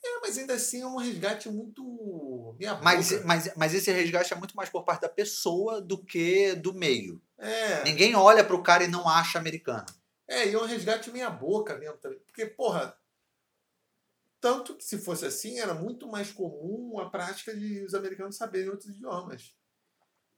É, 0.05 0.21
mas 0.21 0.39
ainda 0.39 0.55
assim 0.55 0.83
é 0.83 0.87
um 0.87 0.97
resgate 0.97 1.49
muito. 1.49 2.55
Minha 2.59 2.75
Mas, 2.77 3.11
boca. 3.11 3.25
mas, 3.27 3.51
mas 3.57 3.75
esse 3.75 3.91
resgate 3.91 4.33
é 4.33 4.37
muito 4.37 4.55
mais 4.55 4.69
por 4.69 4.85
parte 4.85 5.01
da 5.01 5.09
pessoa 5.09 5.81
do 5.81 5.99
que 6.05 6.55
do 6.55 6.73
meio. 6.73 7.21
É, 7.39 7.83
Ninguém 7.85 8.15
olha 8.15 8.45
pro 8.45 8.63
cara 8.63 8.85
e 8.85 8.89
não 8.89 9.09
acha 9.09 9.39
americano. 9.39 9.87
é, 10.29 10.47
e 10.49 10.55
é 10.55 10.59
um 10.59 10.67
resgate 10.67 11.11
meia 11.11 11.31
boca 11.31 11.77
mesmo 11.79 11.97
também. 11.97 12.21
Porque, 12.21 12.47
porra. 12.47 12.97
Tanto 14.45 14.77
que 14.77 14.85
se 14.85 14.99
fosse 14.99 15.25
assim, 15.25 15.59
era 15.59 15.73
muito 15.73 16.07
mais 16.07 16.31
comum 16.31 16.99
a 17.01 17.09
prática 17.09 17.57
de 17.57 17.83
os 17.83 17.95
americanos 17.95 18.37
saberem 18.37 18.69
outros 18.69 18.91
idiomas. 18.91 19.55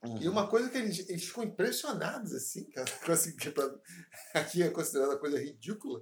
Uhum. 0.01 0.21
E 0.21 0.29
uma 0.29 0.47
coisa 0.47 0.69
que 0.69 0.77
eles, 0.77 1.09
eles 1.09 1.25
ficam 1.25 1.43
impressionados, 1.43 2.33
assim, 2.33 2.69
cara, 2.71 2.89
assim, 3.11 3.35
que 3.35 3.49
pra- 3.51 3.69
aqui 4.33 4.63
é 4.63 4.69
considerada 4.69 5.17
coisa 5.19 5.37
ridícula, 5.37 6.01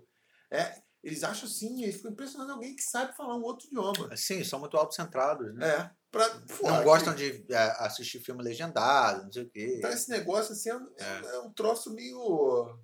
é, 0.51 0.83
eles 1.03 1.23
acham 1.23 1.49
assim, 1.49 1.81
eles 1.81 1.95
ficam 1.95 2.11
impressionados 2.11 2.53
alguém 2.53 2.75
que 2.75 2.83
sabe 2.83 3.15
falar 3.17 3.35
um 3.37 3.41
outro 3.41 3.65
idioma. 3.65 4.15
Sim, 4.15 4.43
são 4.43 4.59
muito 4.59 4.77
autocentrados, 4.77 5.55
né? 5.55 5.67
É, 5.67 5.91
pra, 6.11 6.29
pô, 6.59 6.69
não 6.69 6.83
gostam 6.83 7.15
de 7.15 7.43
é, 7.51 7.57
assistir 7.85 8.19
filme 8.19 8.43
legendado, 8.43 9.23
não 9.23 9.31
sei 9.31 9.43
o 9.45 9.49
quê. 9.49 9.77
Então 9.79 9.89
esse 9.89 10.11
negócio 10.11 10.53
assim 10.53 10.69
é, 10.69 10.75
um- 10.77 10.93
É. 10.99 11.35
é 11.37 11.39
um 11.39 11.51
troço 11.53 11.91
meio. 11.95 12.77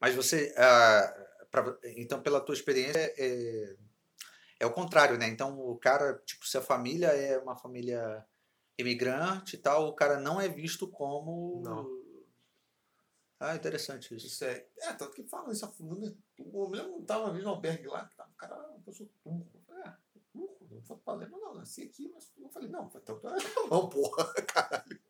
Mas 0.00 0.14
você, 0.14 0.54
ah, 0.56 1.26
pra- 1.50 1.76
então 1.96 2.22
pela 2.22 2.40
tua 2.40 2.54
experiência 2.54 3.12
é, 3.18 3.76
é 4.60 4.66
o 4.66 4.72
contrário, 4.72 5.18
né? 5.18 5.28
Então 5.28 5.58
o 5.58 5.76
cara, 5.76 6.20
tipo, 6.24 6.46
se 6.46 6.56
a 6.58 6.62
família 6.62 7.08
é 7.08 7.38
uma 7.38 7.56
família 7.56 8.24
imigrante 8.78 9.56
e 9.56 9.58
tal, 9.58 9.88
o 9.88 9.94
cara 9.94 10.20
não 10.20 10.40
é 10.40 10.48
visto 10.48 10.88
como 10.88 11.60
Não. 11.62 11.98
Ah, 13.40 13.54
interessante 13.54 14.14
isso. 14.16 14.26
Isso 14.26 14.44
é. 14.44 14.66
É, 14.78 14.92
tanto 14.94 15.12
que 15.12 15.22
falam 15.22 15.52
isso 15.52 15.64
a 15.64 15.68
fundo, 15.68 16.00
né? 16.00 16.12
Eu 16.38 16.68
me 16.68 16.76
lembro 16.76 16.98
que 16.98 17.06
tava 17.06 17.32
vendo 17.32 17.46
um 17.46 17.50
albergue 17.50 17.86
lá, 17.86 18.06
que 18.06 18.16
tava, 18.16 18.30
cara, 18.36 18.56
eu 18.84 18.92
sou 18.92 19.06
turco. 19.22 19.62
Ah, 19.70 19.96
turco? 20.12 20.66
Não 20.68 20.82
sou 20.82 20.98
falando, 20.98 21.30
não, 21.30 21.54
nasci 21.54 21.82
aqui, 21.82 22.10
mas 22.12 22.32
eu 22.36 22.48
falei, 22.50 22.68
não, 22.68 22.90
então 22.92 23.18
tu 23.18 23.28
é 23.28 23.30
alemão, 23.30 23.88
porra. 23.88 24.32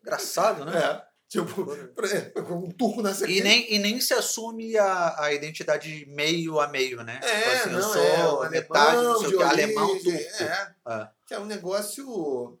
Engraçado, 0.01 0.63
né? 0.63 0.77
É. 0.77 1.08
Tipo, 1.29 1.71
é, 2.05 2.41
um 2.41 2.71
turco 2.71 3.03
nasce 3.03 3.23
aqui. 3.23 3.37
E 3.37 3.41
nem, 3.43 3.71
e 3.71 3.77
nem 3.77 4.01
se 4.01 4.15
assume 4.15 4.75
a, 4.75 5.23
a 5.25 5.31
identidade 5.31 6.03
meio 6.07 6.59
a 6.59 6.67
meio, 6.67 7.03
né? 7.03 7.19
É, 7.21 7.37
Tipo 7.37 7.49
assim, 7.51 7.69
eu 7.69 7.79
não, 7.79 7.93
sou 7.93 8.01
é, 8.43 8.47
um 8.47 8.49
metade, 8.49 8.95
não 8.95 9.11
alemão, 9.11 9.19
sei 9.19 9.27
o 9.27 9.37
quê, 9.37 9.43
alemão 9.43 9.89
origem, 9.91 10.17
turco. 10.17 10.43
É, 10.43 10.75
Ah. 10.85 11.11
que 11.27 11.33
é 11.35 11.39
um 11.39 11.45
negócio. 11.45 12.59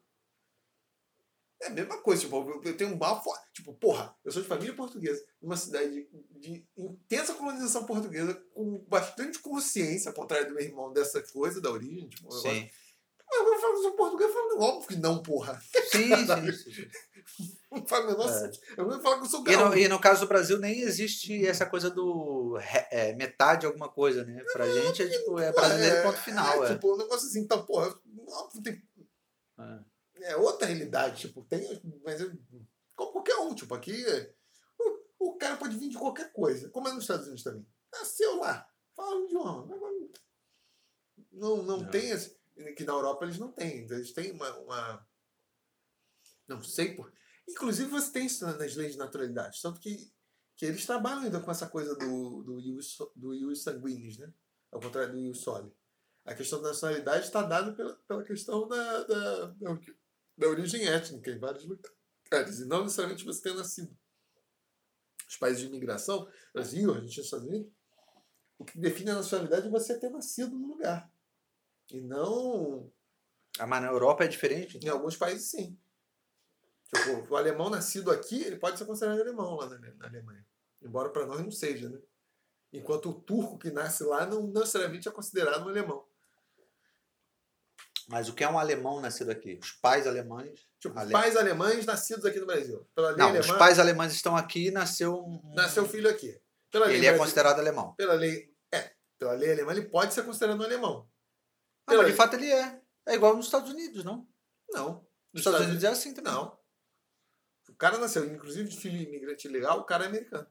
É 1.61 1.67
a 1.67 1.69
mesma 1.71 1.97
coisa, 1.97 2.21
tipo, 2.21 2.35
eu- 2.37 2.61
eu 2.63 2.77
tenho 2.77 2.91
um 2.91 2.97
bafo. 2.97 3.29
Tipo, 3.53 3.73
porra, 3.73 4.15
eu 4.23 4.31
sou 4.31 4.41
de 4.41 4.47
família 4.47 4.73
portuguesa, 4.73 5.25
numa 5.41 5.57
cidade 5.57 6.07
de 6.39 6.63
intensa 6.77 7.33
colonização 7.33 7.85
portuguesa, 7.85 8.33
com 8.53 8.77
bastante 8.87 9.39
consciência, 9.39 10.09
ao 10.09 10.15
contrário 10.15 10.47
do 10.47 10.53
meu 10.53 10.63
irmão, 10.63 10.93
dessa 10.93 11.21
coisa 11.21 11.59
da 11.59 11.69
origem. 11.71 12.07
Tipo, 12.07 12.27
um 12.27 12.37
negócio- 12.37 12.51
Sim. 12.51 12.69
Mas 13.31 13.47
eu 13.47 13.59
falo 13.59 13.81
sou 13.81 13.91
português, 13.95 14.29
eu 14.29 14.33
falo, 14.35 14.61
óbvio 14.61 14.87
que 14.87 14.95
não, 14.95 15.21
porra. 15.21 15.61
Sim, 15.91 16.09
sim, 16.25 16.51
sim, 16.51 16.71
sim. 16.73 17.55
Não 17.71 17.85
faz 17.85 18.03
o 18.03 18.07
menor 18.07 18.27
É. 18.29 18.51
Eu 18.77 18.89
vou 18.89 18.99
falar 19.01 19.17
que 19.19 19.25
eu 19.25 19.29
sou 19.29 19.41
E 19.47 19.51
no, 19.51 19.57
gaúcho. 19.65 19.77
e 19.77 19.87
no 19.87 19.99
caso 20.01 20.21
do 20.21 20.27
Brasil 20.27 20.57
nem 20.57 20.81
existe 20.81 21.45
essa 21.45 21.65
coisa 21.65 21.89
do 21.91 22.57
é, 22.91 23.13
metade 23.13 23.65
alguma 23.67 23.87
coisa, 23.89 24.25
né? 24.25 24.43
Pra 24.51 24.67
gente 24.67 25.03
é 25.03 25.07
tipo, 25.07 25.39
é 25.39 25.51
brasileiro 25.51 26.01
ponto 26.03 26.17
final. 26.19 26.65
É, 26.65 26.73
Tipo, 26.73 26.95
um 26.95 26.97
negócio 26.97 27.27
assim, 27.27 27.41
então, 27.41 27.63
porra, 27.65 27.87
óbvio, 28.27 28.63
tem 28.63 28.81
É. 30.21 30.31
é 30.31 30.35
outra 30.35 30.65
realidade, 30.67 31.27
tipo, 31.27 31.43
tem, 31.45 31.81
mas 32.03 32.19
como 32.95 33.11
qualquer 33.13 33.35
um, 33.37 33.53
tipo, 33.53 33.73
aqui 33.75 34.03
o, 35.19 35.29
o 35.29 35.37
cara 35.37 35.55
pode 35.57 35.77
vir 35.77 35.89
de 35.89 35.97
qualquer 35.97 36.31
coisa, 36.33 36.69
como 36.69 36.87
é 36.87 36.91
nos 36.93 37.03
Estados 37.03 37.25
Unidos 37.27 37.43
também. 37.43 37.65
Nasceu 37.93 38.37
lá, 38.37 38.67
fala 38.95 39.15
o 39.15 39.25
idioma. 39.25 39.67
Não, 41.31 41.57
não 41.63 41.77
Não. 41.81 41.89
tem 41.91 42.09
esse, 42.09 42.38
que 42.75 42.83
na 42.83 42.93
Europa 42.93 43.25
eles 43.25 43.37
não 43.37 43.51
têm, 43.51 43.83
então 43.83 43.97
eles 43.97 44.11
têm 44.13 44.31
uma, 44.31 44.51
uma- 44.59 45.07
não 46.47 46.61
sei 46.63 46.95
por. 46.95 47.11
Inclusive 47.47 47.89
você 47.89 48.11
tem 48.11 48.25
isso 48.25 48.45
nas 48.45 48.75
leis 48.75 48.93
de 48.93 48.97
naturalidade, 48.97 49.59
tanto 49.61 49.79
que, 49.79 50.11
que 50.55 50.65
eles 50.65 50.85
trabalham 50.85 51.23
ainda 51.23 51.39
com 51.39 51.49
essa 51.51 51.67
coisa 51.67 51.95
do, 51.95 52.43
do, 52.43 52.59
ius, 52.59 52.97
do 53.15 53.33
ius 53.33 53.63
sanguinis, 53.63 54.17
né? 54.17 54.31
Ao 54.71 54.79
contrário 54.79 55.13
do 55.13 55.19
ius 55.19 55.39
soli. 55.39 55.73
A 56.25 56.35
questão 56.35 56.61
da 56.61 56.69
nacionalidade 56.69 57.25
está 57.25 57.41
dada 57.41 57.73
pela, 57.73 57.95
pela 58.07 58.23
questão 58.23 58.67
da, 58.67 59.03
da, 59.03 59.45
da, 59.45 59.79
da 60.37 60.47
origem 60.47 60.85
étnica 60.87 61.31
em 61.31 61.39
vários 61.39 61.65
lugares. 61.65 62.59
E 62.59 62.65
não 62.65 62.83
necessariamente 62.83 63.25
você 63.25 63.41
ter 63.41 63.55
nascido. 63.55 63.97
Os 65.27 65.37
países 65.37 65.61
de 65.61 65.67
imigração, 65.67 66.29
Brasil, 66.53 66.93
Argentina, 66.93 67.23
Estados 67.23 67.47
Unidos, 67.47 67.71
o 68.57 68.65
que 68.65 68.77
define 68.77 69.11
a 69.11 69.15
nacionalidade 69.15 69.67
é 69.67 69.69
você 69.69 69.99
ter 69.99 70.09
nascido 70.09 70.57
no 70.57 70.67
lugar. 70.67 71.11
E 71.91 71.99
não. 72.01 72.91
Ah, 73.57 73.67
mas 73.67 73.81
na 73.81 73.87
Europa 73.89 74.23
é 74.23 74.27
diferente. 74.27 74.77
Em 74.83 74.89
alguns 74.89 75.17
países, 75.17 75.49
sim. 75.49 75.77
Tipo, 76.93 77.33
o 77.33 77.37
alemão 77.37 77.69
nascido 77.69 78.09
aqui, 78.11 78.41
ele 78.43 78.57
pode 78.57 78.77
ser 78.77 78.85
considerado 78.85 79.19
alemão 79.21 79.55
lá 79.55 79.67
na, 79.69 80.07
Alemanha. 80.07 80.45
Embora 80.81 81.09
para 81.09 81.25
nós 81.25 81.41
não 81.41 81.51
seja, 81.51 81.89
né? 81.89 81.99
Enquanto 82.71 83.09
o 83.09 83.13
turco 83.13 83.57
que 83.57 83.71
nasce 83.71 84.03
lá 84.03 84.25
não 84.25 84.47
necessariamente 84.47 85.07
é 85.07 85.11
considerado 85.11 85.65
um 85.65 85.69
alemão. 85.69 86.05
Mas 88.07 88.27
o 88.27 88.33
que 88.33 88.43
é 88.43 88.49
um 88.49 88.57
alemão 88.57 88.99
nascido 88.99 89.29
aqui? 89.29 89.59
Os 89.61 89.71
pais 89.71 90.07
alemães. 90.07 90.67
Tipo, 90.79 90.97
Ale- 90.97 91.11
pais 91.11 91.35
alemães 91.35 91.85
nascidos 91.85 92.25
aqui 92.25 92.39
no 92.39 92.45
Brasil. 92.47 92.87
Pela 92.95 93.09
lei 93.09 93.17
Não, 93.17 93.27
alemã, 93.29 93.39
os 93.45 93.51
pais 93.57 93.77
alemães 93.79 94.13
estão 94.13 94.35
aqui 94.35 94.67
e 94.67 94.71
nasceu 94.71 95.15
um. 95.23 95.53
nasceu 95.53 95.85
filho 95.87 96.09
aqui. 96.09 96.39
Pela 96.71 96.85
lei, 96.87 96.97
Ele 96.97 97.05
é 97.05 97.09
brasi- 97.09 97.23
considerado 97.23 97.59
alemão. 97.59 97.93
pela 97.95 98.13
lei, 98.13 98.51
é, 98.71 98.91
pela 99.17 99.33
lei 99.33 99.51
alemã 99.51 99.71
ele 99.73 99.89
pode 99.89 100.13
ser 100.13 100.23
considerado 100.23 100.59
um 100.59 100.63
alemão. 100.63 101.08
Ah, 101.95 101.97
mas 101.97 102.07
de 102.07 102.13
fato 102.13 102.35
ele 102.35 102.51
é. 102.51 102.81
É 103.07 103.15
igual 103.15 103.35
nos 103.35 103.45
Estados 103.45 103.69
Unidos, 103.71 104.03
não? 104.03 104.27
Não. 104.69 105.07
Nos 105.33 105.41
Estados 105.41 105.61
Unidos 105.65 105.83
é 105.83 105.87
assim 105.87 106.13
também. 106.13 106.31
Não. 106.31 106.57
O 107.69 107.73
cara 107.75 107.97
nasceu, 107.97 108.25
inclusive 108.25 108.67
de 108.69 108.77
filho 108.79 109.01
imigrante 109.01 109.47
legal, 109.47 109.79
o 109.79 109.83
cara 109.85 110.03
é 110.05 110.07
americano. 110.07 110.47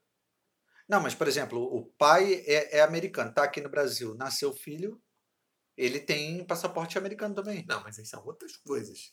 Não, 0.89 1.01
mas, 1.01 1.15
por 1.15 1.29
exemplo, 1.29 1.63
o 1.63 1.85
pai 1.85 2.35
é, 2.47 2.79
é 2.79 2.81
americano, 2.81 3.33
tá 3.35 3.43
aqui 3.45 3.61
no 3.61 3.69
Brasil, 3.69 4.15
nasceu 4.15 4.53
filho, 4.55 5.01
ele 5.77 6.01
tem 6.01 6.43
passaporte 6.47 6.97
americano 6.97 7.35
também. 7.35 7.65
Não, 7.69 7.83
mas 7.83 7.99
aí 7.99 8.07
são 8.07 8.25
outras 8.25 8.57
coisas. 8.57 9.13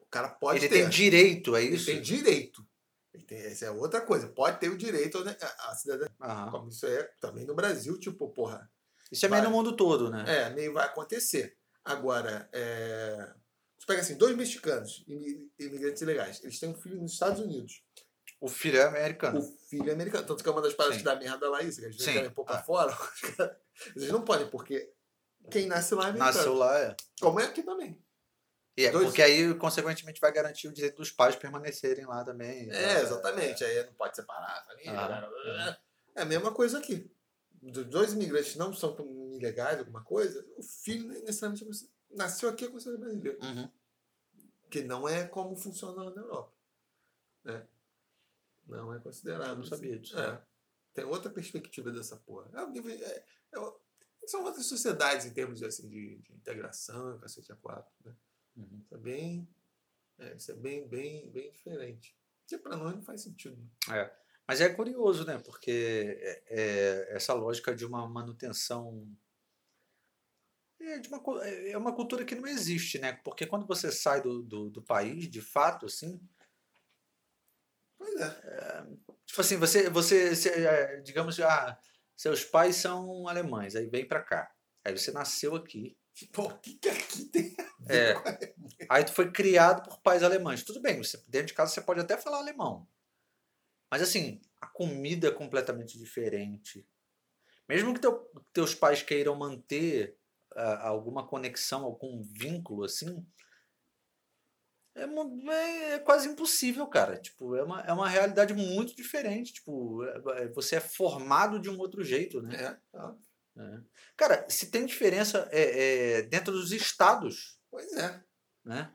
O 0.00 0.06
cara 0.10 0.28
pode 0.28 0.58
ele 0.58 0.68
ter. 0.68 0.80
tem 0.82 0.88
direito, 0.90 1.56
é 1.56 1.64
Ele 1.64 1.76
isso? 1.76 1.86
tem 1.86 2.02
direito. 2.02 2.66
Ele 3.14 3.24
tem, 3.24 3.38
essa 3.38 3.64
é 3.66 3.70
outra 3.70 4.00
coisa. 4.02 4.28
Pode 4.28 4.60
ter 4.60 4.68
o 4.68 4.76
direito 4.76 5.18
à- 5.18 5.70
à 5.70 5.74
cidadania. 5.74 6.14
Aham. 6.20 6.50
Como 6.50 6.68
isso 6.68 6.86
é 6.86 7.02
também 7.20 7.46
no 7.46 7.54
Brasil, 7.54 7.98
tipo, 7.98 8.28
porra. 8.28 8.70
Isso 9.10 9.26
é 9.26 9.28
meio 9.28 9.42
Vai. 9.42 9.50
no 9.50 9.56
mundo 9.56 9.76
todo, 9.76 10.10
né? 10.10 10.24
É, 10.26 10.50
meio 10.50 10.72
vai 10.72 10.86
acontecer. 10.86 11.56
Agora, 11.84 12.48
é... 12.52 13.32
você 13.78 13.86
pega 13.86 14.00
assim, 14.02 14.16
dois 14.16 14.36
mexicanos, 14.36 15.02
imi- 15.08 15.50
imigrantes 15.58 16.00
ilegais, 16.02 16.42
eles 16.44 16.58
têm 16.60 16.68
um 16.68 16.74
filho 16.74 17.00
nos 17.00 17.12
Estados 17.12 17.40
Unidos. 17.40 17.82
O 18.40 18.48
filho 18.48 18.78
é 18.78 18.84
americano. 18.84 19.38
O 19.40 19.42
filho 19.68 19.90
é 19.90 19.92
americano. 19.92 20.26
Tanto 20.26 20.42
que 20.42 20.48
é 20.48 20.52
uma 20.52 20.62
das 20.62 20.72
paradas 20.74 20.96
Sim. 20.96 21.02
que 21.04 21.04
dá 21.04 21.16
merda 21.16 21.50
lá 21.50 21.62
isso, 21.62 21.78
que 21.80 21.86
eles 21.86 22.02
Sim. 22.02 22.12
querem 22.14 22.30
pôr 22.30 22.44
pra 22.44 22.56
Ah. 22.56 22.62
fora. 22.62 22.96
Eles 23.96 24.08
não 24.10 24.22
podem, 24.22 24.46
porque 24.48 24.92
quem 25.50 25.66
nasce 25.66 25.94
lá 25.94 26.06
é 26.06 26.08
americano. 26.10 26.34
Nasceu 26.36 26.54
lá, 26.54 26.78
é. 26.78 26.96
Como 27.20 27.40
é 27.40 27.44
aqui 27.44 27.62
também. 27.62 28.02
E 28.76 28.84
é 28.86 28.90
Dois- 28.90 29.06
Porque 29.06 29.20
aí, 29.22 29.52
consequentemente, 29.54 30.20
vai 30.20 30.32
garantir 30.32 30.68
o 30.68 30.72
direito 30.72 30.96
dos 30.96 31.10
pais 31.10 31.34
permanecerem 31.36 32.06
lá 32.06 32.24
também. 32.24 32.70
É, 32.70 33.00
exatamente. 33.00 33.62
Aí 33.64 33.84
não 33.84 33.92
pode 33.94 34.16
separar 34.16 34.64
família. 34.66 34.92
Ah. 34.98 35.06
blá. 35.20 35.78
É 36.16 36.22
a 36.22 36.24
mesma 36.26 36.52
coisa 36.52 36.78
aqui. 36.78 37.10
Dois 37.62 38.12
imigrantes 38.14 38.56
não 38.56 38.72
são 38.72 38.96
ilegais, 39.34 39.78
alguma 39.78 40.02
coisa, 40.02 40.46
o 40.56 40.62
filho 40.62 41.08
necessariamente 41.08 41.64
é 41.64 42.16
nasceu 42.16 42.48
aqui 42.48 42.64
é 42.64 42.68
considerado 42.68 43.00
brasileiro. 43.00 43.38
Uhum. 43.42 43.70
Que 44.70 44.82
não 44.82 45.08
é 45.08 45.26
como 45.26 45.56
funciona 45.56 46.10
na 46.10 46.20
Europa. 46.20 46.54
Né? 47.44 47.66
Não 48.66 48.94
é 48.94 48.98
considerado. 49.00 49.50
Eu 49.50 49.56
não 49.56 49.64
sabia 49.64 49.98
disso. 49.98 50.18
É. 50.18 50.42
Tem 50.94 51.04
outra 51.04 51.30
perspectiva 51.30 51.90
dessa 51.90 52.16
porra. 52.16 52.50
É, 52.54 52.78
é- 52.90 53.24
é- 53.52 54.26
são 54.26 54.44
outras 54.44 54.66
sociedades 54.66 55.26
em 55.26 55.32
termos 55.32 55.58
de, 55.58 55.64
assim, 55.66 55.88
de, 55.88 56.18
de 56.18 56.32
integração, 56.34 57.18
cacete 57.18 57.52
a 57.52 57.56
quatro. 57.56 57.92
Né? 58.04 58.14
Uhum. 58.56 58.80
Isso 58.84 58.94
é 58.94 58.98
bem. 58.98 59.48
É, 60.18 60.36
isso 60.36 60.50
é 60.52 60.54
bem, 60.54 60.86
bem, 60.88 61.30
bem 61.30 61.50
diferente. 61.50 62.16
Que 62.46 62.58
para 62.58 62.76
nós 62.76 62.94
não 62.94 63.02
faz 63.02 63.22
sentido. 63.22 63.58
Mas 64.46 64.60
é 64.60 64.68
curioso, 64.68 65.24
né? 65.24 65.38
Porque 65.38 65.70
é, 66.20 66.42
é 67.10 67.16
essa 67.16 67.32
lógica 67.34 67.74
de 67.74 67.84
uma 67.86 68.06
manutenção. 68.08 69.06
É, 70.80 70.98
de 70.98 71.08
uma, 71.08 71.20
cu- 71.20 71.38
é 71.40 71.76
uma 71.76 71.94
cultura 71.94 72.24
que 72.24 72.34
não 72.34 72.46
existe, 72.46 72.98
né? 72.98 73.12
Porque 73.22 73.46
quando 73.46 73.66
você 73.66 73.92
sai 73.92 74.22
do, 74.22 74.42
do, 74.42 74.70
do 74.70 74.82
país, 74.82 75.28
de 75.28 75.40
fato, 75.40 75.86
assim. 75.86 76.20
Pois 77.98 78.14
é. 78.20 78.86
Tipo 79.26 79.40
assim, 79.40 79.56
você, 79.56 79.88
você, 79.90 80.34
você, 80.34 80.48
é, 80.48 80.96
digamos, 81.02 81.38
ah, 81.40 81.78
seus 82.16 82.44
pais 82.44 82.76
são 82.76 83.28
alemães, 83.28 83.76
aí 83.76 83.86
vem 83.86 84.06
pra 84.06 84.22
cá. 84.22 84.50
Aí 84.84 84.96
você 84.96 85.12
nasceu 85.12 85.54
aqui. 85.54 85.96
Pô, 86.32 86.44
o 86.44 86.58
que, 86.58 86.74
que 86.74 86.88
aqui 86.88 87.24
tem? 87.26 87.54
É. 87.88 88.14
Aí 88.88 89.04
tu 89.04 89.12
foi 89.12 89.30
criado 89.30 89.82
por 89.88 90.00
pais 90.00 90.22
alemães. 90.22 90.62
Tudo 90.64 90.80
bem, 90.80 90.98
você, 90.98 91.22
dentro 91.28 91.48
de 91.48 91.54
casa 91.54 91.72
você 91.72 91.80
pode 91.80 92.00
até 92.00 92.16
falar 92.16 92.38
alemão. 92.38 92.88
Mas 93.90 94.02
assim, 94.02 94.40
a 94.60 94.66
comida 94.66 95.28
é 95.28 95.32
completamente 95.32 95.98
diferente. 95.98 96.86
Mesmo 97.68 97.94
que 97.94 98.00
teu- 98.00 98.30
teus 98.52 98.74
pais 98.74 99.02
queiram 99.02 99.36
manter 99.36 100.16
ah, 100.56 100.88
alguma 100.88 101.26
conexão, 101.26 101.84
algum 101.84 102.22
vínculo 102.22 102.84
assim, 102.84 103.24
é, 104.96 105.04
é- 105.04 105.92
é 105.94 105.98
quase 106.00 106.28
impossível, 106.28 106.86
cara. 106.86 107.16
Tipo, 107.18 107.54
é 107.54 107.62
uma, 107.62 107.80
é 107.82 107.92
uma 107.92 108.08
realidade 108.08 108.52
muito 108.54 108.94
diferente. 108.94 109.52
Tipo, 109.52 110.04
é- 110.04 110.42
é- 110.44 110.48
você 110.48 110.76
é 110.76 110.80
formado 110.80 111.60
de 111.60 111.70
um 111.70 111.78
outro 111.78 112.02
jeito, 112.02 112.42
né? 112.42 112.54
É, 112.56 112.76
tá. 112.92 113.16
É. 113.58 113.80
Cara, 114.16 114.46
se 114.48 114.70
tem 114.70 114.86
diferença 114.86 115.48
é, 115.52 116.18
é, 116.18 116.22
dentro 116.22 116.52
dos 116.52 116.72
estados, 116.72 117.58
Pois 117.70 117.92
é. 117.94 118.22
né? 118.64 118.92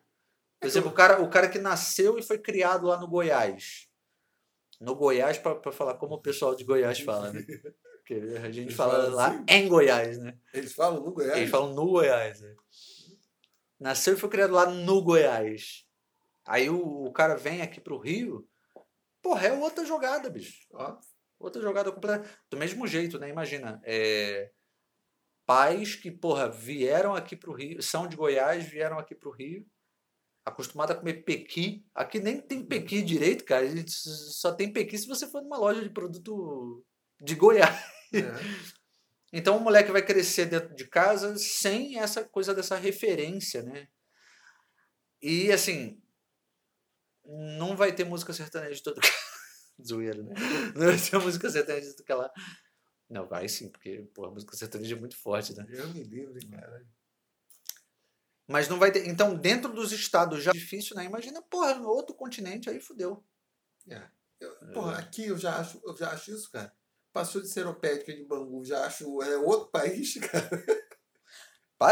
Por 0.59 0.67
exemplo, 0.67 0.89
o 0.89 0.93
cara, 0.93 1.21
o 1.21 1.29
cara 1.29 1.49
que 1.49 1.59
nasceu 1.59 2.17
e 2.17 2.23
foi 2.23 2.39
criado 2.39 2.87
lá 2.87 2.99
no 2.99 3.07
Goiás. 3.07 3.84
No 4.79 4.95
Goiás, 4.95 5.37
para 5.37 5.71
falar 5.71 5.95
como 5.95 6.15
o 6.15 6.21
pessoal 6.21 6.55
de 6.55 6.63
Goiás 6.63 6.99
fala, 6.99 7.31
né? 7.31 7.41
Porque 7.99 8.13
a 8.37 8.51
gente 8.51 8.67
Eles 8.67 8.75
fala 8.75 9.07
lá 9.09 9.27
assim? 9.29 9.45
em 9.47 9.67
Goiás, 9.67 10.17
né? 10.19 10.37
Eles 10.53 10.73
falam 10.73 11.01
no 11.03 11.11
Goiás? 11.11 11.37
Eles 11.37 11.49
falam 11.49 11.73
no 11.73 11.85
Goiás, 11.87 12.41
né? 12.41 12.55
Nasceu 13.79 14.13
e 14.13 14.17
foi 14.17 14.29
criado 14.29 14.53
lá 14.53 14.67
no 14.69 15.01
Goiás. 15.01 15.85
Aí 16.45 16.69
o, 16.69 17.05
o 17.05 17.11
cara 17.11 17.35
vem 17.35 17.61
aqui 17.61 17.81
pro 17.81 17.97
Rio, 17.97 18.47
porra, 19.21 19.47
é 19.47 19.53
outra 19.53 19.83
jogada, 19.85 20.29
bicho. 20.29 20.67
Ó, 20.73 20.97
Outra 21.39 21.61
jogada 21.61 21.91
completa. 21.91 22.29
Do 22.49 22.55
mesmo 22.57 22.87
jeito, 22.87 23.19
né? 23.19 23.29
Imagina. 23.29 23.81
é, 23.83 24.51
Pais 25.45 25.95
que, 25.95 26.09
porra, 26.09 26.49
vieram 26.49 27.13
aqui 27.13 27.35
pro 27.35 27.53
Rio, 27.53 27.81
são 27.81 28.07
de 28.07 28.15
Goiás, 28.15 28.63
vieram 28.65 28.97
aqui 28.97 29.13
pro 29.13 29.29
Rio, 29.31 29.65
acostumados 30.45 30.95
a 30.95 30.99
comer 30.99 31.23
pequi. 31.23 31.85
Aqui 31.93 32.19
nem 32.19 32.39
tem 32.39 32.63
pequi 32.63 33.01
direito, 33.01 33.43
cara. 33.43 33.65
A 33.65 33.75
gente 33.75 33.91
só 33.91 34.53
tem 34.53 34.71
pequi 34.71 34.97
se 34.97 35.07
você 35.07 35.27
for 35.27 35.41
numa 35.41 35.57
loja 35.57 35.81
de 35.81 35.89
produto 35.89 36.85
de 37.19 37.35
Goiás. 37.35 37.75
é. 38.13 38.19
Então 39.33 39.57
o 39.57 39.59
moleque 39.59 39.91
vai 39.91 40.01
crescer 40.01 40.45
dentro 40.45 40.73
de 40.73 40.87
casa 40.87 41.37
sem 41.37 41.99
essa 41.99 42.23
coisa 42.23 42.55
dessa 42.55 42.77
referência, 42.77 43.61
né? 43.61 43.89
E 45.21 45.51
assim, 45.51 46.01
não 47.25 47.75
vai 47.75 47.93
ter 47.93 48.05
música 48.05 48.31
sertaneja 48.31 48.75
de 48.75 48.83
todo 48.83 48.97
Zoeira, 49.85 50.23
né? 50.23 50.33
Não 50.73 50.85
vai 50.85 50.97
ter 50.97 51.17
música 51.17 51.49
sertaneja 51.49 51.89
de 51.89 51.95
todo 51.97 52.05
que 52.05 52.13
lá. 52.13 52.31
Não, 53.09 53.27
vai 53.27 53.49
sim, 53.49 53.69
porque 53.69 54.07
pô, 54.13 54.23
a 54.23 54.31
música 54.31 54.55
sertaneja 54.55 54.95
é 54.95 54.99
muito 54.99 55.17
forte, 55.17 55.53
né? 55.53 55.65
Eu 55.67 55.89
me 55.89 56.03
livre, 56.03 56.47
cara. 56.47 56.85
Mas 58.47 58.67
não 58.67 58.77
vai 58.77 58.91
ter. 58.91 59.07
Então, 59.07 59.35
dentro 59.35 59.71
dos 59.73 59.91
estados 59.91 60.43
já 60.43 60.51
é 60.51 60.53
difícil, 60.53 60.95
né? 60.95 61.05
Imagina, 61.05 61.41
porra, 61.41 61.75
no 61.75 61.89
outro 61.89 62.15
continente 62.15 62.69
aí 62.69 62.79
fudeu. 62.79 63.23
É. 63.89 64.01
Eu, 64.39 64.51
porra, 64.73 64.99
aqui 64.99 65.27
eu 65.27 65.37
já 65.37 65.57
acho, 65.57 65.81
eu 65.83 65.95
já 65.95 66.11
acho 66.11 66.31
isso, 66.31 66.51
cara. 66.51 66.71
Passou 67.11 67.41
de 67.41 67.49
Seropédica 67.49 68.13
de 68.13 68.25
Bangu, 68.25 68.63
já 68.65 68.85
acho 68.85 69.21
é 69.23 69.37
outro 69.37 69.69
país, 69.69 70.15
cara. 70.19 70.49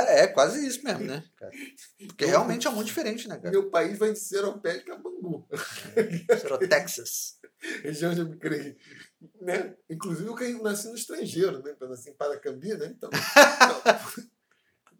É 0.08 0.28
quase 0.28 0.66
isso 0.66 0.84
mesmo, 0.84 1.06
né? 1.06 1.24
cara? 1.38 1.52
Porque 2.08 2.26
realmente 2.26 2.68
é 2.68 2.72
muito 2.72 2.88
diferente, 2.88 3.28
né, 3.28 3.38
cara? 3.38 3.52
Meu 3.52 3.70
país 3.70 3.98
vai 3.98 4.12
de 4.12 4.20
Seropédica 4.20 4.94
a 4.94 4.98
Bangu. 4.98 5.48
Será 6.40 6.58
Texas. 6.58 7.40
Região 7.82 8.14
de 8.14 8.22
Amigrei. 8.22 8.78
Né? 9.42 9.76
Inclusive 9.90 10.28
eu 10.28 10.64
nasci 10.64 10.88
no 10.88 10.96
estrangeiro, 10.96 11.64
né? 11.64 11.76
Eu 11.80 11.90
nasci 11.90 12.10
em 12.10 12.14
Paracambi, 12.14 12.74
né? 12.76 12.88
Então. 12.88 13.10
então, 13.10 14.30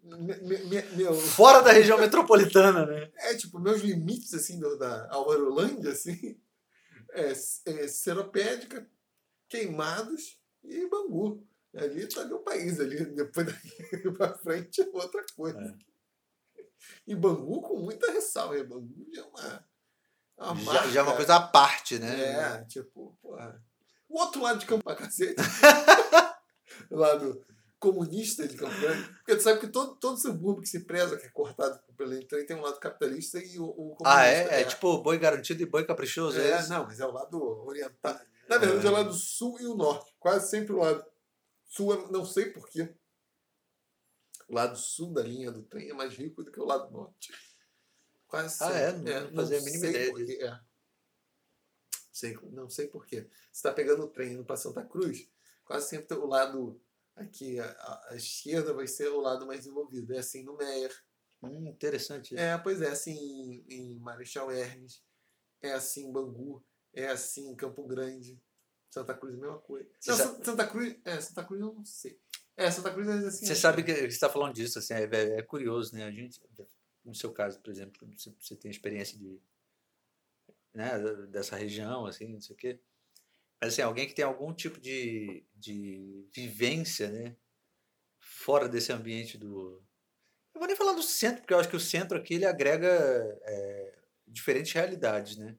me- 0.04 0.36
me- 0.38 0.64
me- 0.64 0.82
meu, 0.96 1.14
Fora 1.14 1.62
da 1.62 1.72
região 1.72 1.98
metropolitana, 1.98 2.84
né? 2.86 3.10
é 3.16 3.34
tipo, 3.34 3.58
meus 3.58 3.80
limites 3.80 4.34
assim 4.34 4.58
do, 4.60 4.76
da 4.78 5.08
Alvarolândia, 5.10 5.90
assim, 5.92 6.38
é, 7.12 7.30
é 7.32 7.88
Seropédica, 7.88 8.86
Queimados 9.48 10.38
e 10.62 10.86
Bangu. 10.88 11.46
Ali 11.76 12.06
tá 12.06 12.24
meu 12.24 12.38
país, 12.38 12.78
ali, 12.78 13.04
depois 13.04 13.46
daqui 13.46 14.10
pra 14.16 14.36
frente 14.38 14.80
é 14.82 14.88
outra 14.92 15.24
coisa. 15.36 15.58
É. 15.60 16.64
E 17.06 17.14
Bangu 17.16 17.60
com 17.62 17.78
muita 17.80 18.12
ressalva? 18.12 18.62
Bangu 18.62 19.06
já 19.12 19.22
é 19.22 19.24
uma. 19.24 19.66
uma 20.52 20.72
Já, 20.74 20.86
já 20.88 21.00
é 21.00 21.02
uma 21.02 21.10
marca. 21.12 21.16
coisa 21.16 21.36
à 21.36 21.40
parte, 21.40 21.98
né? 21.98 22.20
É, 22.60 22.64
tipo, 22.66 23.16
porra. 23.22 23.60
O 24.08 24.20
outro 24.20 24.42
lado 24.42 24.60
de 24.60 24.66
Campo 24.66 24.84
pra 24.84 24.94
cacete. 24.94 25.34
o 26.90 26.96
lado 26.96 27.44
comunista 27.84 28.48
de 28.48 28.56
Campo 28.56 28.78
Grande. 28.80 29.08
Porque 29.14 29.36
tu 29.36 29.42
sabe 29.42 29.60
que 29.60 29.68
todo, 29.68 29.94
todo 29.96 30.16
subúrbio 30.18 30.62
que 30.62 30.68
se 30.68 30.80
preza, 30.80 31.16
que 31.16 31.26
é 31.26 31.30
cortado 31.30 31.78
pelo 31.96 32.24
trem, 32.26 32.46
tem 32.46 32.56
um 32.56 32.60
lado 32.62 32.80
capitalista 32.80 33.38
e 33.38 33.58
o, 33.58 33.64
o 33.64 33.94
comunista. 33.96 34.02
Ah, 34.04 34.26
é? 34.26 34.60
É 34.62 34.64
tipo 34.64 34.98
boi 35.02 35.18
garantido 35.18 35.62
e 35.62 35.66
boi 35.66 35.84
caprichoso? 35.86 36.38
É, 36.40 36.50
É, 36.50 36.66
não, 36.68 36.84
mas 36.84 36.98
é 37.00 37.06
o 37.06 37.10
lado 37.12 37.40
oriental. 37.66 38.18
Na 38.48 38.58
verdade, 38.58 38.86
é 38.86 38.90
o 38.90 38.92
lado 38.92 39.12
sul 39.12 39.60
e 39.60 39.66
o 39.66 39.74
norte. 39.74 40.12
Quase 40.18 40.50
sempre 40.50 40.72
o 40.72 40.78
lado 40.78 41.04
sul, 41.66 41.94
é- 41.94 42.10
não 42.10 42.24
sei 42.24 42.46
porquê. 42.50 42.94
O 44.48 44.54
lado 44.54 44.76
sul 44.76 45.12
da 45.12 45.22
linha 45.22 45.50
do 45.50 45.62
trem 45.62 45.88
é 45.90 45.94
mais 45.94 46.14
rico 46.14 46.42
do 46.42 46.50
que 46.50 46.60
o 46.60 46.64
lado 46.64 46.90
norte. 46.90 47.32
Quase 48.26 48.62
Ah, 48.62 48.70
sempre. 48.92 49.12
é? 49.12 49.20
Não 49.20 49.34
fazia 49.34 49.58
a 49.58 49.62
mínima 49.62 49.86
ideia 49.86 50.10
porquê, 50.10 50.38
é. 50.42 50.60
Sei, 52.12 52.38
não 52.52 52.68
sei 52.68 52.86
porquê. 52.88 53.22
Você 53.22 53.28
está 53.52 53.72
pegando 53.72 54.04
o 54.04 54.08
trem 54.08 54.32
indo 54.34 54.44
para 54.44 54.56
Santa 54.56 54.84
Cruz, 54.84 55.28
quase 55.64 55.88
sempre 55.88 56.16
o 56.16 56.26
lado 56.26 56.80
aqui, 57.16 57.58
a, 57.60 57.66
a- 58.10 58.16
esquerda 58.16 58.72
vai 58.74 58.86
ser 58.86 59.08
o 59.08 59.20
lado 59.20 59.46
mais 59.46 59.66
envolvido. 59.66 60.14
É 60.14 60.18
assim 60.18 60.42
no 60.42 60.56
Meyer. 60.56 60.92
Hum, 61.42 61.68
interessante. 61.68 62.36
É, 62.36 62.56
pois 62.58 62.80
é, 62.80 62.88
assim 62.88 63.12
em, 63.12 63.64
em 63.68 63.98
Marechal 63.98 64.50
Hermes, 64.50 65.02
é 65.62 65.72
assim 65.72 66.06
em 66.06 66.12
Bangu, 66.12 66.64
é 66.92 67.08
assim 67.08 67.48
em 67.50 67.54
Campo 67.56 67.86
Grande, 67.86 68.40
Santa 68.90 69.14
Cruz, 69.14 69.34
mesma 69.36 69.58
coisa. 69.58 69.88
Não, 70.06 70.16
Santa- 70.44 70.66
Cruz, 70.66 70.96
é, 71.04 71.20
Santa 71.20 71.44
Cruz 71.44 71.60
eu 71.60 71.74
não 71.74 71.84
sei. 71.84 72.18
É, 72.56 72.70
Santa 72.70 72.92
Cruz 72.92 73.08
é 73.08 73.26
assim. 73.26 73.46
Você 73.46 73.54
sabe 73.56 73.82
que 73.82 73.92
você 73.94 74.06
está 74.06 74.30
falando 74.30 74.54
disso, 74.54 74.78
assim, 74.78 74.94
é, 74.94 75.02
é 75.38 75.42
curioso, 75.42 75.94
né? 75.94 76.04
A 76.04 76.10
gente, 76.10 76.40
no 77.04 77.14
seu 77.14 77.32
caso, 77.32 77.60
por 77.60 77.70
exemplo, 77.70 78.08
você, 78.16 78.32
você 78.40 78.56
tem 78.56 78.70
experiência 78.70 79.18
de, 79.18 79.40
né, 80.72 80.98
dessa 81.28 81.56
região, 81.56 82.06
assim, 82.06 82.28
não 82.28 82.40
sei 82.40 82.54
o 82.54 82.58
quê. 82.58 82.80
Mas, 83.60 83.72
assim, 83.72 83.82
alguém 83.82 84.06
que 84.06 84.14
tem 84.14 84.24
algum 84.24 84.52
tipo 84.52 84.80
de, 84.80 85.46
de 85.54 86.28
vivência, 86.34 87.10
né? 87.10 87.36
Fora 88.20 88.68
desse 88.68 88.92
ambiente 88.92 89.38
do... 89.38 89.82
Eu 90.54 90.60
vou 90.60 90.66
nem 90.66 90.76
falar 90.76 90.92
do 90.92 91.02
centro, 91.02 91.40
porque 91.40 91.54
eu 91.54 91.58
acho 91.58 91.68
que 91.68 91.76
o 91.76 91.80
centro 91.80 92.16
aqui, 92.16 92.34
ele 92.34 92.46
agrega 92.46 92.88
é, 93.42 93.98
diferentes 94.26 94.72
realidades, 94.72 95.36
né? 95.36 95.58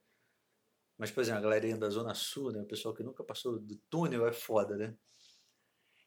Mas, 0.98 1.12
por 1.12 1.22
exemplo, 1.22 1.39
a 1.39 1.43
galerinha 1.43 1.78
da 1.78 1.89
Zona 1.89 2.14
Sul, 2.14 2.52
né? 2.52 2.62
O 2.62 2.68
pessoal 2.68 2.93
que 2.93 3.04
nunca 3.04 3.24
passou 3.24 3.60
do 3.60 3.76
túnel 3.89 4.26
é 4.28 4.32
foda, 4.32 4.78
né? 4.78 4.96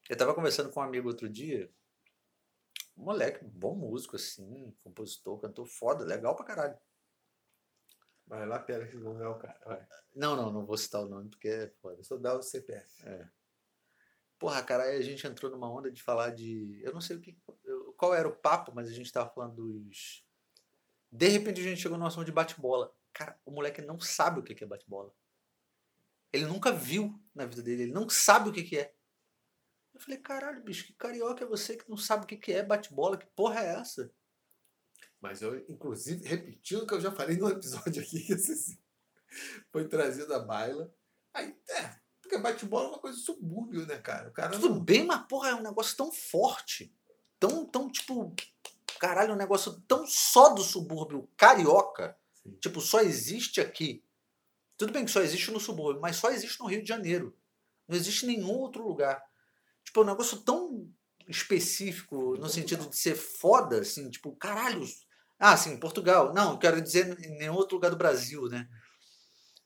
Eu 0.08 0.16
tava 0.16 0.34
conversando 0.34 0.70
com 0.70 0.80
um 0.80 0.82
amigo 0.82 1.08
outro 1.08 1.28
dia, 1.28 1.70
um 2.96 3.04
moleque, 3.04 3.44
bom 3.44 3.76
músico, 3.76 4.16
assim, 4.16 4.74
compositor, 4.82 5.38
cantor 5.38 5.66
foda, 5.66 6.04
legal 6.04 6.34
pra 6.34 6.46
caralho. 6.46 6.78
Vai 8.28 8.46
lá, 8.46 8.58
pera 8.58 8.86
que 8.86 8.96
não 8.96 9.20
é 9.22 9.26
o 9.26 9.36
cara. 9.36 9.58
Vai. 9.64 9.86
Não, 10.14 10.36
não, 10.36 10.52
não 10.52 10.66
vou 10.66 10.76
citar 10.76 11.02
o 11.02 11.08
nome 11.08 11.30
porque 11.30 11.48
é 11.48 11.68
foda. 11.80 12.02
Só 12.04 12.18
dá 12.18 12.36
o 12.36 12.42
CPF. 12.42 13.02
Porra, 14.38 14.62
cara, 14.62 14.84
aí 14.84 14.98
a 14.98 15.02
gente 15.02 15.26
entrou 15.26 15.50
numa 15.50 15.70
onda 15.70 15.90
de 15.90 16.02
falar 16.02 16.30
de. 16.30 16.80
Eu 16.84 16.92
não 16.92 17.00
sei 17.00 17.16
o 17.16 17.20
que. 17.20 17.36
Qual 17.96 18.14
era 18.14 18.28
o 18.28 18.36
papo, 18.36 18.70
mas 18.74 18.88
a 18.88 18.92
gente 18.92 19.12
tava 19.12 19.30
falando 19.30 19.54
dos. 19.54 20.24
De 21.10 21.28
repente 21.28 21.60
a 21.60 21.64
gente 21.64 21.80
chegou 21.80 21.96
numa 21.96 22.08
ação 22.08 22.22
de 22.22 22.30
bate-bola. 22.30 22.94
Cara, 23.12 23.40
o 23.44 23.50
moleque 23.50 23.80
não 23.80 23.98
sabe 23.98 24.40
o 24.40 24.42
que 24.42 24.62
é 24.62 24.66
bate-bola. 24.66 25.12
Ele 26.30 26.44
nunca 26.44 26.70
viu 26.70 27.18
na 27.34 27.46
vida 27.46 27.62
dele, 27.62 27.84
ele 27.84 27.92
não 27.92 28.08
sabe 28.10 28.50
o 28.50 28.52
que 28.52 28.78
é. 28.78 28.94
Eu 29.94 30.00
falei, 30.00 30.18
caralho, 30.18 30.62
bicho, 30.62 30.86
que 30.86 30.92
carioca 30.92 31.42
é 31.42 31.48
você 31.48 31.76
que 31.76 31.88
não 31.88 31.96
sabe 31.96 32.24
o 32.24 32.26
que 32.26 32.52
é 32.52 32.62
bate-bola? 32.62 33.16
Que 33.16 33.26
porra 33.28 33.60
é 33.60 33.80
essa? 33.80 34.12
Mas 35.20 35.42
eu, 35.42 35.58
inclusive, 35.68 36.26
repetindo 36.26 36.82
o 36.82 36.86
que 36.86 36.94
eu 36.94 37.00
já 37.00 37.10
falei 37.10 37.36
no 37.36 37.48
episódio 37.50 38.02
aqui, 38.02 38.20
que 38.24 38.32
esse 38.32 38.78
foi 39.70 39.88
trazido 39.88 40.32
à 40.34 40.38
baila. 40.38 40.92
Aí, 41.34 41.56
é, 41.70 41.96
porque 42.22 42.38
bate-bola 42.38 42.86
é 42.86 42.88
uma 42.90 42.98
coisa 42.98 43.18
subúrbio, 43.18 43.86
né, 43.86 43.98
cara? 43.98 44.28
O 44.28 44.32
cara 44.32 44.52
Tudo 44.52 44.70
não- 44.70 44.84
bem, 44.84 45.04
mas 45.04 45.26
porra, 45.26 45.50
é 45.50 45.54
um 45.54 45.62
negócio 45.62 45.96
tão 45.96 46.12
forte. 46.12 46.94
Tão, 47.38 47.64
tão, 47.66 47.90
tipo. 47.90 48.34
Caralho, 49.00 49.34
um 49.34 49.36
negócio 49.36 49.80
tão 49.86 50.06
só 50.06 50.48
do 50.50 50.62
subúrbio 50.62 51.28
carioca. 51.36 52.16
Sim. 52.34 52.56
Tipo, 52.60 52.80
só 52.80 53.00
existe 53.00 53.60
aqui. 53.60 54.04
Tudo 54.76 54.92
bem 54.92 55.04
que 55.04 55.10
só 55.10 55.20
existe 55.20 55.50
no 55.50 55.60
subúrbio, 55.60 56.00
mas 56.00 56.16
só 56.16 56.30
existe 56.30 56.58
no 56.60 56.66
Rio 56.66 56.82
de 56.82 56.88
Janeiro. 56.88 57.36
Não 57.86 57.96
existe 57.96 58.24
em 58.24 58.28
nenhum 58.36 58.50
outro 58.52 58.86
lugar. 58.86 59.22
Tipo, 59.84 60.00
é 60.00 60.02
um 60.04 60.06
negócio 60.06 60.38
tão 60.42 60.92
específico 61.28 62.36
no 62.38 62.48
sentido 62.48 62.88
de 62.88 62.96
ser 62.96 63.14
foda, 63.14 63.80
assim, 63.80 64.10
tipo, 64.10 64.34
caralho. 64.36 64.84
Ah, 65.38 65.56
sim, 65.56 65.76
Portugal. 65.78 66.32
Não, 66.32 66.56
quero 66.58 66.80
dizer 66.80 67.18
em 67.20 67.36
nenhum 67.38 67.54
outro 67.54 67.74
lugar 67.76 67.90
do 67.90 67.96
Brasil, 67.96 68.42
né? 68.48 68.68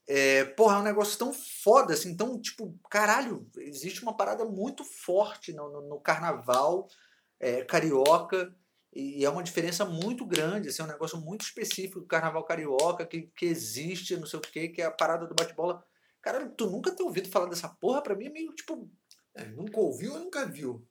É, 0.07 0.45
porra, 0.45 0.77
é 0.77 0.79
um 0.81 0.83
negócio 0.83 1.17
tão 1.19 1.33
foda, 1.33 1.95
assim, 1.95 2.17
tão, 2.17 2.39
tipo, 2.41 2.77
caralho, 2.91 3.49
existe 3.59 4.03
uma 4.03 4.17
parada 4.17 4.45
muito 4.45 4.85
forte 4.85 5.53
no, 5.53 5.71
no- 5.71 5.89
no 5.89 6.01
carnaval 6.01 6.89
é, 7.41 7.65
carioca 7.65 8.55
e 8.95 9.25
é 9.25 9.31
uma 9.31 9.43
diferença 9.43 9.85
muito 9.85 10.27
grande, 10.27 10.69
assim, 10.69 10.83
é 10.83 10.85
um 10.85 10.89
negócio 10.89 11.19
muito 11.21 11.43
específico 11.45 12.01
do 12.01 12.07
carnaval 12.07 12.45
carioca 12.45 13.07
que, 13.07 13.23
que 13.37 13.47
existe, 13.47 14.17
não 14.17 14.27
sei 14.27 14.39
o 14.39 14.43
que, 14.43 14.69
que 14.71 14.83
é 14.83 14.87
a 14.87 14.91
parada 14.93 15.27
do 15.27 15.35
bate-bola. 15.35 15.85
Caralho, 16.23 16.53
tu 16.57 16.71
nunca 16.71 16.95
ter 16.95 17.03
ouvido 17.05 17.29
falar 17.31 17.49
dessa 17.49 17.69
porra, 17.69 18.03
pra 18.03 18.15
mim 18.17 18.27
é 18.27 18.31
meio, 18.31 18.53
tipo, 18.55 18.89
É, 19.35 19.47
nunca 19.47 19.81
ouviu 19.81 20.15
ou 20.15 20.21
nunca 20.21 20.47
viu? 20.47 20.87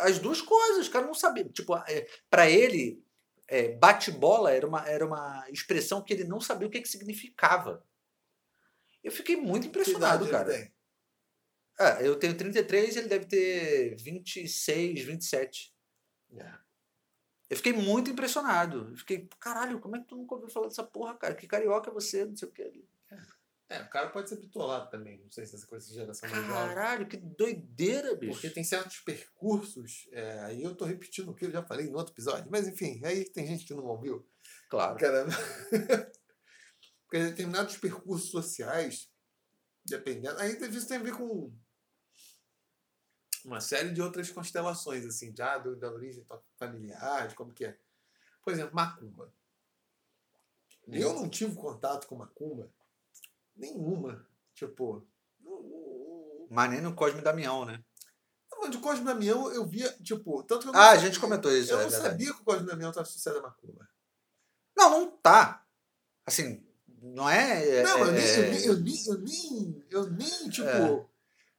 as 0.00 0.18
duas 0.18 0.40
coisas, 0.42 0.86
o 0.86 0.90
cara 0.90 1.06
não 1.06 1.14
sabia. 1.14 1.44
Tipo, 1.48 1.76
é, 1.88 2.06
para 2.28 2.48
ele, 2.50 3.02
é, 3.50 3.72
bate-bola 3.72 4.52
era 4.52 4.66
uma, 4.66 4.88
era 4.88 5.04
uma 5.04 5.44
expressão 5.50 6.00
que 6.00 6.12
ele 6.12 6.22
não 6.22 6.40
sabia 6.40 6.68
o 6.68 6.70
que, 6.70 6.80
que 6.80 6.88
significava. 6.88 7.84
Eu 9.02 9.10
fiquei 9.10 9.36
muito 9.36 9.66
impressionado, 9.66 10.28
cara. 10.28 10.72
Ah, 11.76 12.00
eu 12.00 12.16
tenho 12.16 12.36
33 12.36 12.96
ele 12.96 13.08
deve 13.08 13.26
ter 13.26 13.96
26, 13.96 15.02
27. 15.02 15.74
É. 16.36 16.54
Eu 17.48 17.56
fiquei 17.56 17.72
muito 17.72 18.10
impressionado. 18.10 18.90
Eu 18.90 18.96
fiquei, 18.96 19.28
caralho, 19.40 19.80
como 19.80 19.96
é 19.96 19.98
que 19.98 20.06
tu 20.06 20.16
nunca 20.16 20.36
ouviu 20.36 20.48
falar 20.48 20.68
dessa 20.68 20.84
porra, 20.84 21.16
cara? 21.16 21.34
Que 21.34 21.48
carioca 21.48 21.90
é 21.90 21.92
você, 21.92 22.24
não 22.24 22.36
sei 22.36 22.46
o 22.46 22.52
que. 22.52 22.84
É, 23.70 23.80
o 23.82 23.88
cara 23.88 24.10
pode 24.10 24.28
ser 24.28 24.34
bitolado 24.34 24.90
também. 24.90 25.22
Não 25.22 25.30
sei 25.30 25.46
se 25.46 25.54
essa 25.54 25.64
coisa 25.64 25.86
de 25.86 25.94
geração 25.94 26.28
mais 26.28 26.44
jovem. 26.44 26.74
Caralho, 26.74 27.06
que 27.06 27.16
doideira, 27.16 28.16
bicho. 28.16 28.32
Porque 28.32 28.50
tem 28.50 28.64
certos 28.64 28.98
percursos, 28.98 30.08
é, 30.10 30.40
aí 30.40 30.60
eu 30.60 30.74
tô 30.74 30.84
repetindo 30.84 31.30
o 31.30 31.34
que 31.34 31.44
eu 31.44 31.52
já 31.52 31.62
falei 31.62 31.88
no 31.88 31.96
outro 31.96 32.12
episódio, 32.12 32.50
mas 32.50 32.66
enfim, 32.66 33.00
aí 33.04 33.24
tem 33.30 33.46
gente 33.46 33.64
que 33.64 33.72
não 33.72 33.84
ouviu. 33.84 34.28
Claro. 34.68 34.98
Cara, 34.98 35.24
porque 37.06 37.22
determinados 37.22 37.76
percursos 37.76 38.32
sociais, 38.32 39.08
dependendo. 39.86 40.40
Aí 40.40 40.58
isso 40.68 40.88
tem 40.88 40.96
a 40.96 41.02
ver 41.02 41.16
com 41.16 41.56
uma 43.44 43.60
série 43.60 43.92
de 43.92 44.02
outras 44.02 44.28
constelações, 44.30 45.06
assim, 45.06 45.32
já 45.32 45.58
do, 45.58 45.76
da 45.76 45.92
origem 45.92 46.26
familiar, 46.58 47.28
de 47.28 47.36
como 47.36 47.54
que 47.54 47.66
é. 47.66 47.78
Por 48.42 48.52
exemplo, 48.52 48.74
macumba. 48.74 49.32
Eu 50.88 51.14
não 51.14 51.28
tive 51.28 51.54
contato 51.54 52.08
com 52.08 52.16
macumba 52.16 52.68
nenhuma. 53.60 54.26
Tipo. 54.54 55.06
não- 55.40 55.62
não- 55.62 56.46
Mas 56.50 56.70
nem 56.70 56.80
no 56.80 56.94
Cosme 56.94 57.20
Damião, 57.22 57.64
né? 57.64 57.82
não- 58.52 58.68
De 58.68 58.78
Cosme 58.78 59.04
Damião 59.04 59.50
eu 59.52 59.64
via, 59.66 59.90
tipo, 60.02 60.42
tanto 60.42 60.62
que 60.62 60.68
eu 60.68 60.72
não 60.72 60.80
Ah, 60.80 60.88
a 60.90 60.94
sabia- 60.94 61.00
gente 61.06 61.20
comentou 61.20 61.50
isso, 61.50 61.72
Eu 61.72 61.78
é 61.80 61.82
não 61.84 61.90
verdade. 61.90 62.10
sabia 62.10 62.34
que 62.34 62.40
o 62.40 62.44
Cosme 62.44 62.66
Damião 62.66 62.90
estava 62.90 63.06
associado 63.08 63.38
a 63.38 63.42
macumba. 63.42 63.88
Não, 64.76 64.90
não 64.90 65.10
tá. 65.18 65.64
Assim, 66.26 66.62
não 67.00 67.28
é. 67.30 67.82
Não, 67.82 67.98
eu 68.00 68.06
é- 68.06 68.12
nem, 68.12 68.26
eu 68.26 68.42
é- 68.44 68.50
nem, 68.50 68.64
eu 68.66 68.78
nem, 68.80 69.06
eu 69.06 69.18
nem, 69.20 69.84
eu 69.90 70.10
nem, 70.10 70.50
tipo. 70.50 70.68
É. 70.68 71.06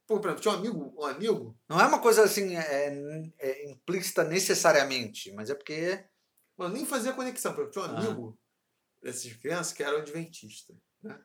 Pô, 0.06 0.20
por 0.20 0.26
exemplo, 0.28 0.42
tinha 0.42 0.54
um 0.54 0.58
amigo, 0.58 0.94
um 0.96 1.04
amigo, 1.06 1.58
Não 1.68 1.80
é 1.80 1.86
uma 1.86 2.00
coisa 2.00 2.22
assim 2.24 2.56
é, 2.56 3.32
é 3.38 3.70
implícita 3.70 4.22
necessariamente, 4.24 5.32
mas 5.32 5.48
é 5.50 5.54
porque. 5.54 6.04
eu 6.58 6.68
nem 6.68 6.84
fazia 6.86 7.12
conexão. 7.12 7.52
Por 7.54 7.62
exemplo, 7.62 7.72
tinha 7.72 7.84
um 7.84 7.96
Ah. 7.96 7.98
amigo 8.00 8.38
dessas 9.02 9.32
crianças 9.32 9.72
que 9.72 9.82
era 9.82 9.96
um 9.96 10.00
adventista, 10.00 10.74
né? 11.02 11.18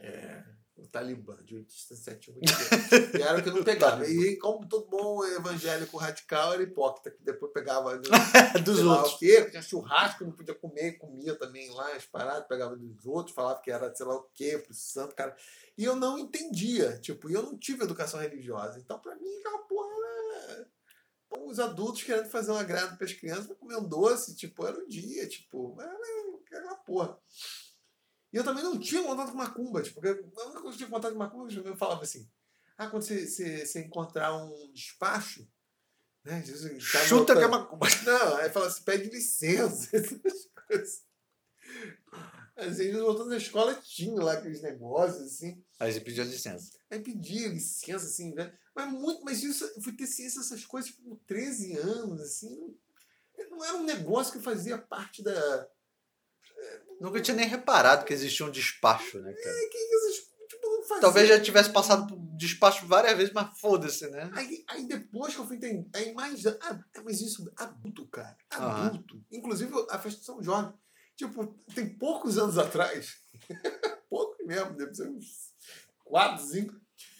É, 0.00 0.44
o 0.78 0.86
Talibã, 0.86 1.36
sétimo 1.68 2.40
dia. 2.40 3.18
E 3.18 3.22
era 3.22 3.38
o 3.38 3.42
que 3.42 3.50
não 3.50 3.64
pegava. 3.64 4.08
E 4.08 4.36
como 4.36 4.66
todo 4.68 4.86
bom 4.86 5.24
evangélico 5.24 5.96
radical, 5.96 6.54
era 6.54 6.62
hipócrita, 6.62 7.10
que 7.10 7.22
depois 7.22 7.52
pegava 7.52 7.98
do, 7.98 8.08
Dos 8.64 8.80
outros. 8.80 9.14
o 9.14 9.18
quê, 9.18 9.44
tinha 9.50 9.62
churrasco, 9.62 10.24
não 10.24 10.32
podia 10.32 10.54
comer, 10.54 10.92
comia 10.98 11.34
também 11.34 11.68
lá, 11.70 11.92
as 11.94 12.06
paradas, 12.06 12.46
pegava 12.46 12.76
dos 12.76 13.06
outros, 13.06 13.34
falava 13.34 13.60
que 13.60 13.70
era 13.70 13.92
sei 13.94 14.06
lá 14.06 14.14
o 14.14 14.30
quê, 14.32 14.58
pro 14.58 14.72
santo, 14.72 15.14
cara. 15.14 15.36
E 15.76 15.84
eu 15.84 15.96
não 15.96 16.18
entendia, 16.18 16.98
tipo, 16.98 17.28
e 17.28 17.34
eu 17.34 17.42
não 17.42 17.58
tive 17.58 17.82
educação 17.82 18.20
religiosa. 18.20 18.78
Então, 18.78 18.98
pra 19.00 19.16
mim, 19.16 19.38
aquela 19.40 19.58
porra 19.58 19.90
era 20.48 20.68
os 21.44 21.58
adultos 21.58 22.02
querendo 22.02 22.28
fazer 22.28 22.52
um 22.52 22.56
agrado 22.56 22.96
para 22.96 23.06
as 23.06 23.12
crianças 23.12 23.50
um 23.60 23.88
doce, 23.88 24.34
tipo, 24.36 24.66
era 24.66 24.78
um 24.78 24.86
dia, 24.86 25.26
tipo, 25.28 25.76
era 25.80 25.92
aquela 26.46 26.74
porra. 26.76 27.18
E 28.32 28.36
eu 28.36 28.44
também 28.44 28.62
não 28.62 28.78
tinha 28.78 29.02
contato 29.02 29.32
com 29.32 29.38
macumba, 29.38 29.82
tipo, 29.82 30.00
porque 30.00 30.08
a 30.08 30.44
única 30.44 30.60
coisa 30.60 30.60
que 30.62 30.68
eu 30.68 30.72
tinha 30.72 30.88
contato 30.90 31.12
com 31.12 31.18
macumba, 31.18 31.52
eu 31.52 31.76
falava 31.76 32.02
assim, 32.02 32.28
ah, 32.76 32.88
quando 32.88 33.02
você, 33.02 33.26
você, 33.26 33.66
você 33.66 33.80
encontrar 33.80 34.36
um 34.36 34.72
despacho, 34.72 35.48
né, 36.24 36.40
assim, 36.40 36.78
tá 36.78 37.06
Chuta 37.06 37.34
que 37.34 37.42
é 37.42 37.48
macumba. 37.48 37.86
Não, 38.04 38.36
aí 38.36 38.50
fala 38.50 38.66
assim, 38.66 38.82
pede 38.82 39.08
licença, 39.08 39.88
essas 39.96 40.48
coisas. 40.66 41.02
Às 42.56 42.78
vezes, 42.78 43.00
voltando 43.00 43.30
da 43.30 43.36
escola, 43.36 43.74
tinha 43.76 44.20
lá 44.22 44.32
aqueles 44.32 44.60
negócios, 44.62 45.22
assim, 45.22 45.64
Aí 45.78 45.92
você 45.92 46.00
pediu 46.00 46.24
licença. 46.24 46.72
Aí 46.90 46.98
pedia 46.98 47.48
licença, 47.48 48.04
assim, 48.04 48.34
né? 48.34 48.52
Mas, 48.74 48.92
muito, 48.92 49.24
mas 49.24 49.42
isso, 49.42 49.64
eu 49.64 49.80
fui 49.80 49.92
ter 49.92 50.06
ciência 50.06 50.40
dessas 50.40 50.64
coisas 50.64 50.90
com 50.90 51.14
13 51.26 51.76
anos, 51.76 52.20
assim. 52.20 52.76
Não, 53.36 53.50
não 53.50 53.64
era 53.64 53.76
um 53.76 53.84
negócio 53.84 54.32
que 54.32 54.40
fazia 54.40 54.76
parte 54.76 55.22
da. 55.22 55.68
Nunca 57.00 57.20
tinha 57.20 57.36
nem 57.36 57.46
reparado 57.48 58.04
que 58.04 58.12
existia 58.12 58.44
um 58.46 58.50
despacho, 58.50 59.18
né, 59.20 59.32
cara? 59.32 59.56
Que 59.70 59.78
essas, 59.96 60.14
tipo, 60.48 60.66
não 60.66 60.82
fazia. 60.82 61.00
Talvez 61.02 61.28
já 61.28 61.40
tivesse 61.40 61.70
passado 61.70 62.06
por 62.06 62.18
despacho 62.36 62.86
várias 62.86 63.16
vezes, 63.16 63.32
mas 63.32 63.58
foda-se, 63.60 64.08
né? 64.10 64.30
Aí, 64.34 64.64
aí 64.68 64.86
depois 64.86 65.34
que 65.34 65.40
eu 65.40 65.46
fui 65.46 65.56
entender. 65.56 65.88
Aí 65.94 66.12
mais. 66.14 66.44
Ah, 66.46 66.80
mas 67.04 67.20
isso, 67.20 67.50
adulto, 67.56 68.06
cara. 68.08 68.36
Aham. 68.54 68.86
Adulto. 68.86 69.24
Inclusive 69.30 69.72
a 69.90 69.98
festa 69.98 70.20
de 70.20 70.26
São 70.26 70.42
Jorge. 70.42 70.72
Tipo, 71.16 71.46
tem 71.74 71.88
poucos 71.96 72.38
anos 72.38 72.58
atrás. 72.58 73.16
poucos 74.08 74.44
mesmo, 74.46 74.74
deve 74.76 74.94
ser 74.94 75.08
uns 75.08 75.52
4, 76.04 76.44
5. 76.44 76.74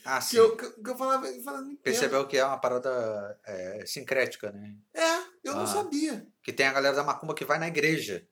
Ah, 0.04 0.18
Que 0.18 0.24
sim. 0.24 0.36
eu, 0.38 0.56
que, 0.56 0.70
que 0.82 0.90
eu 0.90 0.96
falava, 0.96 1.26
eu 1.28 1.42
falava, 1.42 1.64
não. 1.64 1.76
Percebeu 1.76 2.26
que 2.26 2.36
é 2.38 2.44
uma 2.44 2.58
parada 2.58 3.38
é, 3.44 3.84
sincrética, 3.86 4.50
né? 4.52 4.74
É, 4.94 5.16
eu 5.44 5.54
não 5.54 5.62
Ah. 5.62 5.66
sabia. 5.66 6.26
Que 6.42 6.52
tem 6.52 6.66
a 6.66 6.72
galera 6.72 6.96
da 6.96 7.04
macumba 7.04 7.34
que 7.34 7.44
vai 7.44 7.58
na 7.58 7.68
igreja. 7.68 8.26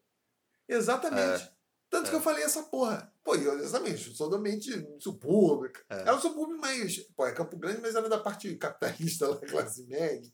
Exatamente. 0.69 1.51
Tanto 1.89 2.07
é. 2.07 2.11
que 2.11 2.17
eu 2.17 2.21
falei 2.21 2.45
essa 2.45 2.63
porra. 2.65 3.13
Pô, 3.23 3.35
eu, 3.35 3.59
exatamente, 3.59 4.15
sou 4.15 4.29
do 4.29 4.37
ambiente 4.37 4.71
subúrbio. 4.99 5.71
É. 5.89 6.01
Era 6.01 6.17
um 6.17 6.21
subúrbio 6.21 6.59
mais. 6.59 6.99
Pô, 7.17 7.27
é 7.27 7.33
Campo 7.33 7.57
Grande, 7.57 7.81
mas 7.81 7.95
era 7.95 8.09
da 8.09 8.19
parte 8.19 8.55
capitalista 8.57 9.29
lá, 9.29 9.37
classe 9.47 9.85
média. 9.87 10.31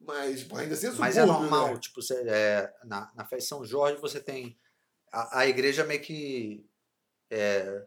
Mas, 0.00 0.42
pô, 0.44 0.56
ainda 0.56 0.74
assim 0.74 0.86
é 0.86 0.90
subúrbio. 0.90 1.00
Mas 1.00 1.16
é 1.16 1.24
normal, 1.24 1.74
né? 1.74 1.78
tipo, 1.78 2.02
você, 2.02 2.14
é, 2.28 2.72
na, 2.84 3.10
na 3.14 3.24
festa 3.24 3.38
de 3.38 3.44
São 3.48 3.64
Jorge 3.64 4.00
você 4.00 4.20
tem. 4.20 4.58
A, 5.12 5.40
a 5.40 5.46
igreja 5.46 5.84
meio 5.84 6.00
que 6.00 6.68
é, 7.30 7.86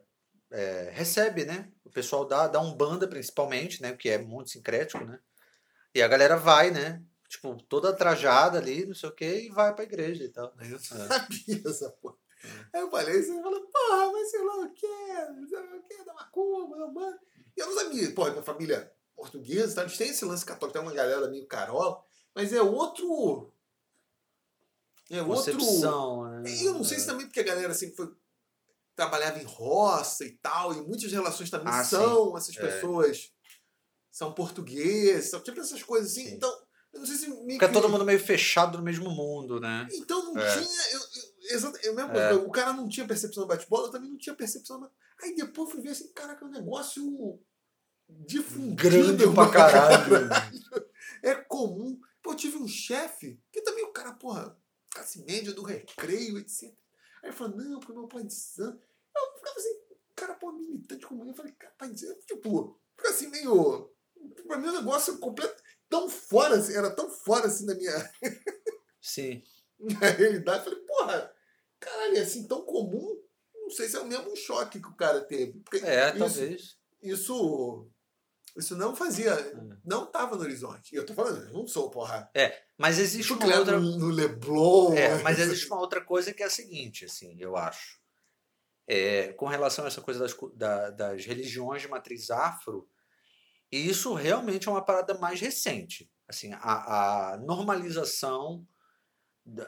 é, 0.51 0.89
recebe, 0.93 1.45
né? 1.45 1.69
O 1.83 1.89
pessoal 1.89 2.25
da, 2.25 2.47
da 2.47 2.61
Umbanda, 2.61 3.07
principalmente, 3.07 3.81
né? 3.81 3.95
Que 3.95 4.09
é 4.09 4.17
muito 4.17 4.49
sincrético, 4.49 5.03
né? 5.03 5.19
E 5.93 6.01
a 6.01 6.07
galera 6.07 6.37
vai, 6.37 6.71
né? 6.71 7.03
Tipo, 7.27 7.61
toda 7.63 7.93
trajada 7.95 8.57
ali, 8.57 8.85
não 8.85 8.95
sei 8.95 9.09
o 9.09 9.15
quê, 9.15 9.41
e 9.45 9.49
vai 9.49 9.73
pra 9.75 9.83
igreja 9.83 10.23
e 10.23 10.29
tal. 10.29 10.53
Aí 10.57 10.71
eu 10.71 10.77
É. 10.77 10.79
sabia 11.07 11.61
essa 11.65 11.89
porra. 12.01 12.15
Aí 12.73 12.81
eu 12.81 12.89
falei 12.89 13.19
assim, 13.19 13.35
eu 13.37 13.43
falei, 13.43 13.59
porra, 13.61 14.11
mas 14.13 14.29
sei 14.31 14.43
lá 14.43 14.55
o 14.57 14.73
que, 14.73 14.87
sei 15.49 15.59
lá 15.59 15.75
o 15.75 15.83
que, 15.83 16.03
da 16.05 16.13
macumba, 16.13 16.77
da 16.77 16.87
banda. 16.87 17.19
E 17.55 17.59
eu 17.59 17.67
não 17.67 17.73
sabia, 17.73 18.13
pô, 18.13 18.29
minha 18.29 18.43
família 18.43 18.93
portuguesa, 19.15 19.75
tá? 19.75 19.81
eles 19.81 19.97
têm 19.97 20.09
esse 20.09 20.23
lance 20.23 20.45
católico, 20.45 20.77
tem 20.79 20.87
uma 20.87 20.93
galera 20.93 21.27
meio 21.27 21.47
carola, 21.47 22.01
mas 22.35 22.53
é 22.53 22.61
outro. 22.61 23.51
É 25.09 25.21
outro. 25.21 25.53
Concepção, 25.53 26.29
né? 26.41 26.49
E 26.49 26.65
eu 26.65 26.73
não 26.75 26.83
sei 26.83 26.99
se 26.99 27.07
também 27.07 27.25
porque 27.25 27.39
a 27.39 27.43
galera 27.43 27.71
assim 27.71 27.93
foi 27.95 28.13
trabalhava 28.95 29.39
em 29.39 29.43
roça 29.45 30.25
e 30.25 30.31
tal, 30.37 30.73
e 30.73 30.81
muitas 30.81 31.11
relações 31.11 31.49
também 31.51 31.71
Ah, 31.71 31.83
são 31.83 32.35
essas 32.35 32.57
É. 32.57 32.61
pessoas 32.61 33.31
são 34.11 34.33
portugueses, 34.33 35.29
são 35.29 35.39
tipo 35.41 35.59
essas 35.59 35.83
coisas 35.83 36.11
assim. 36.11 36.25
Sim. 36.29 36.33
Então, 36.35 36.56
eu 36.97 37.01
não 37.01 37.05
sei 37.07 37.15
se 37.15 37.29
me 37.29 37.53
Fica 37.53 37.71
todo 37.71 37.87
mundo 37.89 38.03
meio 38.05 38.19
fechado 38.19 38.77
no 38.77 38.83
mesmo 38.83 39.09
mundo, 39.09 39.59
né? 39.59 39.87
Então 39.93 40.33
não 40.33 40.41
É. 40.41 40.53
tinha, 40.53 40.81
eu, 40.93 40.99
eu, 40.99 41.55
exato, 41.55 41.77
eu 41.83 41.93
mesmo, 41.95 42.11
É. 42.11 42.33
o 42.33 42.49
cara 42.49 42.73
não 42.73 42.87
tinha 42.89 43.07
percepção 43.07 43.43
do 43.43 43.47
bate-bola, 43.47 43.87
eu 43.87 43.91
também 43.91 44.09
não 44.09 44.17
tinha 44.17 44.35
percepção. 44.35 44.79
do- 44.79 44.91
Aí 45.21 45.35
depois 45.35 45.67
eu 45.69 45.75
fui 45.75 45.81
ver 45.83 45.89
assim, 45.91 46.11
caraca, 46.13 46.43
é 46.43 46.47
um 46.47 46.51
negócio 46.51 47.39
difundido 48.09 48.75
Grande 48.75 49.23
pra 49.33 49.49
caralho. 49.49 50.29
É 51.23 51.35
comum. 51.35 51.99
Pô, 52.21 52.31
eu 52.31 52.35
tive 52.35 52.57
um 52.57 52.67
chefe, 52.67 53.39
que 53.51 53.61
também 53.61 53.83
o 53.85 53.91
cara, 53.91 54.13
porra, 54.13 54.57
classe 54.91 55.23
média 55.25 55.53
do 55.53 55.63
recreio, 55.63 56.37
etc. 56.37 56.63
Aí 57.23 57.29
ele 57.29 57.31
falou, 57.33 57.55
não, 57.57 57.79
porque 57.79 57.93
meu 57.93 58.07
pai 58.07 58.23
de 58.23 58.33
santo. 58.33 58.81
Eu 59.15 59.35
ficava 59.37 59.57
assim, 59.57 59.75
cara, 60.15 60.33
pô, 60.35 60.51
militante 60.51 61.05
comunista. 61.05 61.31
Eu 61.33 61.37
falei, 61.37 61.53
cara, 61.53 61.73
pai 61.77 61.89
de 61.91 61.99
santo, 62.01 62.25
tipo, 62.25 62.79
fica 62.97 63.09
assim 63.09 63.27
meio. 63.29 63.91
Pra 64.47 64.57
mim, 64.57 64.67
um 64.67 64.73
negócio 64.73 65.17
completo, 65.19 65.61
tão 65.89 66.09
fora, 66.09 66.55
assim, 66.55 66.73
era 66.75 66.89
tão 66.91 67.09
fora 67.09 67.47
assim 67.47 67.65
da 67.65 67.75
minha, 67.75 68.11
Sim. 69.01 69.41
na 69.79 70.09
realidade. 70.09 70.59
Eu 70.59 70.63
falei, 70.71 70.79
porra, 70.85 71.33
caralho, 71.79 72.17
é 72.17 72.21
assim 72.21 72.47
tão 72.47 72.61
comum. 72.63 73.21
Não 73.55 73.69
sei 73.69 73.87
se 73.89 73.97
é 73.97 73.99
o 73.99 74.05
mesmo 74.05 74.35
choque 74.35 74.79
que 74.79 74.87
o 74.87 74.95
cara 74.95 75.21
teve. 75.21 75.59
Porque 75.59 75.85
É, 75.85 76.09
isso, 76.09 76.17
talvez. 76.19 76.77
Isso, 77.01 77.89
isso 78.57 78.75
não 78.77 78.95
fazia. 78.95 79.31
É. 79.31 79.53
Não 79.85 80.05
tava 80.05 80.35
no 80.35 80.41
horizonte. 80.41 80.93
E 80.93 80.97
eu 80.97 81.05
tô 81.05 81.13
falando, 81.13 81.45
eu 81.47 81.53
não 81.53 81.67
sou, 81.67 81.89
porra. 81.89 82.29
Mas 82.77 82.97
existe 82.97 83.33
uma 83.33 83.57
outra. 83.57 83.79
no, 83.79 84.07
Leblon. 84.09 84.93
É, 84.93 85.21
mas 85.21 85.39
existe 85.39 85.67
uma 85.71 85.79
outra 85.79 85.99
coisa 86.01 86.33
que 86.33 86.41
é 86.41 86.45
a 86.45 86.49
seguinte, 86.49 87.05
assim, 87.05 87.35
eu 87.39 87.55
acho. 87.57 87.99
É, 88.87 89.33
com 89.33 89.47
relação 89.47 89.83
a 89.83 89.89
essa 89.89 89.99
coisa 90.01 90.19
das, 90.21 90.33
da- 90.55 90.89
das 90.91 91.25
religiões 91.25 91.81
de 91.81 91.89
matriz 91.89 92.31
afro, 92.31 92.87
e 93.71 93.89
isso 93.89 94.13
realmente 94.13 94.67
é 94.67 94.71
uma 94.71 94.83
parada 94.85 95.17
mais 95.17 95.39
recente. 95.41 96.09
Assim, 96.27 96.51
a, 96.53 97.33
a 97.33 97.37
normalização 97.37 98.67
da, 99.45 99.65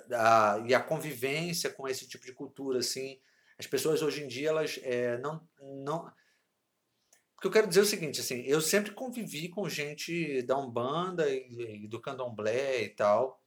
da- 0.58 0.64
e 0.68 0.74
a 0.76 0.82
convivência 0.82 1.70
com 1.72 1.88
esse 1.88 2.08
tipo 2.08 2.26
de 2.26 2.34
cultura, 2.34 2.80
assim, 2.80 3.20
as 3.60 3.68
pessoas 3.68 4.02
hoje 4.02 4.24
em 4.24 4.28
dia 4.28 4.50
elas 4.50 4.80
é, 4.84 5.18
não, 5.20 5.48
não. 5.62 6.12
O 7.38 7.42
que 7.42 7.48
eu 7.48 7.52
quero 7.52 7.68
dizer 7.68 7.82
o 7.82 7.86
seguinte, 7.86 8.20
assim, 8.20 8.42
eu 8.42 8.60
sempre 8.60 8.92
convivi 8.92 9.48
com 9.48 9.68
gente 9.70 10.42
da 10.44 10.58
umbanda 10.58 11.30
e, 11.30 11.86
e 11.86 11.88
do 11.88 12.02
candomblé 12.02 12.84
e 12.84 12.90
tal 12.90 13.42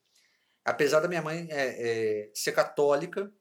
apesar 0.65 1.01
da 1.01 1.09
minha 1.09 1.23
mãe 1.23 1.49
é, 1.51 2.25
é, 2.29 2.33
ser 2.35 2.53
católica, 2.53 3.33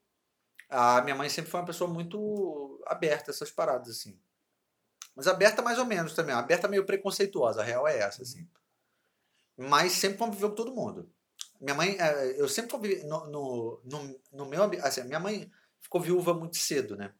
a 0.70 1.02
minha 1.02 1.16
mãe 1.16 1.28
sempre 1.28 1.50
foi 1.50 1.60
uma 1.60 1.66
pessoa 1.66 1.90
muito 1.92 2.82
aberta 2.86 3.30
a 3.30 3.34
essas 3.34 3.50
paradas, 3.50 3.90
assim. 3.90 4.20
Mas 5.14 5.26
aberta 5.26 5.62
mais 5.62 5.78
ou 5.78 5.84
menos 5.84 6.14
também. 6.14 6.34
Aberta 6.34 6.68
meio 6.68 6.86
preconceituosa, 6.86 7.60
a 7.60 7.64
real 7.64 7.86
é 7.86 7.98
essa, 7.98 8.22
assim. 8.22 8.48
Mas 9.56 9.92
sempre 9.92 10.18
conviveu 10.18 10.50
com 10.50 10.56
todo 10.56 10.74
mundo. 10.74 11.10
minha 11.60 11.74
mãe, 11.74 11.96
eh, 11.98 12.40
eu 12.40 12.48
sempre 12.48 12.70
convivi 12.72 13.02
no, 13.04 13.26
no, 13.26 13.82
no, 13.84 14.20
no 14.32 14.46
meu 14.46 14.62
assim, 14.82 15.04
minha 15.04 15.20
mãe 15.20 15.50
ficou 15.80 16.00
viúva 16.00 16.34
muito 16.34 16.56
cedo, 16.56 16.96
né? 16.96 17.12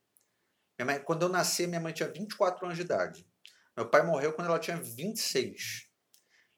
Minha 0.79 0.87
mãe, 0.87 1.05
quando 1.05 1.23
eu 1.23 1.29
nasci, 1.29 1.67
minha 1.67 1.81
mãe 1.81 1.93
tinha 1.93 2.09
24 2.09 2.65
anos 2.65 2.77
de 2.77 2.85
idade. 2.85 3.27
Meu 3.77 3.89
pai 3.89 4.05
morreu 4.05 4.33
quando 4.33 4.49
ela 4.49 4.59
tinha 4.59 4.77
26. 4.77 5.89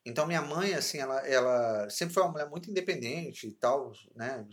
Então 0.06 0.26
minha 0.26 0.42
mãe, 0.42 0.74
assim, 0.74 0.98
ela, 0.98 1.26
ela 1.26 1.88
sempre 1.90 2.14
foi 2.14 2.22
uma 2.22 2.32
mulher 2.32 2.48
muito 2.48 2.70
independente 2.70 3.46
e 3.48 3.52
tal, 3.52 3.92
né? 4.14 4.46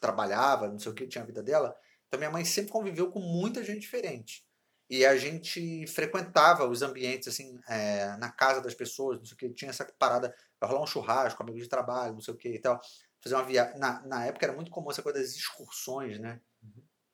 Trabalhava, 0.00 0.68
não 0.68 0.78
sei 0.78 0.92
o 0.92 0.94
que, 0.94 1.06
tinha 1.06 1.24
a 1.24 1.26
vida 1.26 1.42
dela. 1.42 1.76
Então 2.06 2.18
minha 2.18 2.30
mãe 2.30 2.44
sempre 2.44 2.72
conviveu 2.72 3.10
com 3.10 3.20
muita 3.20 3.64
gente 3.64 3.80
diferente. 3.80 4.47
E 4.90 5.04
a 5.04 5.16
gente 5.16 5.86
frequentava 5.86 6.66
os 6.66 6.80
ambientes, 6.80 7.28
assim, 7.28 7.60
é, 7.68 8.16
na 8.16 8.30
casa 8.30 8.62
das 8.62 8.74
pessoas, 8.74 9.18
não 9.18 9.24
sei 9.26 9.34
o 9.34 9.38
que, 9.38 9.50
tinha 9.50 9.70
essa 9.70 9.84
parada, 9.98 10.34
vai 10.58 10.70
rolar 10.70 10.82
um 10.82 10.86
churrasco, 10.86 11.42
amigos 11.42 11.62
de 11.62 11.68
trabalho, 11.68 12.14
não 12.14 12.20
sei 12.20 12.32
o 12.32 12.36
que 12.36 12.48
e 12.48 12.58
tal. 12.58 12.80
Fazer 13.20 13.34
uma 13.34 13.44
viagem. 13.44 13.78
Na, 13.78 14.00
na 14.06 14.24
época 14.24 14.46
era 14.46 14.54
muito 14.54 14.70
comum 14.70 14.90
essa 14.90 15.02
coisa 15.02 15.18
das 15.18 15.34
excursões, 15.34 16.18
né? 16.18 16.40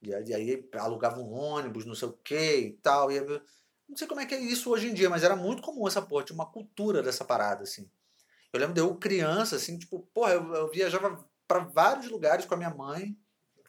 E 0.03 0.14
aí, 0.14 0.25
e 0.27 0.35
aí 0.35 0.68
alugava 0.75 1.18
um 1.18 1.33
ônibus, 1.33 1.85
não 1.85 1.95
sei 1.95 2.09
o 2.09 2.12
que 2.12 2.57
e 2.59 2.72
tal. 2.75 3.11
E 3.11 3.20
não 3.89 3.97
sei 3.97 4.07
como 4.07 4.20
é 4.20 4.27
que 4.27 4.35
é 4.35 4.41
isso 4.41 4.70
hoje 4.70 4.89
em 4.89 4.95
dia, 4.95 5.11
mas 5.11 5.25
era 5.25 5.35
muito 5.35 5.62
comum 5.62 5.89
essa 5.89 6.03
porra, 6.03 6.25
tinha 6.25 6.35
uma 6.35 6.51
cultura 6.51 7.03
dessa 7.03 7.25
parada, 7.25 7.64
assim. 7.64 7.91
Eu 8.53 8.61
lembro 8.61 8.75
de 8.75 8.81
eu 8.81 8.95
criança, 8.97 9.57
assim, 9.57 9.79
tipo, 9.79 10.01
porra, 10.14 10.35
eu, 10.35 10.55
eu 10.55 10.70
viajava 10.70 11.25
para 11.47 11.61
vários 11.61 12.09
lugares 12.09 12.47
com 12.47 12.55
a 12.55 12.57
minha 12.57 12.70
mãe. 12.70 13.16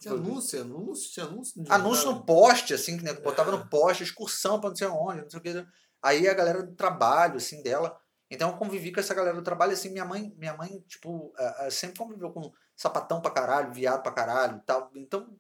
Tinha 0.10 0.20
anúncio, 0.20 0.62
anúncio, 0.62 1.12
tinha 1.12 1.26
anúncio. 1.26 1.62
no 1.64 1.74
Anúncio 1.74 2.12
no 2.12 2.26
poste, 2.26 2.74
assim, 2.74 2.98
que 2.98 3.04
né, 3.04 3.14
botava 3.14 3.50
É. 3.52 3.58
no 3.58 3.68
poste, 3.68 4.04
excursão 4.04 4.60
pra 4.60 4.70
não 4.70 4.76
sei 4.76 4.88
onde, 4.88 5.22
não 5.24 5.30
sei 5.30 5.40
o 5.40 5.42
que. 5.44 5.68
Aí 6.02 6.28
a 6.28 6.34
galera 6.34 6.62
do 6.64 6.76
trabalho, 6.76 7.38
assim, 7.38 7.64
dela. 7.64 8.00
Então 8.30 8.50
eu 8.52 8.58
convivi 8.58 8.92
com 8.92 9.00
essa 9.00 9.14
galera 9.14 9.36
do 9.38 9.44
trabalho, 9.44 9.74
assim, 9.74 9.90
minha 9.90 10.06
mãe, 10.06 10.34
minha 10.38 10.56
mãe, 10.56 10.84
tipo, 10.88 11.34
eh, 11.38 11.68
eh, 11.68 11.70
sempre 11.70 12.00
conviveu 12.00 12.32
com 12.32 12.52
sapatão 12.76 13.22
pra 13.22 13.32
caralho, 13.32 13.72
viado 13.74 14.02
pra 14.04 14.12
caralho 14.12 14.58
e 14.58 14.62
tal. 14.62 14.92
Então, 14.96 15.38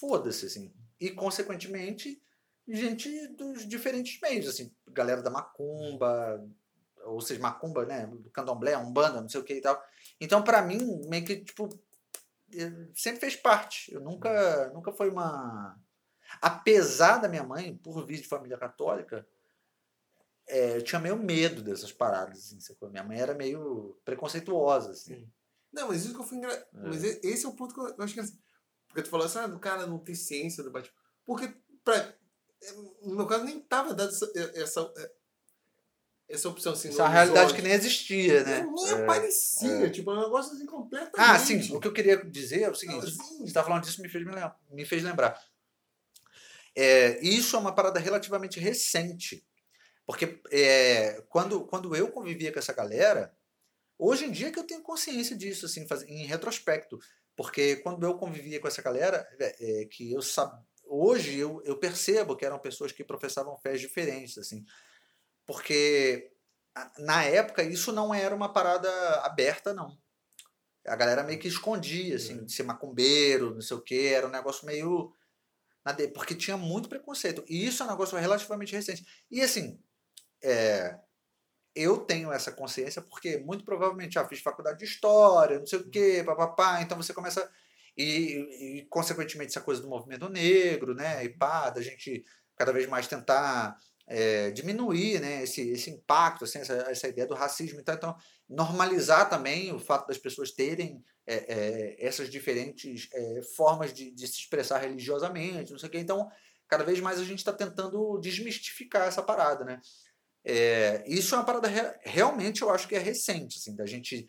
foda-se, 0.00 0.46
assim. 0.46 0.72
E, 1.00 1.10
consequentemente, 1.10 2.20
gente 2.66 3.28
dos 3.28 3.66
diferentes 3.66 4.18
meios, 4.20 4.48
assim, 4.48 4.74
galera 4.88 5.22
da 5.22 5.30
macumba, 5.30 6.44
ou 7.04 7.20
seja, 7.20 7.40
macumba, 7.40 7.86
né, 7.86 8.06
do 8.06 8.28
candomblé, 8.30 8.76
umbanda, 8.76 9.20
não 9.20 9.28
sei 9.28 9.40
o 9.40 9.44
que 9.44 9.54
e 9.54 9.60
tal. 9.60 9.80
Então, 10.20 10.42
pra 10.42 10.60
mim, 10.62 11.00
meio 11.08 11.24
que, 11.24 11.36
tipo, 11.36 11.68
sempre 12.94 13.20
fez 13.20 13.36
parte. 13.36 13.92
Eu 13.92 14.00
nunca, 14.00 14.70
nunca 14.70 14.92
foi 14.92 15.10
uma... 15.10 15.78
Apesar 16.40 17.18
da 17.18 17.28
minha 17.28 17.42
mãe, 17.44 17.76
por 17.76 18.04
vir 18.06 18.20
de 18.20 18.28
família 18.28 18.58
católica, 18.58 19.26
eh, 20.46 20.76
eu 20.76 20.82
tinha 20.82 21.00
meio 21.00 21.16
medo 21.16 21.62
dessas 21.62 21.92
paradas, 21.92 22.38
assim, 22.38 22.60
sacou? 22.60 22.90
Minha 22.90 23.04
mãe 23.04 23.18
era 23.18 23.34
meio 23.34 23.98
preconceituosa, 24.04 24.90
assim. 24.90 25.30
Não, 25.72 25.88
mas 25.88 26.04
isso 26.04 26.14
que 26.14 26.20
eu 26.20 26.24
fui 26.24 26.38
engra... 26.38 26.68
Mas 26.72 27.02
e- 27.04 27.20
esse 27.22 27.46
é 27.46 27.48
o 27.48 27.54
ponto 27.54 27.74
que 27.74 27.80
eu 27.80 28.04
acho 28.04 28.14
que 28.14 28.20
assim, 28.20 28.38
Porque 28.88 29.02
tu 29.02 29.10
falou 29.10 29.26
assim, 29.26 29.38
ah, 29.38 29.46
do 29.46 29.58
cara 29.58 29.86
não 29.86 29.98
ter 29.98 30.14
ciência 30.14 30.62
do 30.62 30.70
batismo. 30.70 30.96
Porque, 31.24 31.54
pra... 31.84 32.14
no 33.02 33.16
meu 33.16 33.26
caso, 33.26 33.44
nem 33.44 33.60
tava 33.60 33.94
dado 33.94 34.10
essa, 34.10 34.32
essa, 34.54 34.94
essa 36.28 36.48
opção 36.48 36.72
assim. 36.72 36.88
Isso 36.90 37.00
é 37.00 37.04
uma 37.04 37.08
nos 37.08 37.14
realidade 37.14 37.46
olhos. 37.46 37.56
que 37.56 37.62
nem 37.62 37.72
existia, 37.72 38.44
né? 38.44 38.66
Nem 38.74 38.88
É. 38.90 38.92
aparecia. 39.02 39.86
é. 39.86 39.90
Tipo, 39.90 40.10
é 40.10 40.14
um 40.14 40.20
negócio 40.22 40.52
assim 40.54 40.66
completamente. 40.66 41.14
Ah, 41.18 41.38
sim. 41.38 41.74
O 41.74 41.80
que 41.80 41.88
eu 41.88 41.92
queria 41.92 42.16
dizer 42.24 42.62
é 42.62 42.70
o 42.70 42.74
seguinte: 42.74 43.06
Assim. 43.06 43.38
você 43.38 43.44
está 43.44 43.62
falando 43.64 43.82
disso, 43.84 44.02
me 44.02 44.08
fez, 44.08 44.24
me 44.24 44.32
lem- 44.32 44.52
me 44.70 44.84
fez 44.84 45.02
lembrar. 45.02 45.40
É, 46.76 47.18
isso 47.24 47.56
é 47.56 47.58
uma 47.58 47.74
parada 47.74 47.98
relativamente 47.98 48.60
recente. 48.60 49.44
Porque 50.06 50.40
é, 50.50 51.22
quando, 51.28 51.66
quando 51.66 51.94
eu 51.94 52.10
convivia 52.10 52.52
com 52.52 52.58
essa 52.58 52.72
galera, 52.72 53.34
hoje 53.98 54.24
em 54.24 54.30
dia 54.30 54.50
que 54.50 54.58
eu 54.58 54.64
tenho 54.64 54.82
consciência 54.82 55.36
disso, 55.36 55.66
assim, 55.66 55.86
faz- 55.86 56.02
em 56.04 56.24
retrospecto. 56.26 56.98
Porque 57.36 57.76
quando 57.76 58.04
eu 58.04 58.16
convivia 58.16 58.58
com 58.60 58.66
essa 58.68 58.82
galera, 58.82 59.26
é, 59.38 59.82
é, 59.82 59.84
que 59.86 60.12
eu 60.12 60.20
sab... 60.22 60.52
hoje 60.84 61.36
eu, 61.38 61.60
eu 61.64 61.76
percebo 61.78 62.34
que 62.36 62.44
eram 62.44 62.58
pessoas 62.58 62.90
que 62.90 63.04
professavam 63.04 63.56
fés 63.58 63.80
diferentes, 63.80 64.38
assim. 64.38 64.64
Porque 65.48 66.30
na 66.98 67.24
época 67.24 67.62
isso 67.62 67.90
não 67.90 68.12
era 68.14 68.34
uma 68.36 68.52
parada 68.52 68.90
aberta, 69.22 69.72
não. 69.72 69.98
A 70.86 70.94
galera 70.94 71.22
meio 71.24 71.38
que 71.38 71.48
escondia, 71.48 72.16
assim, 72.16 72.44
de 72.44 72.52
ser 72.52 72.64
macumbeiro, 72.64 73.54
não 73.54 73.62
sei 73.62 73.78
o 73.78 73.80
quê, 73.80 74.12
era 74.14 74.26
um 74.26 74.30
negócio 74.30 74.66
meio. 74.66 75.10
Porque 76.12 76.34
tinha 76.34 76.58
muito 76.58 76.86
preconceito. 76.86 77.42
E 77.48 77.66
isso 77.66 77.82
é 77.82 77.86
um 77.86 77.88
negócio 77.88 78.18
relativamente 78.18 78.76
recente. 78.76 79.06
E 79.30 79.40
assim, 79.40 79.82
é, 80.44 80.98
eu 81.74 81.96
tenho 81.96 82.30
essa 82.30 82.52
consciência 82.52 83.00
porque 83.00 83.38
muito 83.38 83.64
provavelmente 83.64 84.14
já 84.14 84.28
fiz 84.28 84.40
faculdade 84.40 84.78
de 84.78 84.84
história, 84.84 85.58
não 85.58 85.66
sei 85.66 85.78
o 85.78 85.88
quê, 85.88 86.22
papapá, 86.26 86.82
então 86.82 86.98
você 86.98 87.14
começa. 87.14 87.50
E, 87.96 88.80
e, 88.80 88.86
consequentemente, 88.90 89.50
essa 89.50 89.62
coisa 89.62 89.80
do 89.80 89.88
movimento 89.88 90.28
negro, 90.28 90.94
né? 90.94 91.24
E 91.24 91.30
pá, 91.30 91.70
da 91.70 91.80
gente 91.80 92.22
cada 92.54 92.70
vez 92.70 92.86
mais 92.86 93.08
tentar 93.08 93.78
é, 94.08 94.50
diminuir 94.50 95.20
né, 95.20 95.42
esse, 95.42 95.60
esse 95.70 95.90
impacto, 95.90 96.44
assim, 96.44 96.58
essa, 96.58 96.72
essa 96.90 97.08
ideia 97.08 97.26
do 97.26 97.34
racismo. 97.34 97.78
Então, 97.78 97.94
então, 97.94 98.16
normalizar 98.48 99.28
também 99.28 99.72
o 99.72 99.78
fato 99.78 100.08
das 100.08 100.18
pessoas 100.18 100.50
terem 100.50 101.04
é, 101.26 101.34
é, 101.36 102.06
essas 102.06 102.30
diferentes 102.30 103.08
é, 103.12 103.42
formas 103.54 103.92
de, 103.92 104.10
de 104.10 104.26
se 104.26 104.40
expressar 104.40 104.78
religiosamente, 104.78 105.72
não 105.72 105.78
sei 105.78 105.88
o 105.88 105.92
quê. 105.92 105.98
Então, 105.98 106.28
cada 106.66 106.84
vez 106.84 106.98
mais 107.00 107.20
a 107.20 107.24
gente 107.24 107.38
está 107.38 107.52
tentando 107.52 108.18
desmistificar 108.18 109.06
essa 109.06 109.22
parada, 109.22 109.64
né? 109.64 109.80
É, 110.44 111.04
isso 111.06 111.34
é 111.34 111.38
uma 111.38 111.44
parada 111.44 111.68
re- 111.68 111.98
realmente 112.02 112.62
eu 112.62 112.70
acho 112.70 112.88
que 112.88 112.94
é 112.94 112.98
recente, 112.98 113.58
assim, 113.58 113.76
da 113.76 113.84
gente 113.84 114.26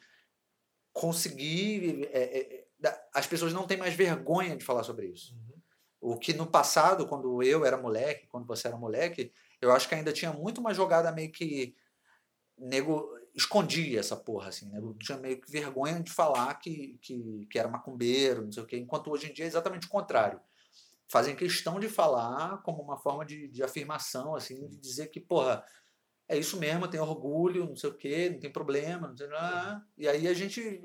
conseguir. 0.92 2.10
é, 2.12 2.66
da- 2.78 3.02
as 3.14 3.28
pessoas 3.28 3.54
não 3.54 3.68
têm 3.68 3.78
mais 3.78 3.94
vergonha 3.94 4.56
de 4.56 4.66
falar 4.66 4.84
sobre 4.84 5.08
isso. 5.08 5.36
O 6.02 6.18
que 6.18 6.34
no 6.34 6.48
passado, 6.48 7.08
quando 7.08 7.44
eu 7.44 7.66
era 7.66 7.78
moleque, 7.78 8.28
quando 8.28 8.46
você 8.48 8.68
era 8.68 8.78
moleque, 8.78 9.34
eu 9.62 9.72
acho 9.72 9.88
que 9.90 9.96
ainda 9.96 10.14
tinha 10.14 10.34
muito 10.34 10.60
uma 10.62 10.74
jogada 10.74 11.12
meio 11.12 11.32
que. 11.32 11.76
Nego 12.58 13.10
escondia 13.36 14.00
essa 14.00 14.18
porra, 14.18 14.50
assim, 14.50 14.70
nego 14.70 14.94
tinha 14.96 15.18
meio 15.18 15.40
que 15.40 15.50
vergonha 15.52 16.02
de 16.02 16.12
falar 16.12 16.54
que, 16.56 16.98
que, 17.02 17.48
que 17.50 17.58
era 17.60 17.70
macumbeiro, 17.70 18.44
não 18.44 18.52
sei 18.52 18.64
o 18.64 18.66
quê, 18.66 18.78
enquanto 18.78 19.10
hoje 19.12 19.30
em 19.30 19.34
dia 19.34 19.46
é 19.46 19.48
exatamente 19.48 19.88
o 19.88 19.90
contrário. 19.90 20.42
Fazem 21.08 21.36
questão 21.36 21.80
de 21.80 21.90
falar 21.90 22.60
como 22.64 22.82
uma 22.84 22.98
forma 22.98 23.26
de, 23.26 23.48
de 23.48 23.64
afirmação, 23.64 24.36
assim, 24.36 24.68
de 24.68 24.78
dizer 24.78 25.08
que, 25.08 25.20
porra, 25.20 25.64
é 26.28 26.38
isso 26.38 26.60
mesmo, 26.60 26.86
eu 26.86 26.90
tenho 26.90 27.04
orgulho, 27.04 27.66
não 27.68 27.76
sei 27.76 27.90
o 27.90 27.98
quê, 27.98 28.30
não 28.30 28.40
tem 28.40 28.52
problema, 28.52 29.08
não 29.08 29.18
sei 29.18 29.28
lá. 29.28 29.84
E 29.98 30.08
aí 30.08 30.28
a 30.28 30.34
gente 30.34 30.82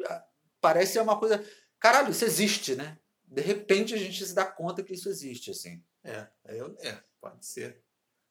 parece 0.60 0.94
ser 0.94 1.00
uma 1.00 1.18
coisa. 1.18 1.44
Caralho, 1.78 2.10
isso 2.10 2.24
existe, 2.24 2.74
né? 2.74 2.98
De 3.24 3.42
repente 3.42 3.94
a 3.94 3.98
gente 3.98 4.24
se 4.24 4.34
dá 4.34 4.46
conta 4.46 4.82
que 4.82 4.94
isso 4.94 5.08
existe, 5.10 5.50
assim. 5.50 5.84
É, 6.02 6.28
é, 6.46 6.60
eu- 6.60 6.74
é, 6.80 7.02
pode 7.20 7.44
ser. 7.44 7.83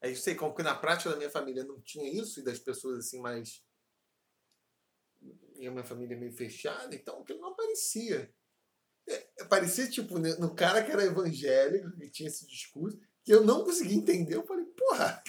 É 0.03 0.11
isso 0.11 0.29
aí, 0.29 0.35
como 0.35 0.53
que 0.53 0.61
na 0.61 0.75
prática 0.75 1.09
da 1.09 1.15
minha 1.15 1.29
família 1.29 1.63
não 1.63 1.81
tinha 1.81 2.11
isso, 2.11 2.39
e 2.39 2.43
das 2.43 2.59
pessoas 2.59 2.99
assim 2.99 3.21
mais. 3.21 3.63
E 5.55 5.65
a 5.65 5.71
minha 5.71 5.83
família 5.85 6.15
é 6.15 6.19
meio 6.19 6.33
fechada, 6.33 6.93
então 6.93 7.21
aquilo 7.21 7.39
não 7.39 7.49
aparecia. 7.49 8.33
É, 9.07 9.29
aparecia, 9.41 9.89
tipo, 9.89 10.19
né, 10.19 10.35
no 10.35 10.53
cara 10.53 10.83
que 10.83 10.91
era 10.91 11.03
evangélico, 11.03 11.91
que 11.97 12.09
tinha 12.09 12.27
esse 12.27 12.45
discurso, 12.45 12.99
que 13.23 13.33
eu 13.33 13.43
não 13.43 13.63
conseguia 13.63 13.95
entender. 13.97 14.35
Eu 14.35 14.45
falei, 14.45 14.65
porra, 14.65 15.23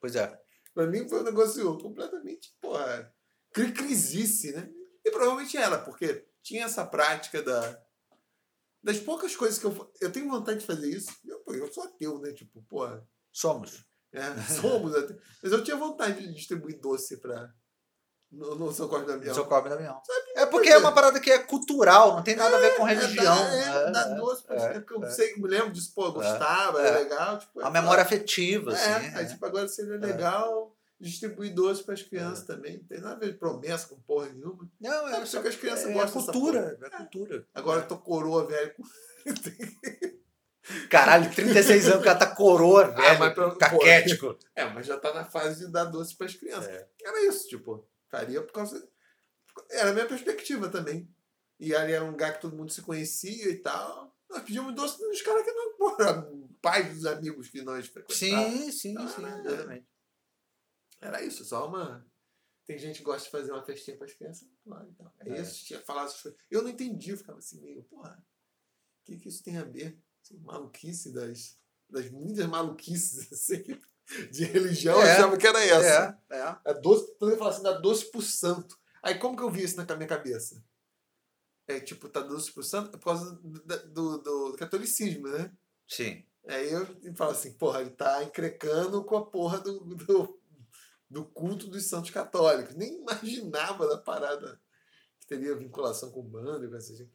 Pois 0.00 0.16
é. 0.16 0.40
pra 0.72 0.86
mim 0.86 1.08
foi 1.08 1.20
um 1.20 1.24
negócio 1.24 1.76
completamente, 1.78 2.56
porra, 2.60 3.14
cri- 3.52 3.72
crisice, 3.72 4.52
né? 4.52 4.70
E 5.04 5.10
provavelmente 5.10 5.56
ela, 5.56 5.78
porque 5.78 6.26
tinha 6.42 6.64
essa 6.64 6.86
prática 6.86 7.42
da. 7.42 7.84
Das 8.82 8.98
poucas 9.00 9.34
coisas 9.36 9.58
que 9.58 9.66
eu. 9.66 9.92
Eu 10.00 10.12
tenho 10.12 10.30
vontade 10.30 10.60
de 10.60 10.66
fazer 10.66 10.88
isso. 10.88 11.10
Eu, 11.24 11.42
eu 11.54 11.72
sou 11.72 11.82
ateu, 11.84 12.18
né? 12.20 12.32
Tipo, 12.32 12.62
porra. 12.62 13.06
Somos. 13.32 13.84
É, 14.12 14.22
somos 14.60 14.94
até. 14.94 15.16
Mas 15.42 15.52
eu 15.52 15.62
tinha 15.62 15.76
vontade 15.76 16.26
de 16.26 16.34
distribuir 16.34 16.80
doce 16.80 17.18
para 17.18 17.52
no, 18.30 18.54
no 18.54 18.72
São 18.72 18.88
Cosme 18.88 19.06
Damião. 19.06 19.34
Sou 19.34 19.46
cobre 19.46 19.70
da 19.70 19.76
avião. 19.76 20.00
É 20.34 20.44
por 20.44 20.52
porque 20.52 20.68
é 20.68 20.78
uma 20.78 20.92
parada 20.92 21.18
que 21.18 21.30
é 21.30 21.38
cultural, 21.38 22.16
não 22.16 22.22
tem 22.22 22.36
nada 22.36 22.56
a 22.56 22.60
ver 22.60 22.76
com 22.76 22.86
É, 22.86 22.94
religião. 22.94 23.36
é, 23.36 23.88
é, 23.88 23.90
dá 23.90 24.00
é, 24.10 24.14
doce 24.16 24.44
pra 24.44 24.56
é, 24.56 24.76
é, 24.76 24.80
porque 24.80 24.94
eu 24.94 25.04
é. 25.04 25.10
sei, 25.10 25.36
me 25.36 25.48
lembro 25.48 25.72
disso, 25.72 25.92
pô, 25.94 26.06
eu 26.06 26.12
gostava, 26.12 26.82
é. 26.82 26.88
era 26.88 26.98
legal. 26.98 27.38
Tipo, 27.38 27.60
A 27.60 27.70
memória 27.70 28.02
afetiva, 28.02 28.72
é, 28.72 28.74
assim. 28.74 29.16
aí, 29.16 29.24
é. 29.24 29.28
tipo, 29.28 29.44
agora 29.46 29.66
seria 29.68 29.96
legal 29.96 30.74
distribuir 31.00 31.54
doce 31.54 31.82
para 31.84 31.94
as 31.94 32.02
crianças 32.02 32.44
também. 32.44 32.78
Não 32.78 32.84
tem 32.84 33.00
nada 33.00 33.14
a 33.14 33.18
ver 33.18 33.32
de 33.32 33.38
promessa 33.38 33.88
com 33.88 34.00
porra 34.00 34.28
nenhuma. 34.28 34.68
Não, 34.80 35.08
é, 35.08 35.24
só 35.24 35.40
que 35.40 35.48
as 35.48 35.56
crianças 35.56 35.86
é, 35.86 35.92
gostam 35.92 36.20
é 36.20 36.24
cultura. 36.24 36.78
É 36.82 36.90
cultura. 36.90 37.46
Agora 37.54 37.80
eu 37.80 37.88
tô 37.88 37.96
coroa, 37.98 38.46
velho. 38.46 38.74
Caralho, 40.90 41.32
36 41.34 41.86
anos, 41.88 42.00
o 42.00 42.04
cara 42.04 42.18
tá 42.18 42.34
coroa, 42.34 42.88
velho. 42.88 43.08
Ah, 43.08 43.18
mas 43.18 43.34
pra- 43.34 43.56
caquético. 43.56 44.38
É, 44.54 44.64
mas 44.66 44.86
já 44.86 44.98
tá 44.98 45.12
na 45.14 45.24
fase 45.24 45.66
de 45.66 45.72
dar 45.72 45.84
doce 45.84 46.16
para 46.16 46.26
as 46.26 46.34
crianças. 46.34 46.68
É. 46.68 46.88
Era 47.02 47.26
isso, 47.26 47.48
tipo, 47.48 47.88
faria 48.08 48.42
por 48.42 48.52
causa. 48.52 48.86
Era 49.70 49.90
a 49.90 49.92
minha 49.92 50.06
perspectiva 50.06 50.68
também. 50.68 51.08
E 51.60 51.74
ali 51.74 51.92
era 51.92 52.04
um 52.04 52.10
lugar 52.10 52.34
que 52.34 52.40
todo 52.40 52.56
mundo 52.56 52.72
se 52.72 52.82
conhecia 52.82 53.48
e 53.50 53.56
tal. 53.56 54.14
Nós 54.28 54.42
pedíamos 54.42 54.74
doce 54.74 55.00
nos 55.02 55.22
caras 55.22 55.44
que 55.44 55.52
não. 55.52 55.76
Porra, 55.76 56.28
pais 56.60 56.92
dos 56.94 57.06
amigos 57.06 57.48
que 57.48 57.62
nós 57.62 57.86
frequentávamos. 57.86 58.60
Sim, 58.64 58.72
sim, 58.72 58.94
Ah, 58.98 59.08
sim, 59.08 59.24
é. 59.24 59.38
exatamente. 59.52 59.86
Era 61.00 61.22
isso, 61.22 61.44
só 61.44 61.66
uma. 61.68 62.06
Tem 62.66 62.78
gente 62.78 62.98
que 62.98 63.04
gosta 63.04 63.24
de 63.24 63.30
fazer 63.30 63.50
uma 63.52 63.64
festinha 63.64 63.96
para 63.96 64.06
as 64.06 64.12
crianças. 64.12 64.46
Claro, 64.64 64.88
então. 64.90 65.10
Aí 65.20 65.32
É. 65.32 65.40
eu 65.40 65.44
tinha 65.50 65.80
falado 65.80 66.08
essas 66.08 66.20
coisas. 66.20 66.38
Eu 66.50 66.62
não 66.62 66.68
entendi, 66.68 67.10
eu 67.10 67.16
ficava 67.16 67.38
assim 67.38 67.60
meio, 67.60 67.82
porra, 67.84 68.20
o 68.20 69.04
que, 69.04 69.16
que 69.16 69.28
isso 69.28 69.42
tem 69.42 69.56
a 69.56 69.64
ver? 69.64 69.98
Maluquice 70.36 71.12
das, 71.12 71.56
das 71.88 72.10
muitas 72.10 72.46
maluquices 72.46 73.30
assim, 73.32 73.62
de 74.30 74.44
religião, 74.44 75.00
É. 75.00 75.04
eu 75.04 75.12
achava 75.12 75.36
que 75.36 75.46
era 75.46 75.64
essa. 75.64 76.18
É, 76.30 76.38
é. 76.38 76.56
É 76.66 76.74
doce, 76.74 77.12
então 77.16 77.28
eu 77.30 77.36
falo 77.36 77.50
assim, 77.50 77.62
dá 77.62 77.72
doce 77.72 78.10
pro 78.10 78.22
santo. 78.22 78.78
Aí 79.02 79.18
como 79.18 79.36
que 79.36 79.42
eu 79.42 79.50
vi 79.50 79.62
isso 79.62 79.76
na 79.76 79.96
minha 79.96 80.08
cabeça? 80.08 80.62
É 81.66 81.78
tipo, 81.78 82.08
tá 82.08 82.20
doce 82.20 82.50
pro 82.52 82.62
santo 82.62 82.88
é 82.88 82.98
por 82.98 83.04
causa 83.04 83.30
do, 83.36 83.60
do, 83.62 84.18
do- 84.18 84.18
do 84.52 84.56
catolicismo, 84.56 85.28
né? 85.28 85.52
Sim. 85.86 86.24
Aí 86.46 86.72
eu 86.72 86.86
falo 87.14 87.32
assim, 87.32 87.52
porra, 87.52 87.82
ele 87.82 87.90
tá 87.90 88.24
encrecando 88.24 89.04
com 89.04 89.16
a 89.18 89.26
porra 89.26 89.58
do, 89.58 89.80
do, 89.94 90.40
do 91.10 91.24
culto 91.26 91.66
dos 91.66 91.84
santos 91.84 92.10
católicos. 92.10 92.74
Nem 92.74 92.94
imaginava 93.02 93.86
da 93.86 93.98
parada 93.98 94.58
que 95.20 95.26
teria 95.26 95.54
vinculação 95.54 96.10
com 96.10 96.22
banda 96.22 96.64
e 96.64 96.70
coisa 96.70 96.92
assim. 96.94 97.10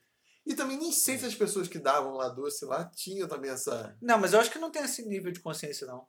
E 0.46 0.56
também 0.56 0.78
nem 0.78 0.92
sei 0.92 1.18
se 1.18 1.26
as 1.26 1.36
pessoas 1.36 1.68
que 1.68 1.80
davam 1.80 2.14
lá 2.14 2.30
doce 2.30 2.66
lá 2.66 2.86
tinham 2.90 3.28
também 3.28 3.52
essa. 3.52 3.98
Não, 4.02 4.18
mas 4.18 4.34
eu 4.34 4.40
acho 4.40 4.52
que 4.52 4.60
não 4.60 4.72
tem 4.72 4.84
esse 4.84 5.06
nível 5.08 5.32
de 5.32 5.40
consciência, 5.40 5.88
não. 5.88 6.08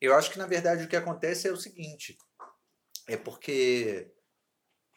Eu 0.00 0.14
acho 0.14 0.30
que, 0.30 0.38
na 0.38 0.46
verdade, 0.46 0.84
o 0.84 0.88
que 0.88 0.96
acontece 0.96 1.48
é 1.48 1.52
o 1.52 1.56
seguinte. 1.56 2.16
É 3.06 3.16
porque... 3.16 4.10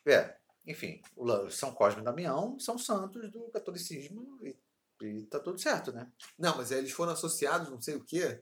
É, 0.06 0.38
enfim, 0.66 1.02
São 1.50 1.74
Cosme 1.74 2.02
e 2.02 2.04
Damião 2.04 2.58
são 2.60 2.78
santos 2.78 3.30
do 3.32 3.50
catolicismo 3.52 4.40
e, 4.42 4.58
e 5.02 5.26
tá 5.26 5.40
tudo 5.40 5.60
certo, 5.60 5.92
né? 5.92 6.10
Não, 6.38 6.56
mas 6.56 6.72
eles 6.72 6.92
foram 6.92 7.12
associados, 7.12 7.70
não 7.70 7.82
sei 7.82 7.96
o 7.96 8.04
quê, 8.04 8.42